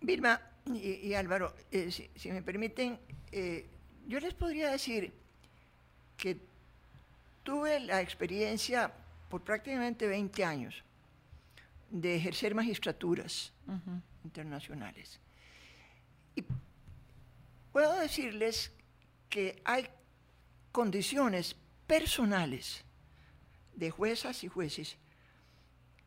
Vilma 0.00 0.40
y, 0.72 1.12
Álvaro, 1.12 1.54
si, 2.16 2.30
me 2.30 2.40
permiten, 2.40 2.98
eh, 3.30 3.66
yo 4.06 4.20
les 4.20 4.32
podría 4.32 4.70
decir 4.70 5.12
que 6.16 6.40
tuve 7.42 7.78
la 7.80 8.00
experiencia 8.00 8.90
por 9.28 9.42
prácticamente 9.42 10.06
20 10.06 10.46
años 10.46 10.82
de 11.90 12.16
ejercer 12.16 12.54
magistraturas 12.54 13.52
internacionales. 14.24 15.20
Puedo 17.78 17.94
decirles 17.94 18.72
que 19.28 19.62
hay 19.64 19.88
condiciones 20.72 21.54
personales 21.86 22.82
de 23.72 23.92
juezas 23.92 24.42
y 24.42 24.48
jueces 24.48 24.96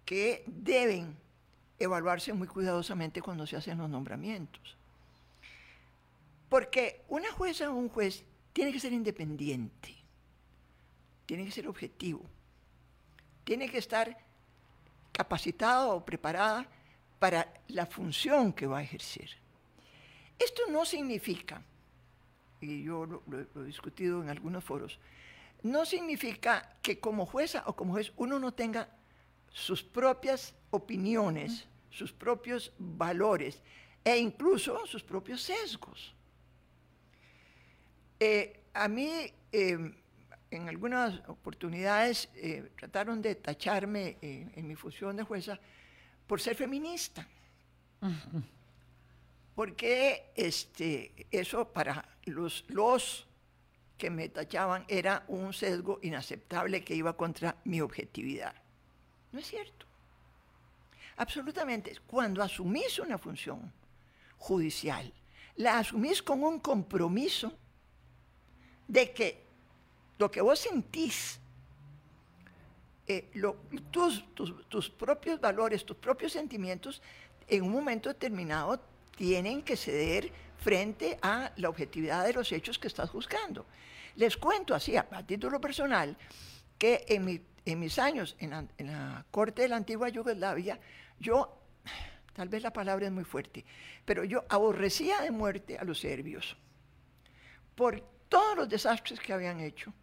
que 0.04 0.44
deben 0.48 1.16
evaluarse 1.80 2.34
muy 2.34 2.50
cuidadosamente 2.50 3.22
cuando 3.22 3.48
se 3.48 3.56
hacen 3.56 3.78
los 3.78 3.90
nombramientos. 3.90 4.76
Porque 6.50 7.06
una 7.08 7.32
jueza 7.32 7.70
o 7.70 7.76
un 7.76 7.88
juez 7.88 8.26
tiene 8.52 8.74
que 8.74 8.80
ser 8.82 8.92
independiente, 8.92 9.96
tiene 11.26 11.46
que 11.46 11.52
ser 11.52 11.70
objetivo, 11.70 12.26
tiene 13.46 13.70
que 13.70 13.78
estar 13.78 14.18
capacitado 15.14 15.96
o 15.96 16.04
preparada 16.04 16.68
para 17.18 17.48
la 17.70 17.86
función 17.86 18.52
que 18.52 18.68
va 18.68 18.80
a 18.80 18.84
ejercer. 18.84 19.41
Esto 20.44 20.64
no 20.70 20.86
significa, 20.86 21.62
y 22.62 22.84
yo 22.84 23.06
lo, 23.06 23.22
he 23.62 23.66
discutido 23.66 24.24
en 24.24 24.30
algunos 24.30 24.64
foros, 24.64 25.00
no 25.62 25.86
significa 25.86 26.78
que 26.82 27.00
como 27.00 27.28
jueza 27.28 27.64
o 27.68 27.76
como 27.76 27.94
juez 27.94 28.12
uno 28.18 28.40
no 28.40 28.52
tenga 28.52 28.90
sus 29.50 29.84
propias 29.84 30.56
opiniones, 30.72 31.68
sus 31.92 32.12
propios 32.12 32.74
valores 32.80 33.62
e 34.04 34.18
incluso 34.18 34.84
sus 34.88 35.04
propios 35.04 35.44
sesgos. 35.44 36.16
Eh, 38.20 38.64
a 38.74 38.88
mí, 38.88 39.32
em, 39.52 39.94
en 40.50 40.70
algunas 40.70 41.22
oportunidades, 41.30 42.30
eh, 42.34 42.72
trataron 42.80 43.22
de 43.22 43.36
tacharme 43.36 44.18
eh, 44.22 44.50
en 44.56 44.68
mi 44.68 44.76
función 44.76 45.16
de 45.18 45.24
jueza 45.24 45.60
por 46.26 46.42
ser 46.42 46.56
feminista. 46.56 47.28
Porque 49.56 50.32
este, 50.36 51.28
eso 51.32 51.68
para 51.68 52.08
los, 52.26 52.64
los 52.68 53.28
que 53.98 54.10
me 54.10 54.30
tachaban 54.30 54.86
era 54.88 55.24
un 55.28 55.54
sesgo 55.54 56.00
inaceptable 56.02 56.84
que 56.84 56.96
iba 56.96 57.16
contra 57.16 57.56
mi 57.66 57.82
objetividad. 57.82 58.56
No 59.32 59.40
es 59.40 59.48
cierto. 59.48 59.86
Absolutamente. 61.18 61.96
Cuando 62.08 62.42
asumís 62.42 62.98
una 63.00 63.18
función 63.18 63.72
judicial, 64.38 65.14
la 65.58 65.78
asumís 65.78 66.24
con 66.24 66.44
un 66.44 66.60
compromiso 66.60 67.54
de 68.88 69.12
que 69.12 69.44
lo 70.18 70.32
que 70.32 70.42
vos 70.42 70.60
sentís, 70.60 71.40
eh, 73.08 73.30
tus, 73.92 74.26
tus, 74.34 74.90
propios 74.90 75.40
valores, 75.40 75.86
tus 75.86 75.98
propios 75.98 76.32
sentimientos, 76.32 77.02
en 77.48 77.64
un 77.64 77.72
momento 77.72 78.10
determinado 78.10 78.80
tienen 79.16 79.62
que 79.62 79.76
ceder 79.76 80.32
frente 80.58 81.18
a 81.22 81.52
la 81.58 81.70
objetividad 81.70 82.26
de 82.26 82.34
los 82.34 82.52
hechos 82.52 82.78
que 82.78 82.88
estás 82.88 83.10
juzgando. 83.10 83.66
Les 84.16 84.38
cuento 84.38 84.76
así, 84.76 84.96
a, 84.96 85.06
título 85.26 85.60
personal, 85.60 86.16
que 86.78 87.06
en, 87.08 87.80
mis 87.80 88.00
años 88.00 88.36
en 88.40 88.52
la, 88.52 89.26
corte 89.32 89.64
de 89.64 89.70
la 89.70 89.78
antigua 89.78 90.10
Yugoslavia, 90.10 90.80
yo, 91.20 91.64
tal 92.34 92.50
vez 92.50 92.62
la 92.62 92.74
palabra 92.74 93.06
es 93.06 93.12
muy 93.12 93.24
fuerte, 93.24 93.66
pero 94.06 94.24
yo 94.24 94.44
aborrecía 94.50 95.22
de 95.22 95.32
muerte 95.32 95.78
a 95.78 95.84
los 95.84 96.00
serbios. 96.00 96.58
Por 97.76 98.02
todos 98.30 98.56
los 98.56 98.70
desastres 98.70 99.20
que 99.20 99.34
habían 99.34 99.60
hecho 99.60 99.94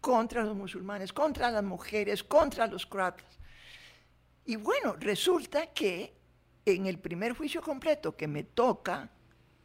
contra 0.00 0.42
los 0.42 0.56
musulmanes, 0.56 1.12
contra 1.12 1.50
las 1.50 1.64
mujeres, 1.64 2.22
contra 2.22 2.66
los 2.66 2.86
croatas. 2.86 3.38
Y 4.44 4.56
bueno, 4.56 4.96
resulta 4.98 5.66
que 5.66 6.17
en 6.74 6.86
el 6.86 6.98
primer 6.98 7.32
juicio 7.32 7.62
completo 7.62 8.16
que 8.16 8.28
me 8.28 8.44
toca 8.44 9.08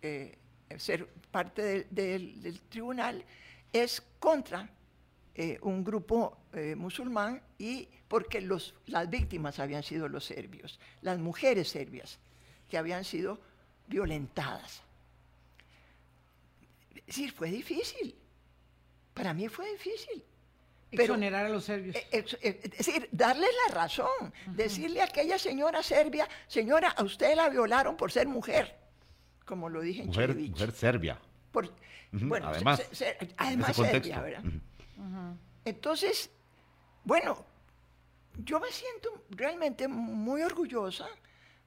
eh, 0.02 0.38
ser 0.78 1.08
parte 1.32 1.88
del 1.90 2.62
tribunal 2.70 3.24
es 3.72 4.02
contra 4.20 4.70
eh, 5.36 5.58
un 5.62 5.84
grupo 5.84 6.38
eh, 6.54 6.76
musulmán 6.76 7.42
y 7.58 7.88
porque 8.08 8.40
las 8.42 9.10
víctimas 9.10 9.60
habían 9.60 9.82
sido 9.82 10.08
los 10.08 10.26
serbios, 10.26 10.80
las 11.02 11.18
mujeres 11.18 11.70
serbias 11.70 12.20
que 12.70 12.78
habían 12.78 13.04
sido 13.04 13.40
violentadas. 13.88 14.84
Es 16.96 17.06
decir, 17.08 17.32
fue 17.32 17.50
difícil. 17.50 18.16
Para 19.14 19.34
mí 19.34 19.48
fue 19.50 19.72
difícil. 19.72 20.24
Exonerar 21.02 21.46
a 21.46 21.50
los 21.50 21.66
serbios. 21.66 21.96
Eh, 21.96 22.08
eh, 22.12 22.62
es, 22.64 22.72
decir, 22.72 23.10
darle 23.12 23.48
la 23.68 23.74
razón. 23.74 24.34
Decirle 24.48 25.02
a 25.02 25.06
aquella 25.06 25.38
señora 25.38 25.82
serbia, 25.84 26.28
señora, 26.48 26.90
a 26.90 27.04
usted 27.04 27.36
la 27.36 27.50
violaron 27.50 27.98
por 27.98 28.12
ser 28.12 28.28
mujer. 28.28 28.78
Como 29.46 29.70
lo 29.70 29.82
dije 29.82 30.02
en 30.02 30.08
Mujer, 30.08 30.36
mujer 30.36 30.72
serbia. 30.72 31.20
Bueno, 32.12 32.48
además, 32.48 32.82
además 33.38 33.76
serbia, 33.76 34.22
¿verdad? 34.22 34.44
Entonces, 35.66 36.30
bueno, 37.04 37.46
yo 38.38 38.60
me 38.60 38.72
siento 38.72 39.26
realmente 39.30 39.88
muy 39.88 40.42
orgullosa 40.42 41.08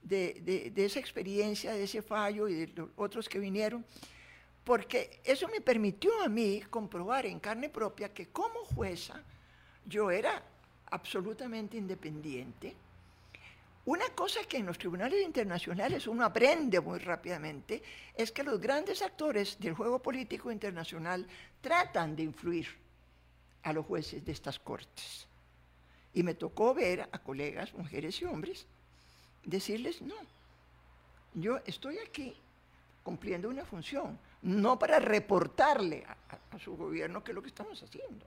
de, 0.02 0.72
de, 0.74 0.84
esa 0.84 1.00
experiencia, 1.00 1.72
de 1.72 1.84
ese 1.84 2.02
fallo 2.02 2.48
y 2.48 2.54
de 2.54 2.66
los 2.68 2.88
otros 2.96 3.28
que 3.28 3.38
vinieron 3.38 3.84
porque 4.66 5.20
eso 5.22 5.46
me 5.46 5.61
permitió 5.61 6.20
a 6.20 6.29
mí 6.29 6.61
comprobar 6.68 7.24
en 7.24 7.38
carne 7.38 7.68
propia 7.68 8.12
que 8.12 8.31
como 8.31 8.64
jueza 8.64 9.22
yo 9.87 10.11
era 10.11 10.42
absolutamente 10.90 11.76
independiente. 11.76 12.74
Una 13.85 14.09
cosa 14.09 14.40
que 14.48 14.57
en 14.57 14.67
los 14.67 14.77
tribunales 14.77 15.25
internacionales 15.25 16.08
uno 16.08 16.25
aprende 16.25 16.81
muy 16.81 16.98
rápidamente 16.98 17.81
es 18.12 18.33
que 18.33 18.42
los 18.42 18.60
grandes 18.60 19.02
actores 19.02 19.56
del 19.60 19.75
juego 19.75 20.02
político 20.02 20.50
internacional 20.50 21.25
tratan 21.60 22.17
de 22.17 22.25
influir 22.25 22.67
a 23.62 23.73
los 23.73 23.87
jueces 23.87 24.25
de 24.25 24.33
estas 24.33 24.58
cortes. 24.58 25.29
Y 26.12 26.25
me 26.25 26.35
tocó 26.35 26.75
ver 26.75 27.08
a 27.12 27.19
colegas, 27.21 27.73
mujeres 27.73 28.21
y 28.21 28.25
hombres, 28.25 28.67
decirles, 29.44 30.02
no, 30.02 30.17
yo 31.35 31.60
estoy 31.67 31.98
aquí 31.98 32.35
cumpliendo 33.04 33.48
una 33.48 33.64
función, 33.64 34.19
no 34.42 34.78
para 34.78 34.98
reportarle 34.98 36.04
a, 36.06 36.58
su 36.58 36.76
gobierno 36.76 37.22
qué 37.22 37.32
es 37.32 37.34
lo 37.34 37.42
que 37.42 37.48
estamos 37.48 37.82
haciendo. 37.82 38.26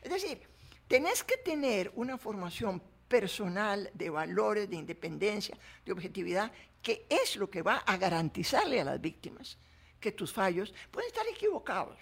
Es 0.00 0.12
decir, 0.12 0.40
tenés 0.86 1.24
que 1.24 1.36
tener 1.38 1.90
una 1.96 2.16
formación 2.18 2.80
personal 3.08 3.90
de 3.94 4.10
valores, 4.10 4.70
de 4.70 4.76
independencia, 4.76 5.56
de 5.84 5.92
objetividad, 5.92 6.52
que 6.80 7.06
es 7.08 7.36
lo 7.36 7.50
que 7.50 7.62
va 7.62 7.78
a 7.78 7.96
garantizarle 7.96 8.80
a 8.80 8.84
las 8.84 9.00
víctimas 9.00 9.58
que 10.04 10.12
tus 10.12 10.34
fallos 10.34 10.74
pueden 10.90 11.08
estar 11.08 11.24
equivocados. 11.26 11.96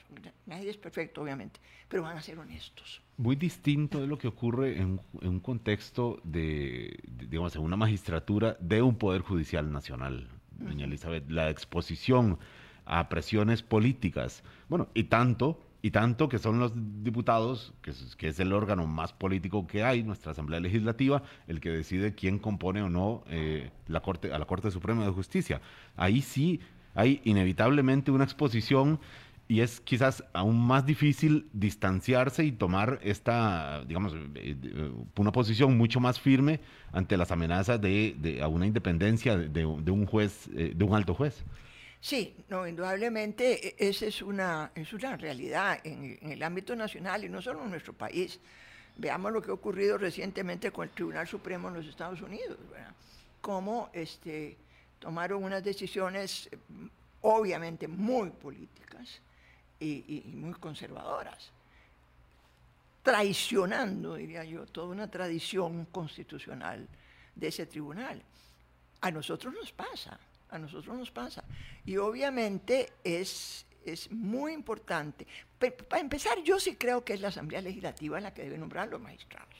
Nadie 0.46 0.70
es 0.70 0.76
perfecto, 0.76 1.22
obviamente, 1.22 1.60
pero 1.88 2.02
van 2.02 2.18
a 2.18 2.20
ser 2.20 2.36
honestos. 2.36 3.00
Muy 3.16 3.36
distinto 3.36 4.00
de 4.00 4.08
lo 4.08 4.18
que 4.18 4.26
ocurre 4.26 4.76
en, 4.76 5.00
un 5.22 5.38
contexto 5.38 6.18
de, 6.24 6.98
digamos, 7.04 7.54
en 7.54 7.62
una 7.62 7.76
magistratura 7.76 8.56
de 8.58 8.82
un 8.82 8.98
Poder 8.98 9.22
Judicial 9.22 9.70
Nacional, 9.70 10.28
doña 10.50 10.86
Elizabeth. 10.86 11.30
La 11.30 11.48
exposición 11.48 12.40
a 12.84 13.08
presiones 13.08 13.62
políticas, 13.62 14.42
bueno, 14.68 14.88
y 14.94 15.04
tanto 15.04 15.58
y 15.84 15.90
tanto 15.90 16.28
que 16.28 16.38
son 16.38 16.60
los 16.60 16.72
diputados, 17.02 17.74
que 17.82 18.28
es, 18.28 18.40
el 18.40 18.52
órgano 18.52 18.86
más 18.86 19.12
político 19.12 19.66
que 19.66 19.82
hay, 19.82 20.04
nuestra 20.04 20.30
Asamblea 20.30 20.60
Legislativa, 20.60 21.24
el 21.48 21.60
que 21.60 21.70
decide 21.70 22.14
quién 22.14 22.38
compone 22.38 22.82
o 22.82 22.88
no 22.88 23.24
eh, 23.28 23.70
la 23.88 24.00
corte, 24.00 24.32
a 24.32 24.38
la 24.38 24.44
Corte 24.44 24.70
Suprema 24.70 25.04
de 25.04 25.10
Justicia. 25.10 25.60
Ahí 25.96 26.22
sí 26.22 26.60
hay 26.94 27.20
inevitablemente 27.24 28.12
una 28.12 28.22
exposición 28.22 29.00
y 29.48 29.60
es 29.60 29.80
quizás 29.80 30.24
aún 30.32 30.64
más 30.64 30.86
difícil 30.86 31.48
distanciarse 31.52 32.44
y 32.44 32.52
tomar 32.52 33.00
esta, 33.02 33.84
digamos, 33.84 34.14
eh, 34.36 34.56
una 35.16 35.32
posición 35.32 35.76
mucho 35.76 35.98
más 35.98 36.20
firme 36.20 36.60
ante 36.92 37.16
las 37.16 37.32
amenazas 37.32 37.80
de, 37.80 38.38
a 38.40 38.46
una 38.46 38.66
independencia 38.66 39.36
de, 39.36 39.64
un 39.66 40.06
juez, 40.06 40.48
eh, 40.54 40.72
de 40.76 40.84
un 40.84 40.94
alto 40.94 41.12
juez. 41.12 41.44
Sí, 42.02 42.34
no, 42.48 42.66
indudablemente 42.66 43.78
e, 43.80 43.88
esa 43.88 44.06
es 44.06 44.22
una, 44.22 44.72
es 44.74 44.92
una 44.92 45.16
realidad 45.16 45.78
en, 45.84 46.18
el 46.32 46.42
ámbito 46.42 46.74
nacional 46.74 47.24
y 47.24 47.28
no 47.28 47.40
solo 47.40 47.62
en 47.62 47.70
nuestro 47.70 47.92
país. 47.92 48.40
Veamos 48.96 49.32
lo 49.32 49.40
que 49.40 49.52
ha 49.52 49.54
ocurrido 49.54 49.96
recientemente 49.98 50.72
con 50.72 50.88
el 50.88 50.90
Tribunal 50.92 51.28
Supremo 51.28 51.68
en 51.68 51.74
los 51.74 51.86
Estados 51.86 52.20
Unidos, 52.20 52.58
¿verdad? 52.72 52.92
Cómo 53.40 53.88
este, 53.92 54.56
tomaron 54.98 55.44
unas 55.44 55.62
decisiones 55.62 56.50
mm, 56.68 56.86
obviamente 57.20 57.86
muy 57.86 58.30
políticas 58.30 59.20
y, 59.78 60.24
y 60.26 60.32
muy 60.34 60.54
conservadoras, 60.54 61.52
traicionando, 63.04 64.16
diría 64.16 64.42
yo, 64.42 64.66
toda 64.66 64.88
una 64.88 65.08
tradición 65.08 65.84
constitucional 65.84 66.88
de 67.36 67.46
ese 67.46 67.66
tribunal. 67.66 68.20
A 69.02 69.10
nosotros 69.12 69.54
nos 69.54 69.70
pasa 69.70 70.18
a 70.52 70.58
nosotros 70.58 70.96
nos 70.96 71.10
pasa. 71.10 71.42
Y 71.84 71.96
obviamente 71.96 72.92
es, 73.02 73.66
es 73.84 74.10
muy 74.12 74.52
importante. 74.52 75.26
para 75.58 76.00
empezar, 76.00 76.42
yo 76.42 76.60
sí 76.60 76.76
creo 76.76 77.04
que 77.04 77.14
es 77.14 77.20
la 77.20 77.28
Asamblea 77.28 77.62
Legislativa 77.62 78.20
la 78.20 78.32
que 78.32 78.42
debe 78.42 78.58
nombrar 78.58 78.88
los 78.88 79.00
magistrados 79.00 79.56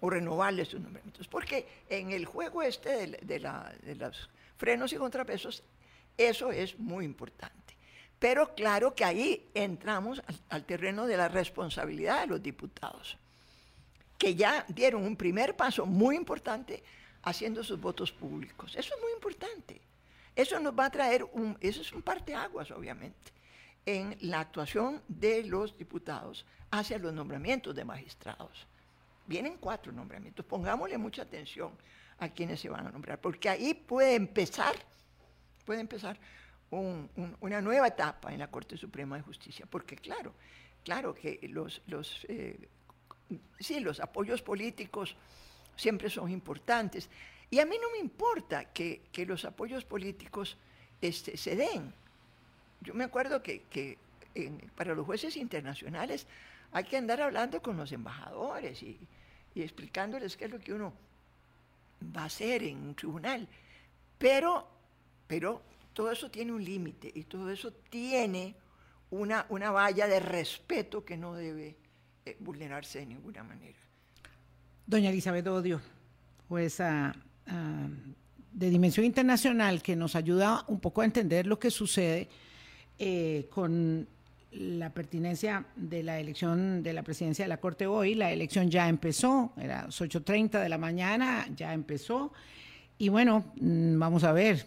o 0.00 0.10
renovarles 0.10 0.68
sus 0.68 0.80
nombramientos. 0.80 1.28
Porque 1.28 1.66
en 1.88 2.10
el 2.10 2.24
juego 2.24 2.62
este 2.62 3.06
de, 3.06 3.38
los 3.38 4.30
frenos 4.56 4.92
y 4.92 4.96
contrapesos, 4.96 5.62
eso 6.16 6.50
es 6.50 6.78
muy 6.78 7.04
importante. 7.04 7.76
Pero 8.18 8.54
claro 8.54 8.94
que 8.94 9.04
ahí 9.04 9.48
entramos 9.54 10.22
al 10.48 10.64
terreno 10.64 11.06
de 11.06 11.16
la 11.16 11.28
responsabilidad 11.28 12.22
de 12.22 12.26
los 12.28 12.42
diputados, 12.42 13.18
que 14.16 14.34
ya 14.34 14.64
dieron 14.68 15.04
un 15.04 15.16
primer 15.16 15.56
paso 15.56 15.86
muy 15.86 16.16
importante 16.16 16.82
haciendo 17.22 17.62
sus 17.62 17.80
votos 17.80 18.12
públicos. 18.12 18.74
Eso 18.76 18.94
es 18.94 19.00
muy 19.00 19.12
importante. 19.12 19.80
Eso 20.34 20.58
nos 20.58 20.78
va 20.78 20.86
a 20.86 20.90
traer 20.90 21.24
un, 21.24 21.56
eso 21.60 21.82
es 21.82 21.92
un 21.92 22.02
parteaguas, 22.02 22.70
obviamente, 22.70 23.32
en 23.84 24.16
la 24.20 24.40
actuación 24.40 25.02
de 25.08 25.44
los 25.44 25.76
diputados 25.76 26.46
hacia 26.70 26.98
los 26.98 27.12
nombramientos 27.12 27.74
de 27.74 27.84
magistrados. 27.84 28.66
Vienen 29.26 29.58
cuatro 29.58 29.92
nombramientos. 29.92 30.44
Pongámosle 30.44 30.98
mucha 30.98 31.22
atención 31.22 31.72
a 32.18 32.28
quienes 32.28 32.60
se 32.60 32.68
van 32.68 32.86
a 32.86 32.90
nombrar, 32.90 33.20
porque 33.20 33.48
ahí 33.48 33.74
puede 33.74 34.14
empezar, 34.14 34.74
puede 35.64 35.80
empezar 35.80 36.18
una 36.70 37.60
nueva 37.60 37.88
etapa 37.88 38.32
en 38.32 38.38
la 38.38 38.50
Corte 38.50 38.76
Suprema 38.76 39.16
de 39.16 39.22
Justicia, 39.22 39.66
porque 39.68 39.96
claro, 39.96 40.32
claro 40.84 41.14
que 41.14 41.38
los, 41.50 41.82
eh, 42.28 42.68
sí, 43.60 43.80
los 43.80 44.00
apoyos 44.00 44.40
políticos 44.40 45.16
siempre 45.76 46.10
son 46.10 46.30
importantes. 46.30 47.08
Y 47.50 47.60
a 47.60 47.66
mí 47.66 47.76
no 47.80 47.90
me 47.90 47.98
importa 47.98 48.64
que, 48.72 49.02
los 49.26 49.44
apoyos 49.44 49.84
políticos 49.84 50.56
este, 51.00 51.36
se 51.36 51.56
den. 51.56 51.92
Yo 52.80 52.94
me 52.94 53.04
acuerdo 53.04 53.42
que, 53.42 53.98
para 54.74 54.94
los 54.94 55.04
jueces 55.04 55.36
internacionales 55.36 56.26
hay 56.72 56.84
que 56.84 56.96
andar 56.96 57.20
hablando 57.20 57.60
con 57.60 57.76
los 57.76 57.92
embajadores 57.92 58.82
y, 58.82 58.98
explicándoles 59.54 60.38
qué 60.38 60.46
es 60.46 60.50
lo 60.50 60.58
que 60.58 60.72
uno 60.72 60.94
va 62.16 62.22
a 62.22 62.24
hacer 62.24 62.62
en 62.62 62.78
un 62.78 62.94
tribunal. 62.94 63.46
Pero, 64.16 64.66
pero 65.26 65.62
todo 65.92 66.10
eso 66.10 66.30
tiene 66.30 66.52
un 66.52 66.64
límite 66.64 67.12
y 67.14 67.24
todo 67.24 67.50
eso 67.50 67.70
tiene 67.70 68.54
una, 69.10 69.44
una 69.50 69.70
valla 69.70 70.06
de 70.06 70.20
respeto 70.20 71.04
que 71.04 71.18
no 71.18 71.34
debe 71.34 71.76
eh, 72.24 72.36
vulnerarse 72.40 73.00
de 73.00 73.06
ninguna 73.06 73.42
manera. 73.42 73.78
Doña 74.92 75.08
Elizabeth 75.08 75.46
Odio, 75.46 75.80
jueza 76.50 77.14
ah, 77.46 77.88
de 78.52 78.68
dimensión 78.68 79.06
internacional 79.06 79.80
que 79.80 79.96
nos 79.96 80.14
ayuda 80.14 80.66
un 80.68 80.80
poco 80.80 81.00
a 81.00 81.06
entender 81.06 81.46
lo 81.46 81.58
que 81.58 81.70
sucede 81.70 82.28
eh, 82.98 83.48
con 83.48 84.06
la 84.50 84.92
pertinencia 84.92 85.64
de 85.76 86.02
la 86.02 86.20
elección 86.20 86.82
de 86.82 86.92
la 86.92 87.02
presidencia 87.02 87.46
de 87.46 87.48
la 87.48 87.56
Corte 87.56 87.86
hoy. 87.86 88.14
La 88.14 88.32
elección 88.32 88.70
ya 88.70 88.86
empezó, 88.86 89.54
era 89.56 89.86
las 89.86 89.98
8.30 89.98 90.62
de 90.62 90.68
la 90.68 90.76
mañana, 90.76 91.48
ya 91.56 91.72
empezó. 91.72 92.30
Y 92.98 93.08
bueno, 93.08 93.46
mm, 93.62 93.98
vamos 93.98 94.24
a 94.24 94.32
ver, 94.32 94.66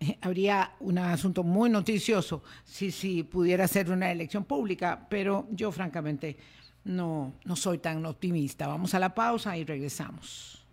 habría 0.22 0.72
un 0.80 0.96
asunto 0.96 1.42
muy 1.42 1.68
noticioso 1.68 2.42
si, 2.64 2.90
si 2.90 3.24
pudiera 3.24 3.68
ser 3.68 3.90
una 3.90 4.10
elección 4.10 4.44
pública, 4.44 5.06
pero 5.10 5.46
yo 5.50 5.70
francamente 5.70 6.38
no, 6.86 7.34
no 7.44 7.56
soy 7.56 7.78
tan 7.78 8.04
optimista. 8.06 8.66
Vamos 8.66 8.94
a 8.94 8.98
la 8.98 9.14
pausa 9.14 9.56
y 9.56 9.64
regresamos. 9.64 10.64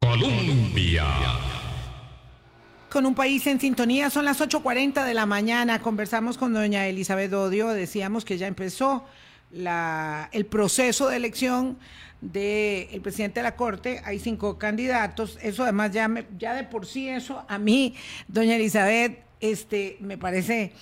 Colombia. 0.00 1.04
Con 2.88 3.04
un 3.04 3.14
país 3.14 3.46
en 3.46 3.60
sintonía, 3.60 4.08
son 4.08 4.24
las 4.24 4.40
8.40 4.40 5.04
de 5.04 5.14
la 5.14 5.26
mañana. 5.26 5.80
Conversamos 5.80 6.38
con 6.38 6.54
doña 6.54 6.86
Elizabeth 6.86 7.32
Odio, 7.34 7.68
decíamos 7.68 8.24
que 8.24 8.38
ya 8.38 8.46
empezó 8.46 9.04
la, 9.50 10.30
el 10.32 10.46
proceso 10.46 11.08
de 11.08 11.16
elección 11.16 11.78
del 12.20 13.00
presidente 13.02 13.40
de 13.40 13.44
la 13.44 13.56
Corte. 13.56 14.00
Hay 14.04 14.20
cinco 14.20 14.58
candidatos. 14.58 15.38
Eso 15.42 15.64
además 15.64 15.90
ya, 15.92 16.08
ya 16.38 16.54
de 16.54 16.64
por 16.64 16.86
sí 16.86 17.08
eso 17.08 17.44
a 17.48 17.58
mí, 17.58 17.94
doña 18.28 18.56
Elizabeth, 18.56 19.18
este, 19.40 19.98
me 20.00 20.16
parece 20.16 20.72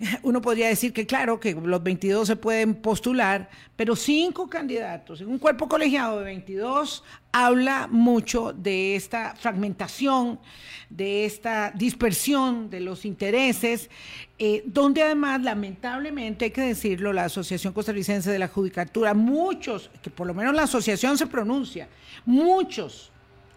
uno 0.22 0.40
podría 0.40 0.68
decir 0.68 0.92
que 0.92 1.06
claro, 1.06 1.40
que 1.40 1.52
los 1.54 1.82
22 1.82 2.26
se 2.26 2.36
pueden 2.36 2.74
postular, 2.74 3.50
pero 3.76 3.96
cinco 3.96 4.48
candidatos 4.48 5.20
en 5.20 5.28
un 5.28 5.38
cuerpo 5.38 5.68
colegiado 5.68 6.18
de 6.18 6.24
22 6.24 7.04
habla 7.32 7.86
mucho 7.90 8.52
de 8.52 8.96
esta 8.96 9.34
fragmentación, 9.36 10.40
de 10.88 11.24
esta 11.24 11.70
dispersión 11.72 12.70
de 12.70 12.80
los 12.80 13.04
intereses, 13.04 13.90
eh, 14.38 14.62
donde 14.66 15.02
además, 15.02 15.42
lamentablemente, 15.42 16.46
hay 16.46 16.50
que 16.50 16.62
decirlo, 16.62 17.12
la 17.12 17.24
Asociación 17.24 17.72
Costarricense 17.72 18.30
de 18.30 18.38
la 18.38 18.48
Judicatura, 18.48 19.14
muchos, 19.14 19.90
que 20.02 20.10
por 20.10 20.26
lo 20.26 20.34
menos 20.34 20.54
la 20.54 20.62
asociación 20.62 21.18
se 21.18 21.26
pronuncia, 21.26 21.88
muchos 22.24 23.12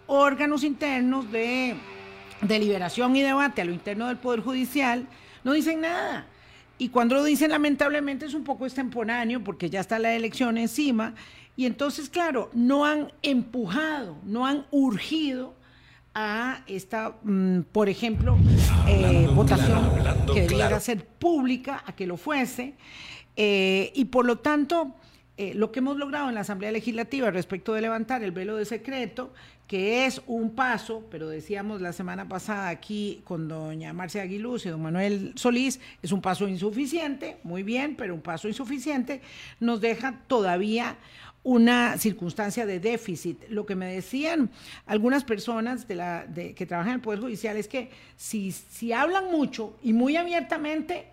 órganos 0.08 0.64
internos 0.64 1.32
de 1.32 1.76
deliberación 2.42 3.16
y 3.16 3.22
debate 3.22 3.62
a 3.62 3.66
lo 3.66 3.72
interno 3.72 4.08
del 4.08 4.18
Poder 4.18 4.42
Judicial, 4.42 5.08
no 5.44 5.54
dicen 5.54 5.82
nada. 5.82 6.28
Y 6.78 6.90
cuando 6.90 7.16
lo 7.16 7.24
dicen 7.24 7.52
lamentablemente 7.52 8.26
es 8.26 8.34
un 8.34 8.44
poco 8.44 8.66
extemporáneo 8.66 9.44
porque 9.44 9.70
ya 9.70 9.80
está 9.80 10.00
la 10.00 10.14
elección 10.14 10.58
encima. 10.58 11.14
Y 11.56 11.66
entonces, 11.66 12.10
claro, 12.10 12.50
no 12.54 12.86
han 12.86 13.12
empujado, 13.22 14.18
no 14.24 14.46
han 14.48 14.66
urgido 14.72 15.54
a 16.16 16.64
esta, 16.68 17.16
mm, 17.24 17.62
por 17.72 17.90
ejemplo, 17.90 18.38
eh, 18.88 19.28
votación 19.34 19.92
que 20.34 20.42
debiera 20.42 20.80
ser 20.80 21.06
pública, 21.06 21.84
a 21.86 21.96
que 21.96 22.08
lo 22.08 22.18
fuese. 22.18 22.74
Eh, 23.36 23.92
y 23.96 24.06
por 24.06 24.26
lo 24.26 24.40
tanto, 24.40 24.96
eh, 25.36 25.54
lo 25.56 25.72
que 25.72 25.80
hemos 25.80 25.98
logrado 25.98 26.30
en 26.30 26.36
la 26.36 26.42
Asamblea 26.42 26.72
Legislativa 26.72 27.32
respecto 27.32 27.74
de 27.74 27.82
levantar 27.82 28.24
el 28.24 28.32
velo 28.32 28.56
de 28.56 28.66
secreto, 28.66 29.34
que 29.68 30.06
es 30.06 30.22
un 30.28 30.52
paso, 30.52 31.04
pero 31.10 31.28
decíamos 31.28 31.82
la 31.82 31.92
semana 31.92 32.30
pasada 32.30 32.70
aquí 32.70 33.22
con 33.24 33.48
doña 33.48 33.94
Marcia 33.94 34.22
Aguiluz 34.22 34.68
y 34.68 34.70
don 34.70 34.84
Manuel 34.84 35.34
Solís, 35.36 35.80
es 36.04 36.12
un 36.12 36.22
paso 36.22 36.48
insuficiente, 36.48 37.38
muy 37.42 37.64
bien, 37.64 37.96
pero 37.96 38.14
un 38.14 38.22
paso 38.22 38.48
insuficiente, 38.48 39.22
nos 39.60 39.82
deja 39.82 40.20
todavía 40.28 40.98
una 41.42 41.98
circunstancia 41.98 42.68
de 42.68 42.80
déficit. 42.80 43.50
Lo 43.50 43.66
que 43.66 43.76
me 43.76 43.92
decían 43.92 44.52
algunas 44.86 45.24
personas 45.24 45.88
de 45.88 45.96
la, 45.96 46.28
de, 46.28 46.54
que 46.54 46.68
trabajan 46.68 46.92
en 46.92 46.96
el 46.98 47.02
Poder 47.02 47.20
Judicial 47.20 47.58
es 47.58 47.68
que 47.68 47.90
si, 48.16 48.52
si 48.52 48.94
hablan 48.94 49.32
mucho 49.32 49.76
y 49.82 49.94
muy 49.94 50.16
abiertamente, 50.16 51.08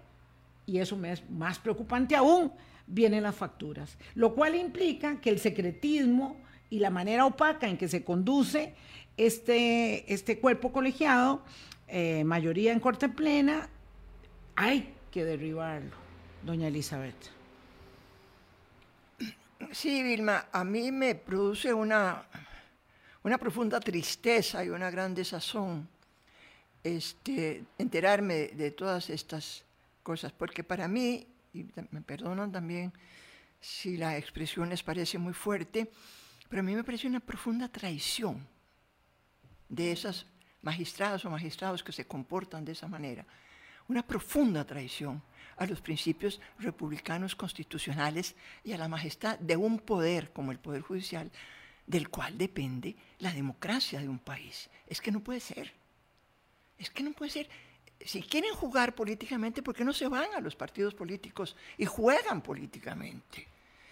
y 0.66 0.76
eso 0.76 0.96
me 0.96 1.12
es 1.12 1.28
más 1.30 1.58
preocupante 1.58 2.14
aún, 2.14 2.52
vienen 2.90 3.22
las 3.22 3.34
facturas, 3.34 3.96
lo 4.14 4.34
cual 4.34 4.54
implica 4.54 5.20
que 5.20 5.30
el 5.30 5.38
secretismo 5.38 6.40
y 6.68 6.78
la 6.78 6.90
manera 6.90 7.26
opaca 7.26 7.68
en 7.68 7.76
que 7.76 7.88
se 7.88 8.04
conduce 8.04 8.74
este, 9.16 10.12
este 10.12 10.38
cuerpo 10.38 10.72
colegiado, 10.72 11.42
eh, 11.88 12.24
mayoría 12.24 12.72
en 12.72 12.80
corte 12.80 13.08
plena, 13.08 13.68
hay 14.56 14.94
que 15.10 15.24
derribarlo, 15.24 15.96
doña 16.44 16.68
Elizabeth. 16.68 17.16
Sí, 19.72 20.02
Vilma, 20.02 20.46
a 20.52 20.64
mí 20.64 20.90
me 20.90 21.14
produce 21.14 21.72
una, 21.72 22.24
una 23.22 23.38
profunda 23.38 23.78
tristeza 23.78 24.64
y 24.64 24.70
una 24.70 24.90
gran 24.90 25.14
desazón 25.14 25.88
este, 26.82 27.64
enterarme 27.78 28.48
de 28.48 28.70
todas 28.70 29.10
estas 29.10 29.64
cosas, 30.02 30.32
porque 30.32 30.64
para 30.64 30.88
mí, 30.88 31.26
y 31.52 31.66
me 31.90 32.02
perdonan 32.02 32.52
también 32.52 32.92
si 33.60 33.96
la 33.96 34.16
expresión 34.16 34.68
les 34.68 34.82
parece 34.82 35.18
muy 35.18 35.34
fuerte, 35.34 35.90
pero 36.48 36.60
a 36.60 36.62
mí 36.62 36.74
me 36.74 36.84
parece 36.84 37.06
una 37.06 37.20
profunda 37.20 37.68
traición 37.68 38.46
de 39.68 39.92
esas 39.92 40.26
magistradas 40.62 41.24
o 41.24 41.30
magistrados 41.30 41.82
que 41.82 41.92
se 41.92 42.06
comportan 42.06 42.64
de 42.64 42.72
esa 42.72 42.88
manera, 42.88 43.26
una 43.88 44.06
profunda 44.06 44.64
traición 44.64 45.22
a 45.56 45.66
los 45.66 45.80
principios 45.80 46.40
republicanos 46.58 47.36
constitucionales 47.36 48.34
y 48.64 48.72
a 48.72 48.78
la 48.78 48.88
majestad 48.88 49.38
de 49.38 49.56
un 49.56 49.78
poder 49.78 50.32
como 50.32 50.52
el 50.52 50.58
Poder 50.58 50.82
Judicial, 50.82 51.30
del 51.86 52.08
cual 52.08 52.38
depende 52.38 52.96
la 53.18 53.32
democracia 53.32 54.00
de 54.00 54.08
un 54.08 54.18
país. 54.18 54.70
Es 54.86 55.00
que 55.00 55.12
no 55.12 55.20
puede 55.20 55.40
ser. 55.40 55.72
Es 56.78 56.88
que 56.88 57.02
no 57.02 57.12
puede 57.12 57.30
ser. 57.30 57.48
Si 58.04 58.22
quieren 58.22 58.54
jugar 58.54 58.94
políticamente, 58.94 59.62
¿por 59.62 59.74
qué 59.74 59.84
no 59.84 59.92
se 59.92 60.08
van 60.08 60.32
a 60.34 60.40
los 60.40 60.56
partidos 60.56 60.94
políticos 60.94 61.56
y 61.76 61.84
juegan 61.84 62.40
políticamente? 62.40 63.46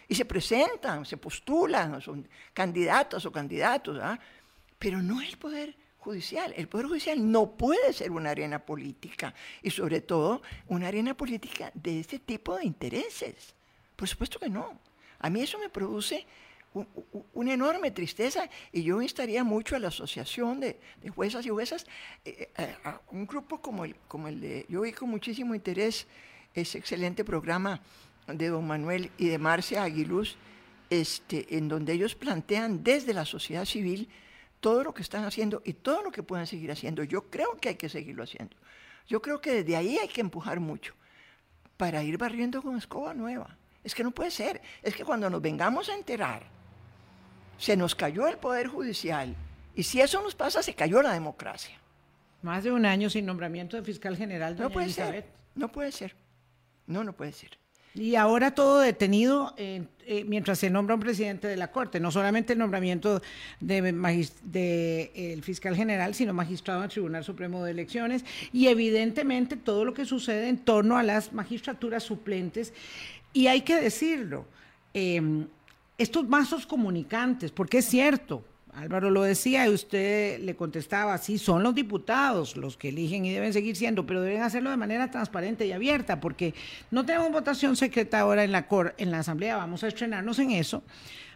Y 0.09 0.15
se 0.15 0.25
presentan, 0.25 1.05
se 1.05 1.19
postulan, 1.19 2.01
son 2.01 2.27
candidatas 2.55 3.27
o 3.27 3.33
candidatos, 3.33 3.99
¿ah? 4.03 4.19
pero 4.79 5.03
no 5.03 5.21
el 5.21 5.37
poder 5.37 5.77
judicial. 5.99 6.55
El 6.57 6.69
Poder 6.69 6.87
Judicial 6.87 7.31
no 7.31 7.51
puede 7.51 7.93
ser 7.93 8.11
una 8.11 8.31
arena 8.31 8.59
política 8.59 9.35
y 9.63 9.71
sobre 9.71 10.01
todo 10.01 10.43
una 10.69 10.89
arena 10.89 11.15
política 11.15 11.71
de 11.75 12.01
este 12.01 12.19
tipo 12.19 12.57
de 12.57 12.65
intereses. 12.65 13.55
Por 13.95 14.09
supuesto 14.09 14.39
que 14.39 14.49
no. 14.49 14.79
A 15.19 15.29
mí 15.29 15.43
eso 15.43 15.59
me 15.59 15.69
produce 15.69 16.27
una 17.35 17.53
enorme 17.53 17.91
tristeza 17.91 18.49
y 18.73 18.83
yo 18.83 19.01
instaría 19.03 19.43
mucho 19.45 19.77
a 19.77 19.79
la 19.79 19.89
Asociación 19.89 20.61
de, 20.61 20.79
Juezas 21.15 21.45
y 21.47 21.49
Juezas, 21.49 21.87
eh, 22.25 22.51
eh, 22.57 22.77
a 22.85 23.01
un 23.11 23.27
grupo 23.27 23.61
como 23.61 23.85
el, 23.85 23.97
como 24.07 24.29
el 24.29 24.41
de, 24.41 24.67
yo 24.69 24.83
vi 24.83 24.93
con 24.93 25.11
muchísimo 25.11 25.55
interés 25.55 26.07
ese 26.55 26.79
excelente 26.79 27.25
programa 27.25 27.81
de 28.27 28.49
don 28.49 28.67
Manuel 28.67 29.11
y 29.19 29.29
de 29.29 29.39
Marcia 29.39 29.83
Aguiluz, 29.83 30.37
este, 30.91 31.57
en 31.57 31.69
donde 31.69 31.93
ellos 31.93 32.15
plantean 32.15 32.83
desde 32.83 33.15
la 33.15 33.25
sociedad 33.25 33.65
civil 33.65 34.09
todo 34.61 34.83
lo 34.83 34.93
que 34.93 35.03
están 35.03 35.25
haciendo 35.25 35.63
y 35.65 35.73
todo 35.73 36.03
lo 36.03 36.11
que 36.11 36.23
pueden 36.23 36.47
seguir 36.47 36.71
haciendo. 36.71 37.03
Yo 37.05 37.31
creo 37.31 37.57
que 37.57 37.71
hay 37.71 37.75
que 37.77 37.89
seguirlo 37.89 38.25
haciendo. 38.25 38.57
Yo 39.07 39.23
creo 39.23 39.41
que 39.41 39.63
desde 39.63 39.77
ahí 39.77 39.99
hay 39.99 40.09
que 40.09 40.21
empujar 40.21 40.61
mucho 40.61 40.95
para 41.77 42.03
ir 42.03 42.19
barriendo 42.19 42.61
con 42.61 42.77
escoba 42.77 43.15
nueva. 43.15 43.57
Es 43.85 43.95
que 43.95 44.03
no 44.03 44.11
puede 44.11 44.31
ser. 44.31 44.61
Es 44.83 44.95
que 44.95 45.05
cuando 45.05 45.31
nos 45.31 45.41
vengamos 45.41 45.89
a 45.89 45.95
enterar, 45.95 46.58
se 47.59 47.77
nos 47.77 47.95
cayó 47.95 48.27
el 48.29 48.39
Poder 48.39 48.69
Judicial 48.69 49.35
y 49.79 49.85
si 49.85 50.01
eso 50.01 50.21
nos 50.23 50.35
pasa, 50.35 50.61
se 50.61 50.75
cayó 50.75 51.03
la 51.03 51.13
democracia. 51.13 51.77
Más 52.43 52.65
de 52.65 52.73
un 52.73 52.85
año 52.85 53.11
sin 53.11 53.27
nombramiento 53.27 53.77
de 53.77 53.85
fiscal 53.85 54.17
general. 54.17 54.57
no 54.59 54.71
puede 54.71 54.91
ser. 54.91 55.25
No 55.55 55.71
puede 55.71 55.93
ser. 55.93 56.17
No, 56.89 57.05
no 57.05 57.13
puede 57.13 57.31
ser. 57.31 57.51
Y 57.95 58.17
ahora 58.17 58.55
todo 58.55 58.81
detenido 58.81 59.55
eh, 59.57 59.85
eh, 60.07 60.25
mientras 60.25 60.59
se 60.59 60.69
nombra 60.69 60.97
un 60.97 61.01
presidente 61.01 61.47
de 61.47 61.57
la 61.57 61.71
Corte, 61.71 62.01
no 62.01 62.11
solamente 62.11 62.55
el 62.55 62.59
nombramiento 62.59 63.23
del 63.61 64.03
de, 64.43 65.41
fiscal 65.43 65.77
general, 65.77 66.15
sino 66.15 66.35
magistrado 66.35 66.81
del 66.81 66.91
Tribunal 66.91 67.23
Supremo 67.23 67.65
de 67.65 67.71
Elecciones 67.71 68.25
y 68.53 68.67
evidentemente 68.67 69.57
todo 69.57 69.85
lo 69.85 69.95
que 69.95 70.05
sucede 70.05 70.49
en 70.49 70.59
torno 70.59 70.99
a 70.99 71.03
las 71.03 71.33
magistraturas 71.33 72.03
suplentes. 72.03 72.73
Y 73.33 73.47
hay 73.47 73.63
que 73.63 73.81
decirlo, 73.81 74.47
eh, 74.93 75.47
estos 75.99 76.29
mazos 76.29 76.67
comunicantes, 76.67 77.51
porque 77.51 77.79
es 77.79 77.87
cierto, 77.87 78.45
Álvaro 78.73 79.11
lo 79.11 79.23
decía 79.23 79.67
y 79.67 79.71
usted 79.71 80.39
le 80.41 80.55
contestaba, 80.55 81.19
sí, 81.19 81.37
son 81.37 81.65
los 81.65 81.75
diputados 81.75 82.57
los 82.57 82.77
que 82.77 82.91
eligen 82.91 83.25
y 83.25 83.33
deben 83.33 83.53
seguir 83.53 83.75
siendo, 83.75 84.07
pero 84.07 84.23
deben 84.23 84.43
hacerlo 84.43 84.71
de 84.71 84.77
manera 84.77 85.11
transparente 85.11 85.67
y 85.67 85.73
abierta, 85.73 86.21
porque 86.21 86.55
no 86.93 87.05
tenemos 87.05 87.33
votación 87.33 87.75
secreta 87.75 88.21
ahora 88.21 88.45
en 88.45 88.53
la, 88.53 88.69
cor, 88.69 88.95
en 88.99 89.11
la 89.11 89.19
Asamblea, 89.19 89.57
vamos 89.57 89.83
a 89.83 89.89
estrenarnos 89.89 90.39
en 90.39 90.53
eso, 90.53 90.85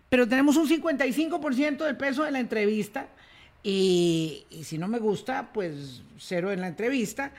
pero 0.08 0.28
tenemos 0.28 0.56
un 0.56 0.68
55% 0.68 1.84
del 1.84 1.96
peso 1.96 2.22
de 2.22 2.30
la 2.30 2.38
entrevista 2.38 3.08
y, 3.64 4.44
si 4.62 4.78
no 4.78 4.86
me 4.86 5.00
gusta, 5.00 5.52
pues 5.52 6.02
cero 6.18 6.52
en 6.52 6.60
la 6.60 6.68
entrevista. 6.68 7.32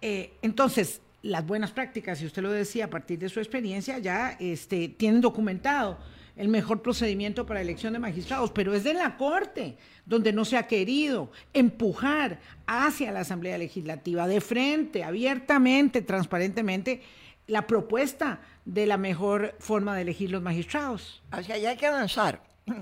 Eh, 0.00 0.32
entonces, 0.40 1.00
las 1.22 1.46
buenas 1.46 1.72
prácticas, 1.72 2.18
si 2.18 2.26
usted 2.26 2.42
lo 2.42 2.50
decía 2.50 2.86
a 2.86 2.90
partir 2.90 3.18
de 3.18 3.28
su 3.28 3.40
experiencia, 3.40 3.98
ya 3.98 4.36
este, 4.38 4.88
tienen 4.88 5.20
documentado 5.20 5.98
el 6.36 6.48
mejor 6.48 6.82
procedimiento 6.82 7.44
para 7.46 7.60
elección 7.60 7.92
de 7.92 7.98
magistrados, 7.98 8.50
pero 8.50 8.74
es 8.74 8.84
de 8.84 8.94
la 8.94 9.16
Corte, 9.16 9.76
donde 10.06 10.32
no 10.32 10.44
se 10.44 10.56
ha 10.56 10.66
querido 10.66 11.30
empujar 11.52 12.40
hacia 12.66 13.12
la 13.12 13.20
Asamblea 13.20 13.58
Legislativa 13.58 14.26
de 14.26 14.40
frente, 14.40 15.04
abiertamente, 15.04 16.02
transparentemente, 16.02 17.02
la 17.46 17.66
propuesta 17.66 18.40
de 18.64 18.86
la 18.86 18.96
mejor 18.96 19.54
forma 19.58 19.94
de 19.94 20.02
elegir 20.02 20.30
los 20.30 20.42
magistrados. 20.42 21.22
Hacia 21.30 21.56
allá 21.56 21.70
hay 21.70 21.76
que 21.76 21.86
avanzar. 21.86 22.42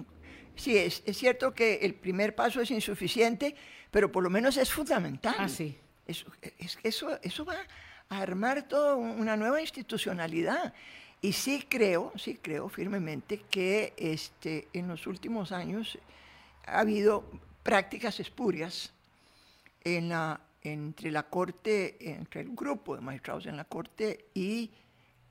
Sí, 0.56 0.76
es, 0.76 1.02
cierto 1.16 1.54
que 1.54 1.76
el 1.76 1.94
primer 1.94 2.34
paso 2.34 2.60
es 2.60 2.70
insuficiente, 2.70 3.54
pero 3.90 4.12
por 4.12 4.22
lo 4.22 4.28
menos 4.28 4.58
es 4.58 4.70
fundamental. 4.70 5.34
Ah, 5.38 5.48
sí. 5.48 5.78
Eso, 6.06 6.26
eso, 6.82 7.18
eso 7.22 7.44
va 7.46 7.56
a 8.10 8.18
armar 8.18 8.68
toda 8.68 8.94
una 8.94 9.38
nueva 9.38 9.62
institucionalidad. 9.62 10.74
Y 11.22 11.32
sí 11.32 11.66
creo, 11.68 12.12
sí 12.16 12.38
creo 12.40 12.68
firmemente 12.68 13.42
que 13.50 13.92
este, 13.96 14.68
en 14.72 14.88
los 14.88 15.06
últimos 15.06 15.52
años 15.52 15.98
ha 16.66 16.80
habido 16.80 17.24
prácticas 17.62 18.20
espurias 18.20 18.92
en 19.84 20.08
la, 20.08 20.40
entre 20.62 21.10
la 21.10 21.24
Corte, 21.24 21.96
entre 22.00 22.40
el 22.40 22.54
grupo 22.54 22.96
de 22.96 23.02
magistrados 23.02 23.46
en 23.46 23.56
la 23.56 23.64
Corte 23.64 24.26
y 24.32 24.70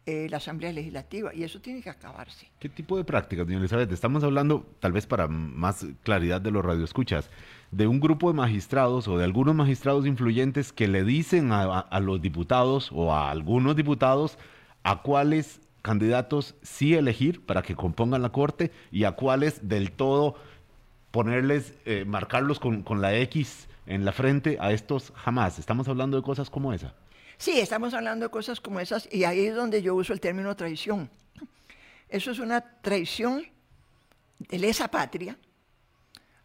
eh, 0.06 0.28
la 0.30 0.38
Asamblea 0.38 0.72
Legislativa, 0.72 1.34
y 1.34 1.44
eso 1.44 1.60
tiene 1.60 1.82
que 1.82 1.90
acabarse. 1.90 2.48
¿Qué 2.60 2.70
tipo 2.70 2.98
de 2.98 3.04
prácticas, 3.04 3.46
doña 3.46 3.60
Elizabeth? 3.60 3.92
Estamos 3.92 4.24
hablando, 4.24 4.66
tal 4.80 4.92
vez 4.92 5.06
para 5.06 5.28
más 5.28 5.86
claridad 6.04 6.40
de 6.40 6.52
los 6.52 6.64
radioescuchas, 6.64 7.30
de 7.72 7.88
un 7.88 8.00
grupo 8.00 8.30
de 8.32 8.38
magistrados 8.38 9.08
o 9.08 9.18
de 9.18 9.24
algunos 9.24 9.56
magistrados 9.56 10.06
influyentes 10.06 10.72
que 10.72 10.88
le 10.88 11.04
dicen 11.04 11.52
a, 11.52 11.80
a 11.80 12.00
los 12.00 12.22
diputados 12.22 12.92
o 12.92 13.14
a 13.14 13.30
algunos 13.30 13.76
diputados 13.76 14.38
a 14.84 15.02
cuáles 15.02 15.62
candidatos 15.82 16.56
sí 16.62 16.96
elegir 16.96 17.46
para 17.46 17.62
que 17.62 17.76
compongan 17.76 18.22
la 18.22 18.32
corte 18.32 18.72
y 18.92 19.04
a 19.04 19.14
cuáles 19.14 19.68
del 19.68 19.92
todo 19.92 20.36
ponerles, 21.12 21.74
eh, 21.86 22.06
marcarlos 22.06 22.60
con, 22.60 22.84
con, 22.84 23.02
la 23.02 23.16
X 23.18 23.68
en 23.86 24.06
la 24.06 24.12
frente, 24.12 24.58
a 24.60 24.72
estos 24.72 25.12
jamás. 25.16 25.58
Estamos 25.60 25.88
hablando 25.88 26.18
de 26.18 26.24
cosas 26.24 26.50
como 26.50 26.74
esa. 26.74 26.94
Sí, 27.38 27.60
estamos 27.60 27.94
hablando 27.94 28.26
de 28.26 28.32
cosas 28.32 28.60
como 28.60 28.80
esas 28.80 29.08
y 29.12 29.24
ahí 29.24 29.46
es 29.46 29.56
donde 29.56 29.82
yo 29.82 29.96
uso 29.96 30.14
el 30.14 30.20
término 30.20 30.56
traición. 30.56 31.10
Eso 32.10 32.32
es 32.32 32.40
una 32.40 32.62
traición 32.82 33.46
de 34.40 34.60
lesa 34.60 34.90
patria 34.90 35.38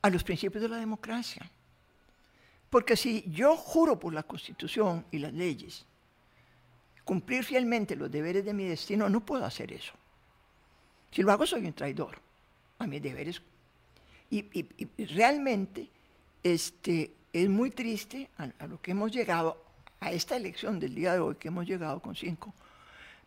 a 0.03 0.11
los 0.11 0.23
principios 0.23 0.63
de 0.63 0.69
la 0.69 0.77
democracia. 0.77 1.51
Porque 2.71 2.97
si 2.97 3.25
yo 3.29 3.57
juro 3.57 3.99
por 3.99 4.13
la 4.13 4.23
Constitución 4.23 5.07
y 5.11 5.19
las 5.19 5.33
leyes, 5.33 5.87
cumplir 7.05 7.45
fielmente 7.45 7.97
los 7.97 8.11
deberes 8.11 8.45
de 8.45 8.55
mi 8.55 8.65
destino, 8.65 9.09
no 9.09 9.21
puedo 9.21 9.45
hacer 9.45 9.73
eso. 9.73 9.93
Si 11.11 11.23
lo 11.23 11.31
hago, 11.31 11.47
soy 11.47 11.67
un 11.67 11.73
traidor 11.73 12.19
a 12.79 12.87
mis 12.87 13.03
deberes. 13.03 13.41
Y, 14.31 14.45
realmente 15.15 15.89
este, 16.43 17.13
es 17.33 17.49
muy 17.49 17.71
triste 17.71 18.29
a, 18.39 18.67
lo 18.67 18.81
que 18.81 18.91
hemos 18.91 19.13
llegado, 19.13 19.63
a 20.01 20.11
esta 20.13 20.37
elección 20.37 20.81
del 20.81 20.95
día 20.95 21.13
de 21.13 21.21
hoy, 21.21 21.37
que 21.37 21.49
hemos 21.49 21.67
llegado 21.67 22.01
con 22.01 22.17
cinco 22.17 22.53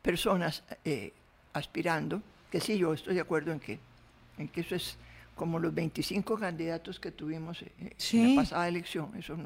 personas 0.02 0.64
eh, 0.84 1.14
aspirando, 1.54 2.22
que 2.52 2.60
sí, 2.60 2.78
yo 2.78 2.94
estoy 2.94 3.16
de 3.16 3.22
acuerdo 3.22 3.52
en 3.52 3.60
que, 3.60 3.80
en 4.38 4.48
que 4.48 4.62
eso 4.62 4.76
es 4.76 4.98
como 5.38 5.60
los 5.60 5.74
25 5.74 6.38
candidatos 6.38 7.00
que 7.00 7.12
tuvimos 7.12 7.62
eh, 7.62 7.96
en 8.12 8.36
la 8.36 8.42
pasada 8.42 8.68
elección. 8.68 9.16
Eso 9.16 9.38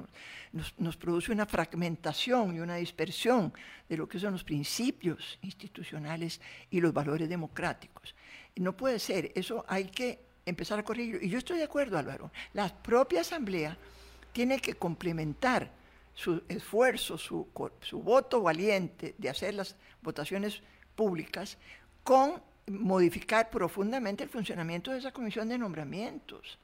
nos, 0.52 0.98
produce 0.98 1.32
una 1.32 1.46
fragmentación 1.46 2.56
y 2.56 2.60
una 2.60 2.76
dispersión 2.78 3.54
de 3.88 3.98
lo 3.98 4.08
que 4.08 4.18
son 4.18 4.32
los 4.32 4.44
principios 4.44 5.38
institucionales 5.44 6.42
y 6.72 6.82
los 6.82 6.94
valores 6.94 7.30
democráticos. 7.30 8.16
No 8.56 8.76
puede 8.76 8.98
ser, 8.98 9.32
eso 9.36 9.64
hay 9.68 9.86
que 9.86 10.20
empezar 10.46 10.80
a 10.80 10.84
corregir. 10.84 11.20
Y 11.22 11.30
yo 11.30 11.38
estoy 11.38 11.58
de 11.58 11.66
acuerdo, 11.66 11.98
Álvaro, 11.98 12.32
la 12.54 12.74
propia 12.74 13.22
Asamblea 13.22 13.78
tiene 14.32 14.60
que 14.60 14.74
complementar 14.74 15.70
su 16.16 16.42
esfuerzo, 16.48 17.18
su, 17.18 17.48
su 17.82 18.02
voto 18.02 18.42
valiente 18.42 19.14
de 19.18 19.30
hacer 19.30 19.54
las 19.54 19.76
votaciones 20.02 20.62
públicas 20.96 21.58
con 22.04 22.42
modificar 22.68 23.50
profundamente 23.50 24.24
el 24.24 24.30
funcionamiento 24.30 24.92
de 24.92 25.00
esa 25.00 25.12
comisión 25.12 25.50
de 25.50 25.58
nombramientos. 25.58 26.58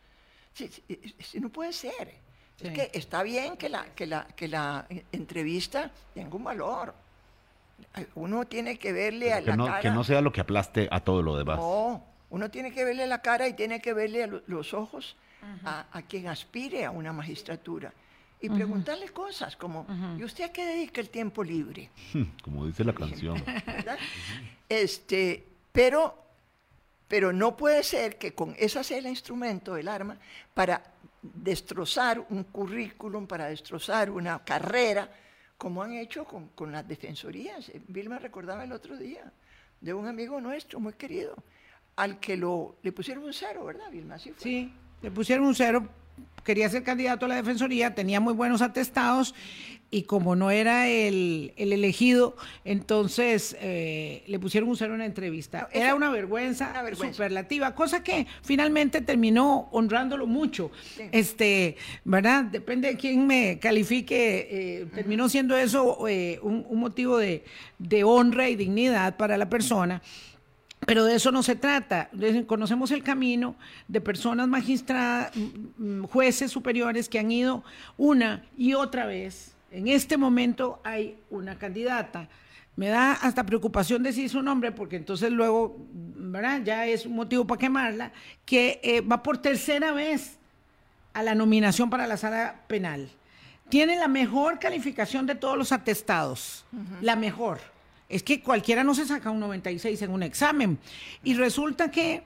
no 1.40 1.50
puede 1.50 1.74
ser. 1.74 2.14
Es 2.60 2.72
que 2.72 2.90
está 2.94 3.22
bien 3.22 3.56
que 3.58 3.70
la, 3.70 3.86
que, 3.94 4.08
la, 4.08 4.26
que 4.36 4.48
la 4.48 4.88
entrevista 5.12 5.92
tenga 6.14 6.36
un 6.36 6.44
valor, 6.44 6.94
Uno 8.16 8.46
tiene 8.46 8.78
que 8.80 8.92
verle 8.92 9.32
a 9.34 9.42
que 9.42 9.48
la 9.52 9.56
no, 9.56 9.66
cara. 9.68 9.80
que 9.82 9.92
no 9.92 10.04
sea 10.04 10.22
lo 10.22 10.32
que 10.32 10.42
aplaste 10.42 10.88
a 10.92 11.00
todo 11.02 11.22
lo 11.22 11.38
demás. 11.38 11.58
No, 11.58 12.04
uno 12.32 12.50
tiene 12.50 12.72
que 12.72 12.84
verle 12.84 13.06
la 13.06 13.22
cara 13.22 13.48
y 13.48 13.54
tiene 13.54 13.80
que 13.80 13.94
verle 13.94 14.24
a 14.24 14.28
lo- 14.28 14.42
los 14.48 14.74
ojos 14.74 15.16
a, 15.64 15.86
a 15.92 16.02
quien 16.02 16.28
aspire 16.28 16.84
a 16.86 16.90
una 16.92 17.14
magistratura 17.14 17.94
y 18.42 18.50
preguntarle 18.50 19.10
cosas 19.10 19.56
como, 19.56 19.86
¿y 20.20 20.24
usted 20.24 20.46
a 20.46 20.52
qué 20.52 20.66
dedica 20.66 21.00
el 21.00 21.10
tiempo 21.10 21.44
libre? 21.44 21.90
Como 22.44 22.66
dice 22.66 22.84
la 22.84 22.94
canción. 22.94 23.44
Este, 24.70 25.46
pero, 25.78 26.16
pero 27.08 27.32
no 27.32 27.56
puede 27.56 27.84
ser 27.84 28.18
que 28.18 28.34
con 28.34 28.56
esa 28.58 28.84
sea 28.84 28.98
el 28.98 29.06
instrumento, 29.06 29.78
el 29.78 29.88
arma, 29.88 30.18
para 30.56 30.82
destrozar 31.22 32.26
un 32.32 32.46
currículum, 32.46 33.28
para 33.28 33.46
destrozar 33.46 34.10
una 34.10 34.44
carrera, 34.44 35.08
como 35.56 35.84
han 35.84 35.94
hecho 35.94 36.26
con, 36.26 36.48
con 36.56 36.72
las 36.72 36.88
defensorías. 36.88 37.70
Eh, 37.70 37.80
Vilma 37.90 38.18
recordaba 38.18 38.64
el 38.64 38.72
otro 38.72 38.98
día 38.98 39.32
de 39.80 39.94
un 39.94 40.08
amigo 40.08 40.42
nuestro 40.42 40.80
muy 40.80 40.94
querido, 40.94 41.36
al 41.96 42.20
que 42.20 42.36
lo, 42.36 42.78
le 42.82 42.92
pusieron 42.92 43.26
un 43.26 43.34
cero, 43.34 43.64
¿verdad, 43.66 43.92
Vilma? 43.92 44.18
Sí, 44.18 44.74
le 45.04 45.12
pusieron 45.12 45.46
un 45.46 45.54
cero, 45.54 45.88
quería 46.44 46.70
ser 46.70 46.84
candidato 46.84 47.26
a 47.26 47.30
la 47.30 47.36
defensoría, 47.36 47.94
tenía 47.94 48.20
muy 48.20 48.34
buenos 48.34 48.62
atestados 48.62 49.36
y 49.90 50.04
como 50.04 50.36
no 50.36 50.52
era 50.52 50.88
el, 50.88 51.54
el 51.56 51.72
elegido, 51.72 52.36
entonces 52.66 53.56
eh, 53.62 54.24
le 54.28 54.40
pusieron 54.40 54.70
un 54.70 54.76
cero 54.76 54.94
en 54.94 55.00
la 55.00 55.06
entrevista. 55.06 55.70
Era 55.72 55.96
una 55.96 56.10
vergüenza, 56.10 56.70
una 56.72 56.84
vergüenza. 56.84 57.14
superlativa, 57.14 57.74
cosa 57.74 58.04
que 58.04 58.28
finalmente 58.44 59.02
terminó 59.02 59.70
honrándolo 59.72 60.28
mucho. 60.28 60.72
Sí. 60.96 61.04
Este, 61.12 61.78
¿verdad? 62.04 62.46
Depende 62.46 62.90
de 62.90 62.98
quién 62.98 63.28
me 63.28 63.60
califique, 63.60 64.48
eh, 64.50 64.86
terminó 64.94 65.30
siendo 65.30 65.56
eso 65.58 66.06
eh, 66.08 66.40
un, 66.42 66.66
un 66.68 66.80
motivo 66.80 67.18
de, 67.18 67.44
de 67.80 68.04
honra 68.04 68.50
y 68.50 68.56
dignidad 68.56 69.16
para 69.16 69.38
la 69.38 69.50
persona. 69.50 70.02
Pero 70.88 71.04
de 71.04 71.16
eso 71.16 71.34
no 71.34 71.44
se 71.44 71.58
trata. 71.58 72.10
Conocemos 72.46 72.92
el 72.92 73.04
camino 73.04 73.58
de 73.90 74.00
personas 74.00 74.48
magistradas, 74.48 75.36
mm, 75.36 75.84
mm, 75.84 76.08
jueces 76.08 76.50
superiores 76.50 77.10
que 77.10 77.20
han 77.20 77.30
ido 77.30 77.62
una 77.98 78.46
y 78.58 78.74
otra 78.74 79.06
vez. 79.06 79.54
En 79.70 79.90
este 79.90 80.16
momento 80.16 80.80
hay 80.86 81.18
una 81.30 81.58
candidata. 81.58 82.30
Me 82.78 82.88
da 82.88 83.12
hasta 83.12 83.46
preocupación 83.46 84.02
decir 84.02 84.30
su 84.30 84.42
nombre 84.42 84.72
porque 84.72 84.96
entonces 84.96 85.30
luego, 85.30 85.76
¿verdad? 85.92 86.62
Ya 86.64 86.86
es 86.86 87.06
un 87.06 87.16
motivo 87.18 87.46
para 87.46 87.60
quemarla, 87.60 88.14
que 88.46 88.80
eh, 88.82 89.02
va 89.02 89.22
por 89.22 89.40
tercera 89.40 89.92
vez 89.92 90.38
a 91.12 91.22
la 91.22 91.36
nominación 91.36 91.90
para 91.90 92.08
la 92.08 92.16
sala 92.16 92.62
penal. 92.68 93.10
Tiene 93.68 93.98
la 93.98 94.08
mejor 94.08 94.58
calificación 94.58 95.26
de 95.26 95.36
todos 95.36 95.58
los 95.58 95.74
atestados, 95.74 96.64
la 97.02 97.18
mejor. 97.18 97.60
Es 98.10 98.24
que 98.24 98.42
cualquiera 98.42 98.84
no 98.84 98.96
se 98.96 99.06
saca 99.06 99.32
un 99.32 99.40
96 99.40 100.02
en 100.02 100.12
un 100.12 100.24
examen. 100.24 100.80
Y 101.24 101.34
resulta 101.36 101.92
que 101.92 102.24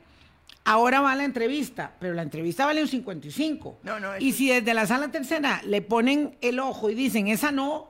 ahora 0.63 1.01
va 1.01 1.15
la 1.15 1.23
entrevista, 1.23 1.95
pero 1.99 2.13
la 2.13 2.21
entrevista 2.21 2.65
vale 2.65 2.81
un 2.81 2.87
55. 2.87 3.79
No, 3.83 3.99
no, 3.99 4.17
y 4.19 4.31
si 4.33 4.49
desde 4.49 4.73
la 4.73 4.85
sala 4.85 5.09
tercera 5.09 5.61
le 5.65 5.81
ponen 5.81 6.37
el 6.41 6.59
ojo 6.59 6.89
y 6.89 6.95
dicen, 6.95 7.27
esa 7.27 7.51
no, 7.51 7.89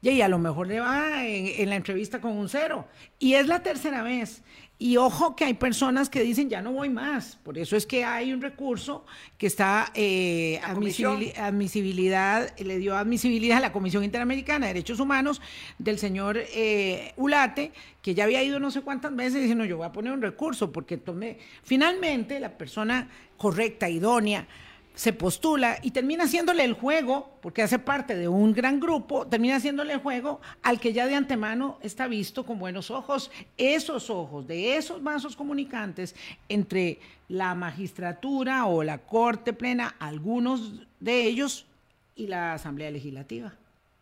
y 0.00 0.20
a 0.20 0.28
lo 0.28 0.38
mejor 0.38 0.66
le 0.66 0.80
va 0.80 1.24
en, 1.24 1.46
en 1.46 1.70
la 1.70 1.76
entrevista 1.76 2.20
con 2.20 2.32
un 2.32 2.48
cero. 2.48 2.86
Y 3.18 3.34
es 3.34 3.46
la 3.46 3.62
tercera 3.62 4.02
vez. 4.02 4.42
Y 4.82 4.96
ojo 4.96 5.36
que 5.36 5.44
hay 5.44 5.54
personas 5.54 6.10
que 6.10 6.24
dicen, 6.24 6.50
ya 6.50 6.60
no 6.60 6.72
voy 6.72 6.88
más. 6.88 7.36
Por 7.44 7.56
eso 7.56 7.76
es 7.76 7.86
que 7.86 8.04
hay 8.04 8.32
un 8.32 8.42
recurso 8.42 9.06
que 9.38 9.46
está 9.46 9.92
eh, 9.94 10.60
admisibilidad, 10.64 12.58
le 12.58 12.78
dio 12.78 12.96
admisibilidad 12.96 13.58
a 13.58 13.60
la 13.60 13.70
Comisión 13.70 14.02
Interamericana 14.02 14.66
de 14.66 14.72
Derechos 14.74 14.98
Humanos 14.98 15.40
del 15.78 16.00
señor 16.00 16.36
eh, 16.36 17.12
Ulate, 17.16 17.70
que 18.02 18.16
ya 18.16 18.24
había 18.24 18.42
ido 18.42 18.58
no 18.58 18.72
sé 18.72 18.80
cuántas 18.80 19.14
veces 19.14 19.40
diciendo, 19.42 19.64
yo 19.64 19.76
voy 19.76 19.86
a 19.86 19.92
poner 19.92 20.14
un 20.14 20.20
recurso, 20.20 20.72
porque 20.72 20.96
tomé. 20.96 21.38
Finalmente, 21.62 22.40
la 22.40 22.58
persona 22.58 23.08
correcta, 23.36 23.88
idónea, 23.88 24.48
se 24.94 25.12
postula 25.12 25.78
y 25.82 25.90
termina 25.90 26.24
haciéndole 26.24 26.64
el 26.64 26.74
juego, 26.74 27.38
porque 27.40 27.62
hace 27.62 27.78
parte 27.78 28.14
de 28.14 28.28
un 28.28 28.52
gran 28.52 28.78
grupo, 28.78 29.26
termina 29.26 29.56
haciéndole 29.56 29.94
el 29.94 30.00
juego 30.00 30.40
al 30.62 30.80
que 30.80 30.92
ya 30.92 31.06
de 31.06 31.14
antemano 31.14 31.78
está 31.82 32.06
visto 32.06 32.44
con 32.44 32.58
buenos 32.58 32.90
ojos. 32.90 33.30
Esos 33.56 34.10
ojos 34.10 34.46
de 34.46 34.76
esos 34.76 35.02
vasos 35.02 35.34
comunicantes 35.36 36.14
entre 36.48 36.98
la 37.28 37.54
magistratura 37.54 38.66
o 38.66 38.82
la 38.82 38.98
Corte 38.98 39.52
Plena, 39.52 39.94
algunos 39.98 40.72
de 41.00 41.24
ellos, 41.24 41.66
y 42.14 42.26
la 42.26 42.52
Asamblea 42.54 42.90
Legislativa. 42.90 43.54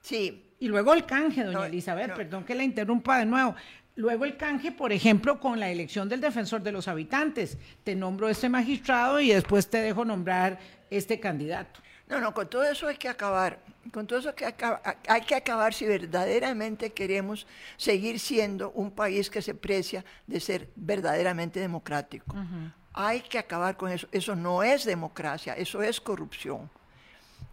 Sí, 0.03 0.45
Y 0.59 0.69
luego 0.69 0.93
el 0.93 1.07
canje, 1.07 1.43
doña 1.45 1.59
No, 1.59 1.65
Elizabeth, 1.65 2.09
no. 2.09 2.15
perdón 2.17 2.45
que 2.45 2.55
la 2.55 2.65
interrumpa 2.65 3.19
de 3.19 3.25
nuevo. 3.27 3.55
Luego 4.01 4.25
el 4.25 4.39
canje, 4.39 4.73
por 4.73 4.93
ejemplo, 4.93 5.39
con 5.39 5.61
la 5.61 5.69
elección 5.69 6.09
del 6.09 6.23
defensor 6.23 6.63
de 6.63 6.73
los 6.73 6.89
habitantes. 6.89 7.59
Te 7.85 7.95
nombro 7.95 8.31
este 8.31 8.49
magistrado 8.49 9.21
y 9.21 9.29
después 9.29 9.69
te 9.69 9.77
dejo 9.77 10.07
nombrar 10.07 10.59
este 10.89 11.21
candidato. 11.21 11.81
No, 12.09 12.19
no, 12.19 12.33
con 12.33 12.49
todo 12.49 12.65
eso 12.65 12.89
hay 12.89 12.97
que 12.97 13.11
acabar. 13.11 13.59
Con 13.93 14.07
todo 14.07 14.19
eso 14.19 14.31
hay 14.31 14.35
que 14.35 14.47
acaba- 14.47 14.81
hay 15.07 15.21
que 15.21 15.35
acabar 15.35 15.75
si 15.75 15.85
verdaderamente 15.85 16.91
queremos 16.95 17.47
seguir 17.77 18.19
siendo 18.19 18.71
un 18.71 18.91
país 18.91 19.29
que 19.29 19.43
se 19.43 19.55
precia 19.55 20.03
de 20.27 20.41
ser 20.41 20.71
verdaderamente 20.77 21.61
democrático. 21.61 22.35
Hay 22.95 23.21
que 23.21 23.39
acabar 23.39 23.77
con 23.77 23.93
eso. 23.93 24.09
Eso 24.13 24.35
no 24.35 24.63
es 24.63 24.87
democracia, 24.87 25.53
eso 25.55 25.83
es 25.83 26.01
corrupción. 26.01 26.71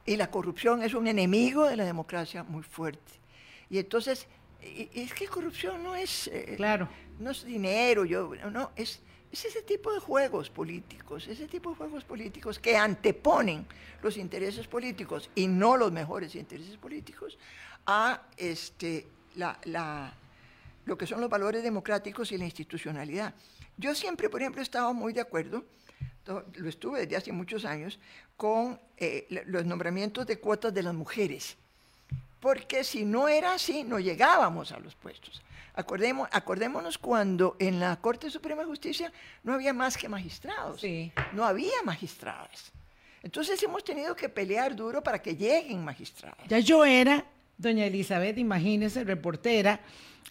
Y 0.05 0.15
la 0.15 0.31
corrupción 0.31 0.81
es 0.81 0.93
un 0.93 1.07
enemigo 1.07 1.65
de 1.67 1.75
la 1.75 1.83
democracia 1.83 2.41
muy 2.43 2.63
fuerte. 2.63 3.11
Y 3.69 3.79
entonces, 3.79 4.27
es 4.93 5.13
que 5.13 5.27
corrupción 5.27 5.83
no 5.83 5.95
es, 5.95 6.27
eh, 6.27 6.53
Claro. 6.57 6.87
no 7.19 7.31
es 7.31 7.43
dinero, 7.43 8.05
yo, 8.05 8.33
no, 8.51 8.71
es, 8.75 9.01
es 9.31 9.45
ese 9.45 9.61
tipo 9.63 9.93
de 9.93 9.99
juegos 9.99 10.49
políticos, 10.49 11.27
ese 11.27 11.47
tipo 11.47 11.71
de 11.71 11.75
juegos 11.77 12.03
políticos 12.03 12.59
que 12.59 12.77
anteponen 12.77 13.65
los 14.01 14.17
intereses 14.17 14.67
políticos 14.67 15.29
y 15.35 15.47
no 15.47 15.77
los 15.77 15.91
mejores 15.91 16.35
intereses 16.35 16.77
políticos 16.77 17.37
a 17.85 18.21
este, 18.37 19.07
la, 19.35 19.59
la- 19.65 20.13
lo 20.85 20.97
que 20.97 21.05
son 21.05 21.19
los 21.19 21.29
valores 21.29 21.63
democráticos 21.63 22.31
y 22.31 22.37
la 22.37 22.45
institucionalidad. 22.45 23.33
Yo 23.75 23.93
siempre, 23.93 24.29
por 24.29 24.41
ejemplo, 24.41 24.61
he 24.61 24.63
estado 24.63 24.93
muy 24.93 25.11
de 25.13 25.19
acuerdo, 25.21 25.65
lo 26.25 26.67
estuve 26.69 27.01
desde 27.01 27.15
hace 27.17 27.31
muchos 27.31 27.63
años, 27.65 27.99
con 28.37 28.79
eh, 28.97 29.27
los 29.47 29.65
nombramientos 29.65 30.25
de 30.25 30.39
cuotas 30.39 30.73
de 30.73 30.83
las 30.83 30.93
mujeres 30.93 31.57
porque 32.39 32.83
si 32.83 33.05
no 33.05 33.27
era 33.27 33.53
así, 33.53 33.83
no 33.83 33.99
llegábamos 33.99 34.71
a 34.71 34.79
los 34.79 34.95
puestos. 34.95 35.41
Acordemos, 35.73 36.27
acordémonos 36.31 36.97
cuando 36.97 37.55
en 37.59 37.79
la 37.79 37.95
Corte 37.97 38.29
Suprema 38.31 38.61
de 38.63 38.67
Justicia 38.67 39.11
no 39.43 39.53
había 39.53 39.73
más 39.73 39.95
que 39.97 40.09
magistrados, 40.09 40.81
Sí. 40.81 41.11
no 41.33 41.45
había 41.45 41.81
magistradas. 41.83 42.71
Entonces 43.21 43.61
hemos 43.63 43.83
tenido 43.83 44.15
que 44.15 44.29
pelear 44.29 44.75
duro 44.75 45.03
para 45.03 45.21
que 45.21 45.35
lleguen 45.35 45.83
magistrados. 45.83 46.37
Ya 46.47 46.59
yo 46.59 46.83
era, 46.85 47.23
doña 47.57 47.85
Elizabeth, 47.85 48.37
imagínese, 48.37 49.03
reportera, 49.03 49.79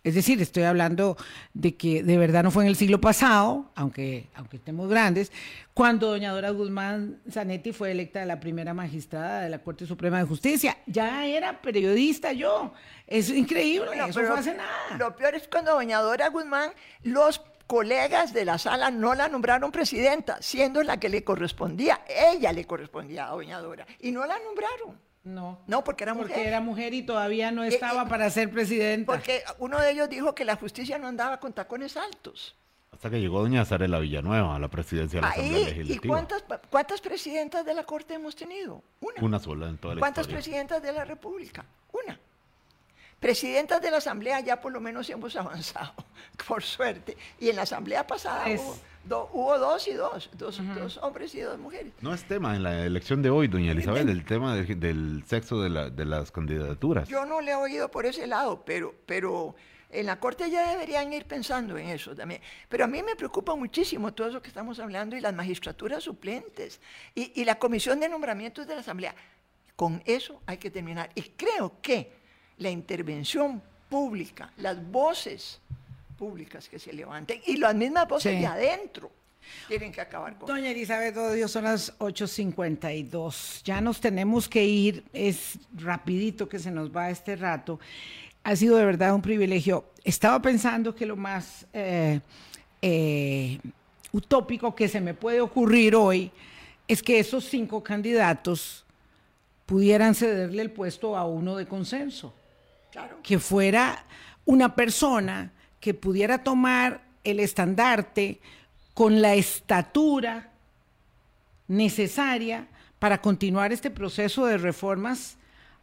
es 0.07 0.15
decir, 0.15 0.41
estoy 0.41 0.63
hablando 0.63 1.17
de 1.53 1.77
que 1.77 2.05
de 2.05 2.17
verdad 2.17 2.45
no 2.45 2.53
fue 2.53 2.63
en 2.63 2.69
el 2.69 2.77
siglo 2.77 3.01
pasado, 3.01 3.73
aunque, 3.75 4.29
aunque 4.37 4.59
estemos 4.59 4.89
grandes, 4.89 5.33
cuando 5.75 6.11
doña 6.11 6.31
Dora 6.31 6.51
Guzmán 6.51 7.19
Zanetti 7.29 7.73
fue 7.73 7.91
electa 7.91 8.25
la 8.25 8.39
primera 8.39 8.73
magistrada 8.73 9.41
de 9.41 9.51
la 9.51 9.59
Corte 9.59 9.85
Suprema 9.85 10.19
de 10.19 10.25
Justicia. 10.25 10.77
Ya 10.87 11.27
era 11.27 11.61
periodista 11.61 12.33
yo. 12.33 12.73
Es 13.09 13.31
increíble, 13.31 13.89
Bueno, 13.89 14.07
eso 14.07 14.21
pero 14.21 14.29
fue 14.29 14.39
hace 14.39 14.55
nada. 14.55 14.97
Lo 14.97 15.17
peor 15.17 15.35
es 15.35 15.49
cuando 15.49 15.73
doña 15.73 15.99
Dora 15.99 16.29
Guzmán, 16.29 16.71
los 17.03 17.43
colegas 17.67 18.33
de 18.33 18.45
la 18.45 18.59
sala 18.59 18.93
no 18.93 19.13
la 19.15 19.29
nombraron 19.29 19.73
presidenta, 19.73 20.41
siendo 20.41 20.85
la 20.85 21.01
que 21.01 21.09
le 21.09 21.25
correspondía. 21.25 22.03
Ella 22.07 22.53
le 22.53 22.65
correspondía 22.65 23.27
a 23.27 23.31
doña 23.31 23.59
Dora. 23.59 23.85
Y 23.99 24.13
no 24.13 24.25
la 24.25 24.39
nombraron. 24.39 25.06
No, 25.27 25.59
No, 25.67 25.83
porque 25.83 26.05
era 26.05 26.15
porque 26.15 26.33
mujer. 26.35 26.47
era 26.47 26.61
mujer 26.61 26.95
y 26.95 27.03
todavía 27.03 27.51
no 27.51 27.65
estaba 27.65 28.05
eh, 28.05 28.07
para 28.09 28.31
ser 28.31 28.49
presidenta. 28.49 29.11
Porque 29.13 29.43
uno 29.59 29.81
de 29.81 29.91
ellos 29.91 30.09
dijo 30.09 30.35
que 30.37 30.45
la 30.45 30.55
justicia 30.55 30.99
no 30.99 31.09
andaba 31.09 31.41
con 31.41 31.53
tacones 31.53 31.97
altos. 31.97 32.55
Hasta 32.93 33.11
que 33.11 33.21
llegó 33.21 33.41
doña 33.41 33.65
Zarela 33.65 33.99
Villanueva 33.99 34.55
a 34.55 34.59
la 34.61 34.69
presidencia 34.69 35.19
de 35.19 35.23
la 35.23 35.29
Asamblea 35.33 35.57
Ahí, 35.57 35.63
¿y 35.63 35.67
Legislativa. 35.67 36.15
cuántas, 36.15 36.45
cuántas 36.71 37.01
presidentas 37.01 37.67
de 37.67 37.75
la 37.75 37.83
Corte 37.83 38.15
hemos 38.15 38.37
tenido? 38.37 38.83
Una. 39.01 39.15
Una 39.21 39.39
sola 39.41 39.69
en 39.69 39.79
toda 39.79 39.97
la 39.97 39.99
¿Cuántas 39.99 40.23
historia. 40.23 40.37
presidentas 40.43 40.83
de 40.83 40.93
la 40.93 41.05
República? 41.05 41.65
Una. 41.93 42.19
Presidentas 43.19 43.83
de 43.83 43.91
la 43.91 43.97
Asamblea 43.97 44.41
ya 44.41 44.61
por 44.61 44.73
lo 44.73 44.81
menos 44.81 45.11
hemos 45.11 45.35
avanzado, 45.37 45.93
por 46.47 46.63
suerte. 46.63 47.17
Y 47.41 47.49
en 47.49 47.57
la 47.57 47.63
Asamblea 47.63 48.07
pasada 48.07 48.45
hubo, 48.49 48.79
do- 49.09 49.29
hubo 49.33 49.59
dos 49.59 49.87
y 49.89 49.93
dos, 49.95 50.31
dos, 50.37 50.61
dos 50.75 50.97
hombres 50.99 51.35
y 51.35 51.41
dos 51.41 51.59
mujeres. 51.59 51.93
No 52.01 52.13
es 52.15 52.25
tema 52.25 52.57
en 52.57 52.63
la 52.63 52.85
elección 52.85 53.23
de 53.23 53.31
hoy, 53.31 53.49
doña 53.49 53.73
Elizabeth, 53.73 54.09
el 54.09 54.25
tema 54.25 54.55
del, 54.55 54.79
del 54.81 55.25
sexo 55.27 55.61
de, 55.61 55.71
la- 55.71 55.91
de 55.91 56.05
las 56.05 56.31
candidaturas. 56.31 57.09
Yo 57.09 57.25
no 57.25 57.41
le 57.41 57.53
he 57.53 57.55
oído 57.55 57.91
por 57.91 58.07
ese 58.07 58.27
lado, 58.27 58.63
pero, 58.65 58.95
pero 59.07 59.55
en 59.91 60.07
la 60.07 60.19
Corte 60.19 60.51
ya 60.51 60.71
deberían 60.71 61.13
ir 61.13 61.25
pensando 61.27 61.79
en 61.79 61.89
eso 61.89 62.15
también. 62.15 62.41
Pero 62.69 62.85
a 62.85 62.87
mí 62.89 63.03
me 63.03 63.15
preocupa 63.17 63.55
muchísimo 63.55 64.13
todo 64.13 64.29
eso 64.29 64.43
que 64.43 64.49
estamos 64.49 64.79
hablando 64.81 65.17
y 65.17 65.21
las 65.21 65.33
magistraturas 65.35 66.03
suplentes 66.05 66.81
y, 67.15 67.33
y 67.41 67.45
la 67.45 67.59
comisión 67.59 68.01
de 68.01 68.09
nombramientos 68.09 68.67
de 68.67 68.75
la 68.75 68.81
Asamblea. 68.81 69.15
Con 69.77 70.03
eso 70.07 70.41
hay 70.47 70.57
que 70.59 70.71
terminar. 70.71 71.11
Y 71.15 71.23
creo 71.23 71.75
que 71.83 72.13
la 72.59 72.71
intervención 72.71 73.63
pública, 73.89 74.53
las 74.57 74.85
voces 74.91 75.61
públicas 76.17 76.69
que 76.69 76.79
se 76.79 76.93
levanten 76.93 77.41
y 77.47 77.57
las 77.57 77.75
mismas 77.75 78.09
voces 78.09 78.33
Sí. 78.35 78.39
de 78.41 78.47
adentro 78.47 79.11
tienen 79.69 79.93
que 79.93 80.01
acabar 80.01 80.37
con 80.37 80.49
Doña 80.49 80.71
Elizabeth 80.71 81.17
Odio, 81.17 81.47
son 81.47 81.65
las 81.65 81.93
8.52. 81.99 83.63
Ya 83.65 83.81
nos 83.81 84.01
tenemos 84.01 84.49
que 84.49 84.65
ir. 84.65 85.05
Es 85.13 85.59
rapidito 85.77 86.49
que 86.49 86.59
se 86.59 86.71
nos 86.71 86.91
va 86.95 87.11
este 87.11 87.37
rato. 87.37 87.79
Ha 88.43 88.57
sido 88.57 88.77
de 88.77 88.85
verdad 88.85 89.15
un 89.15 89.23
privilegio. 89.23 89.85
Estaba 90.05 90.41
pensando 90.43 90.95
que 90.95 91.07
lo 91.07 91.17
más 91.17 91.67
eh, 91.73 92.21
eh, 92.83 93.59
utópico 94.13 94.75
que 94.75 94.89
se 94.89 95.01
me 95.01 95.15
puede 95.15 95.41
ocurrir 95.41 95.95
hoy 95.95 96.31
es 96.89 97.03
que 97.03 97.19
esos 97.19 97.45
cinco 97.45 97.83
candidatos 97.83 98.85
pudieran 99.65 100.15
cederle 100.15 100.63
el 100.63 100.71
puesto 100.71 101.17
a 101.17 101.25
uno 101.27 101.57
de 101.57 101.67
consenso 101.67 102.33
Claro. 102.93 103.19
que 103.23 103.39
fuera 103.39 104.05
una 104.45 104.75
persona 104.75 105.53
que 105.81 105.95
pudiera 105.95 106.43
tomar 106.43 107.03
el 107.25 107.41
estandarte 107.41 108.41
con 108.95 109.21
la 109.21 109.35
estatura 109.35 110.51
necesaria 111.69 112.69
para 112.99 113.21
continuar 113.21 113.73
este 113.73 113.91
proceso 113.91 114.47
de 114.47 114.59
reformas 114.59 115.37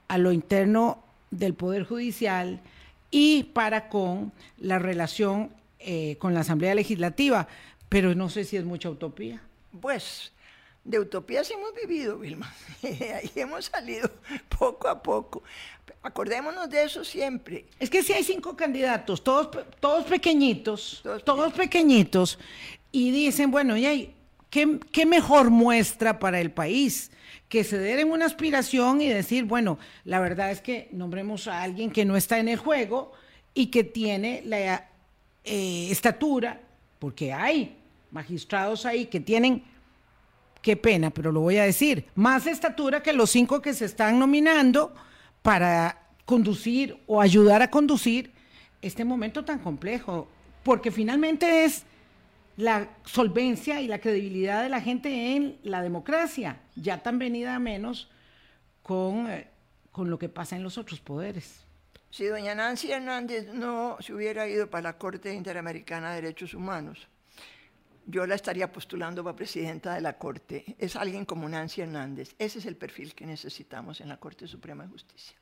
a 0.08 0.18
lo 0.18 0.32
interno 0.32 1.04
del 1.32 1.54
Poder 1.54 1.84
Judicial 1.84 2.62
y 3.12 3.44
para 3.44 3.90
con 3.90 4.32
la 4.58 4.80
relación 4.80 5.52
eh, 5.80 6.18
con 6.20 6.34
la 6.34 6.42
Asamblea 6.42 6.76
Legislativa. 6.76 7.48
Pero 7.90 8.16
no 8.16 8.30
sé 8.30 8.44
si 8.44 8.58
es 8.58 8.66
mucha 8.66 8.90
utopía. 8.90 9.42
Pues 9.80 10.32
de 10.84 11.00
utopías 11.00 11.50
hemos 11.52 11.74
vivido, 11.74 12.18
Vilma. 12.20 12.54
Ahí 12.84 13.32
hemos 13.36 13.66
salido 13.66 14.10
poco 14.58 14.88
a 14.88 15.02
poco. 15.02 15.44
Acordémonos 16.02 16.70
de 16.70 16.84
eso 16.84 17.04
siempre. 17.04 17.66
Es 17.80 17.90
que 17.90 18.04
si 18.04 18.14
hay 18.14 18.24
cinco 18.24 18.56
candidatos, 18.56 19.24
todos, 19.24 19.50
todos 19.80 20.06
pequeñitos, 20.06 21.00
Todos 21.04 21.24
todos, 21.24 21.54
pequeñitos, 21.54 22.40
y 22.92 23.12
dicen, 23.12 23.52
bueno, 23.52 23.78
y 23.78 23.86
hay, 23.86 24.16
¿qué, 24.50 24.80
qué 24.92 25.06
mejor 25.06 25.50
muestra 25.50 26.20
para 26.20 26.40
el 26.42 26.52
país 26.52 27.12
que 27.48 27.64
ceder 27.64 28.00
en 28.00 28.12
una 28.12 28.26
aspiración 28.26 29.02
y 29.02 29.08
decir, 29.08 29.46
bueno, 29.46 29.78
la 30.06 30.20
verdad 30.20 30.52
es 30.52 30.62
que 30.62 30.90
nombremos 30.92 31.48
a 31.48 31.62
alguien 31.62 31.92
que 31.92 32.04
no 32.04 32.18
está 32.18 32.40
en 32.40 32.48
el 32.50 32.58
juego 32.58 33.14
y 33.54 33.68
que 33.68 33.84
tiene 33.84 34.42
la 34.46 34.90
eh, 35.44 35.88
estatura, 35.92 36.60
porque 37.00 37.32
hay 37.32 37.78
magistrados 38.12 38.86
ahí 38.86 39.06
que 39.06 39.20
tienen 39.20 39.64
qué 40.64 40.78
pena, 40.78 41.12
pero 41.12 41.32
lo 41.32 41.42
voy 41.42 41.58
a 41.58 41.66
decir, 41.66 42.08
más 42.16 42.48
estatura 42.48 43.04
que 43.04 43.14
los 43.14 43.30
cinco 43.30 43.62
que 43.62 43.74
se 43.76 43.86
están 43.86 44.18
nominando 44.18 44.96
para 45.44 46.08
conducir 46.26 46.98
o 47.06 47.22
ayudar 47.22 47.62
a 47.62 47.70
conducir 47.70 48.32
este 48.82 49.04
momento 49.04 49.44
tan 49.44 49.60
complejo, 49.60 50.28
porque 50.64 50.90
finalmente 50.90 51.66
es 51.66 51.84
la 52.56 52.88
solvencia 53.04 53.82
y 53.82 53.88
la 53.88 54.00
credibilidad 54.00 54.64
de 54.64 54.70
la 54.70 54.80
gente 54.80 55.36
en 55.36 55.58
la 55.64 55.82
democracia, 55.82 56.62
ya 56.76 57.04
tan 57.04 57.20
venida 57.20 57.56
a 57.56 57.60
menos 57.60 58.10
con, 58.82 59.30
eh, 59.30 59.50
con 59.92 60.10
lo 60.10 60.18
que 60.18 60.30
pasa 60.30 60.56
en 60.56 60.64
los 60.64 60.78
otros 60.78 61.02
poderes. 61.02 61.66
Si 62.10 62.26
doña 62.26 62.56
Nancy 62.56 62.90
Hernández 62.90 63.52
no 63.52 63.98
se 64.00 64.14
hubiera 64.14 64.48
ido 64.48 64.70
para 64.70 64.84
la 64.84 64.98
Corte 64.98 65.34
Interamericana 65.34 66.12
de 66.12 66.22
Derechos 66.22 66.54
Humanos, 66.54 67.08
yo 68.06 68.26
la 68.28 68.36
estaría 68.36 68.72
postulando 68.72 69.24
para 69.24 69.36
presidenta 69.36 69.94
de 69.96 70.02
la 70.02 70.18
Corte. 70.18 70.76
Es 70.78 70.96
alguien 70.96 71.26
como 71.26 71.48
Nancy 71.48 71.82
Hernández. 71.82 72.36
Ese 72.40 72.60
es 72.60 72.66
el 72.66 72.76
perfil 72.76 73.14
que 73.16 73.26
necesitamos 73.26 74.02
en 74.02 74.10
la 74.10 74.18
Corte 74.18 74.48
Suprema 74.48 74.84
de 74.84 74.90
Justicia. 74.90 75.38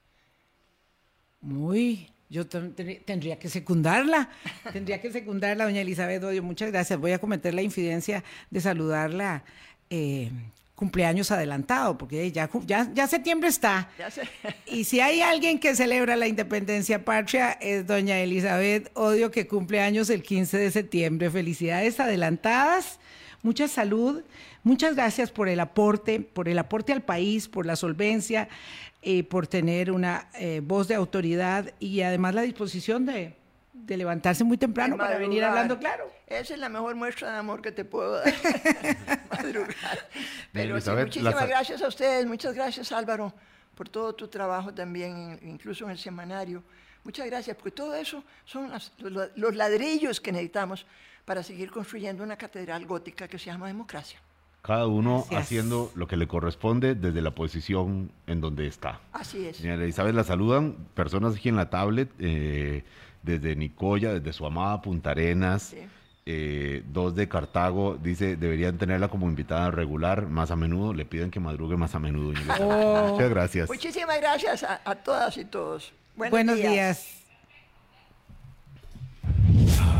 Muy, 1.41 2.07
yo 2.29 2.45
ten- 2.47 2.73
ten- 2.75 3.03
tendría 3.03 3.39
que 3.39 3.49
secundarla, 3.49 4.29
tendría 4.71 5.01
que 5.01 5.11
secundarla, 5.11 5.63
doña 5.65 5.81
Elizabeth 5.81 6.23
Odio, 6.23 6.43
muchas 6.43 6.71
gracias. 6.71 6.99
Voy 6.99 7.13
a 7.13 7.19
cometer 7.19 7.53
la 7.53 7.63
infidencia 7.63 8.23
de 8.51 8.61
saludarla 8.61 9.43
eh, 9.89 10.31
cumpleaños 10.81 11.29
adelantado, 11.29 11.95
porque 11.95 12.31
ya, 12.31 12.49
ya, 12.65 12.89
ya 12.91 13.07
septiembre 13.07 13.49
está. 13.49 13.87
Ya 13.99 14.09
sé. 14.09 14.23
Y 14.65 14.85
si 14.85 14.99
hay 14.99 15.21
alguien 15.21 15.59
que 15.59 15.75
celebra 15.75 16.15
la 16.15 16.25
independencia 16.25 17.05
patria, 17.05 17.51
es 17.51 17.85
doña 17.85 18.17
Elizabeth 18.17 18.89
Odio, 18.95 19.29
que 19.29 19.45
cumple 19.45 19.79
años 19.79 20.09
el 20.09 20.23
15 20.23 20.57
de 20.57 20.71
septiembre. 20.71 21.29
Felicidades 21.29 21.99
adelantadas, 21.99 22.99
mucha 23.43 23.67
salud, 23.67 24.23
muchas 24.63 24.95
gracias 24.95 25.29
por 25.29 25.49
el 25.49 25.59
aporte, 25.59 26.19
por 26.19 26.49
el 26.49 26.57
aporte 26.57 26.93
al 26.93 27.03
país, 27.03 27.47
por 27.47 27.67
la 27.67 27.75
solvencia, 27.75 28.49
eh, 29.03 29.23
por 29.23 29.45
tener 29.45 29.91
una 29.91 30.29
eh, 30.33 30.61
voz 30.63 30.87
de 30.87 30.95
autoridad 30.95 31.75
y 31.79 32.01
además 32.01 32.33
la 32.33 32.41
disposición 32.41 33.05
de, 33.05 33.35
de 33.85 33.97
levantarse 33.97 34.43
muy 34.43 34.57
temprano 34.57 34.97
para 34.97 35.17
venir 35.17 35.43
hablando 35.43 35.77
claro. 35.79 36.09
Esa 36.27 36.53
es 36.53 36.59
la 36.59 36.69
mejor 36.69 36.95
muestra 36.95 37.31
de 37.31 37.37
amor 37.39 37.61
que 37.61 37.71
te 37.71 37.83
puedo 37.85 38.13
dar. 38.19 38.33
Madrugar. 39.31 39.75
Pero 40.53 40.79
sí, 40.79 40.89
muchísimas 40.91 41.35
las- 41.35 41.47
gracias 41.47 41.81
a 41.81 41.87
ustedes, 41.87 42.25
muchas 42.25 42.53
gracias 42.53 42.91
Álvaro 42.91 43.33
por 43.75 43.89
todo 43.89 44.13
tu 44.13 44.27
trabajo 44.27 44.73
también, 44.73 45.39
incluso 45.43 45.85
en 45.85 45.91
el 45.91 45.97
semanario. 45.97 46.63
Muchas 47.03 47.25
gracias, 47.25 47.55
porque 47.57 47.71
todo 47.71 47.95
eso 47.95 48.23
son 48.45 48.69
las- 48.69 48.91
los, 48.99 49.29
los 49.35 49.55
ladrillos 49.55 50.21
que 50.21 50.31
necesitamos 50.31 50.85
para 51.25 51.41
seguir 51.43 51.71
construyendo 51.71 52.23
una 52.23 52.37
catedral 52.37 52.85
gótica 52.85 53.27
que 53.27 53.39
se 53.39 53.45
llama 53.47 53.67
democracia. 53.67 54.19
Cada 54.61 54.85
uno 54.85 55.21
Gracias. 55.21 55.41
haciendo 55.41 55.91
lo 55.95 56.07
que 56.07 56.15
le 56.17 56.27
corresponde 56.27 56.93
desde 56.93 57.19
la 57.21 57.31
posición 57.31 58.11
en 58.27 58.41
donde 58.41 58.67
está. 58.67 58.99
Así 59.11 59.47
es. 59.47 59.57
Señora 59.57 59.81
Elizabeth, 59.83 60.13
la 60.13 60.23
saludan 60.23 60.75
personas 60.93 61.35
aquí 61.35 61.49
en 61.49 61.55
la 61.55 61.71
tablet, 61.71 62.11
eh, 62.19 62.83
desde 63.23 63.55
Nicoya, 63.55 64.13
desde 64.13 64.33
su 64.33 64.45
amada 64.45 64.81
Punta 64.81 65.11
Arenas, 65.11 65.63
Sí. 65.63 65.77
eh, 66.25 66.83
dos 66.87 67.15
de 67.15 67.27
Cartago, 67.27 67.97
dice, 68.01 68.35
deberían 68.35 68.77
tenerla 68.77 69.07
como 69.09 69.27
invitada 69.27 69.71
regular 69.71 70.27
más 70.27 70.51
a 70.51 70.55
menudo, 70.55 70.93
le 70.93 71.05
piden 71.05 71.31
que 71.31 71.39
madrugue 71.39 71.77
más 71.77 71.95
a 71.95 71.99
menudo. 71.99 72.33
Oh. 72.59 73.13
Muchas 73.13 73.29
gracias. 73.29 73.69
Muchísimas 73.69 74.19
gracias 74.21 74.63
a, 74.63 74.81
a 74.85 74.95
todas 74.95 75.37
y 75.37 75.45
todos. 75.45 75.93
Buenos, 76.15 76.31
Buenos 76.31 76.57
días. 76.57 77.17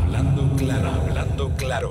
Hablando 0.04 0.56
claro, 0.56 0.88
hablando 0.90 1.50
claro. 1.56 1.90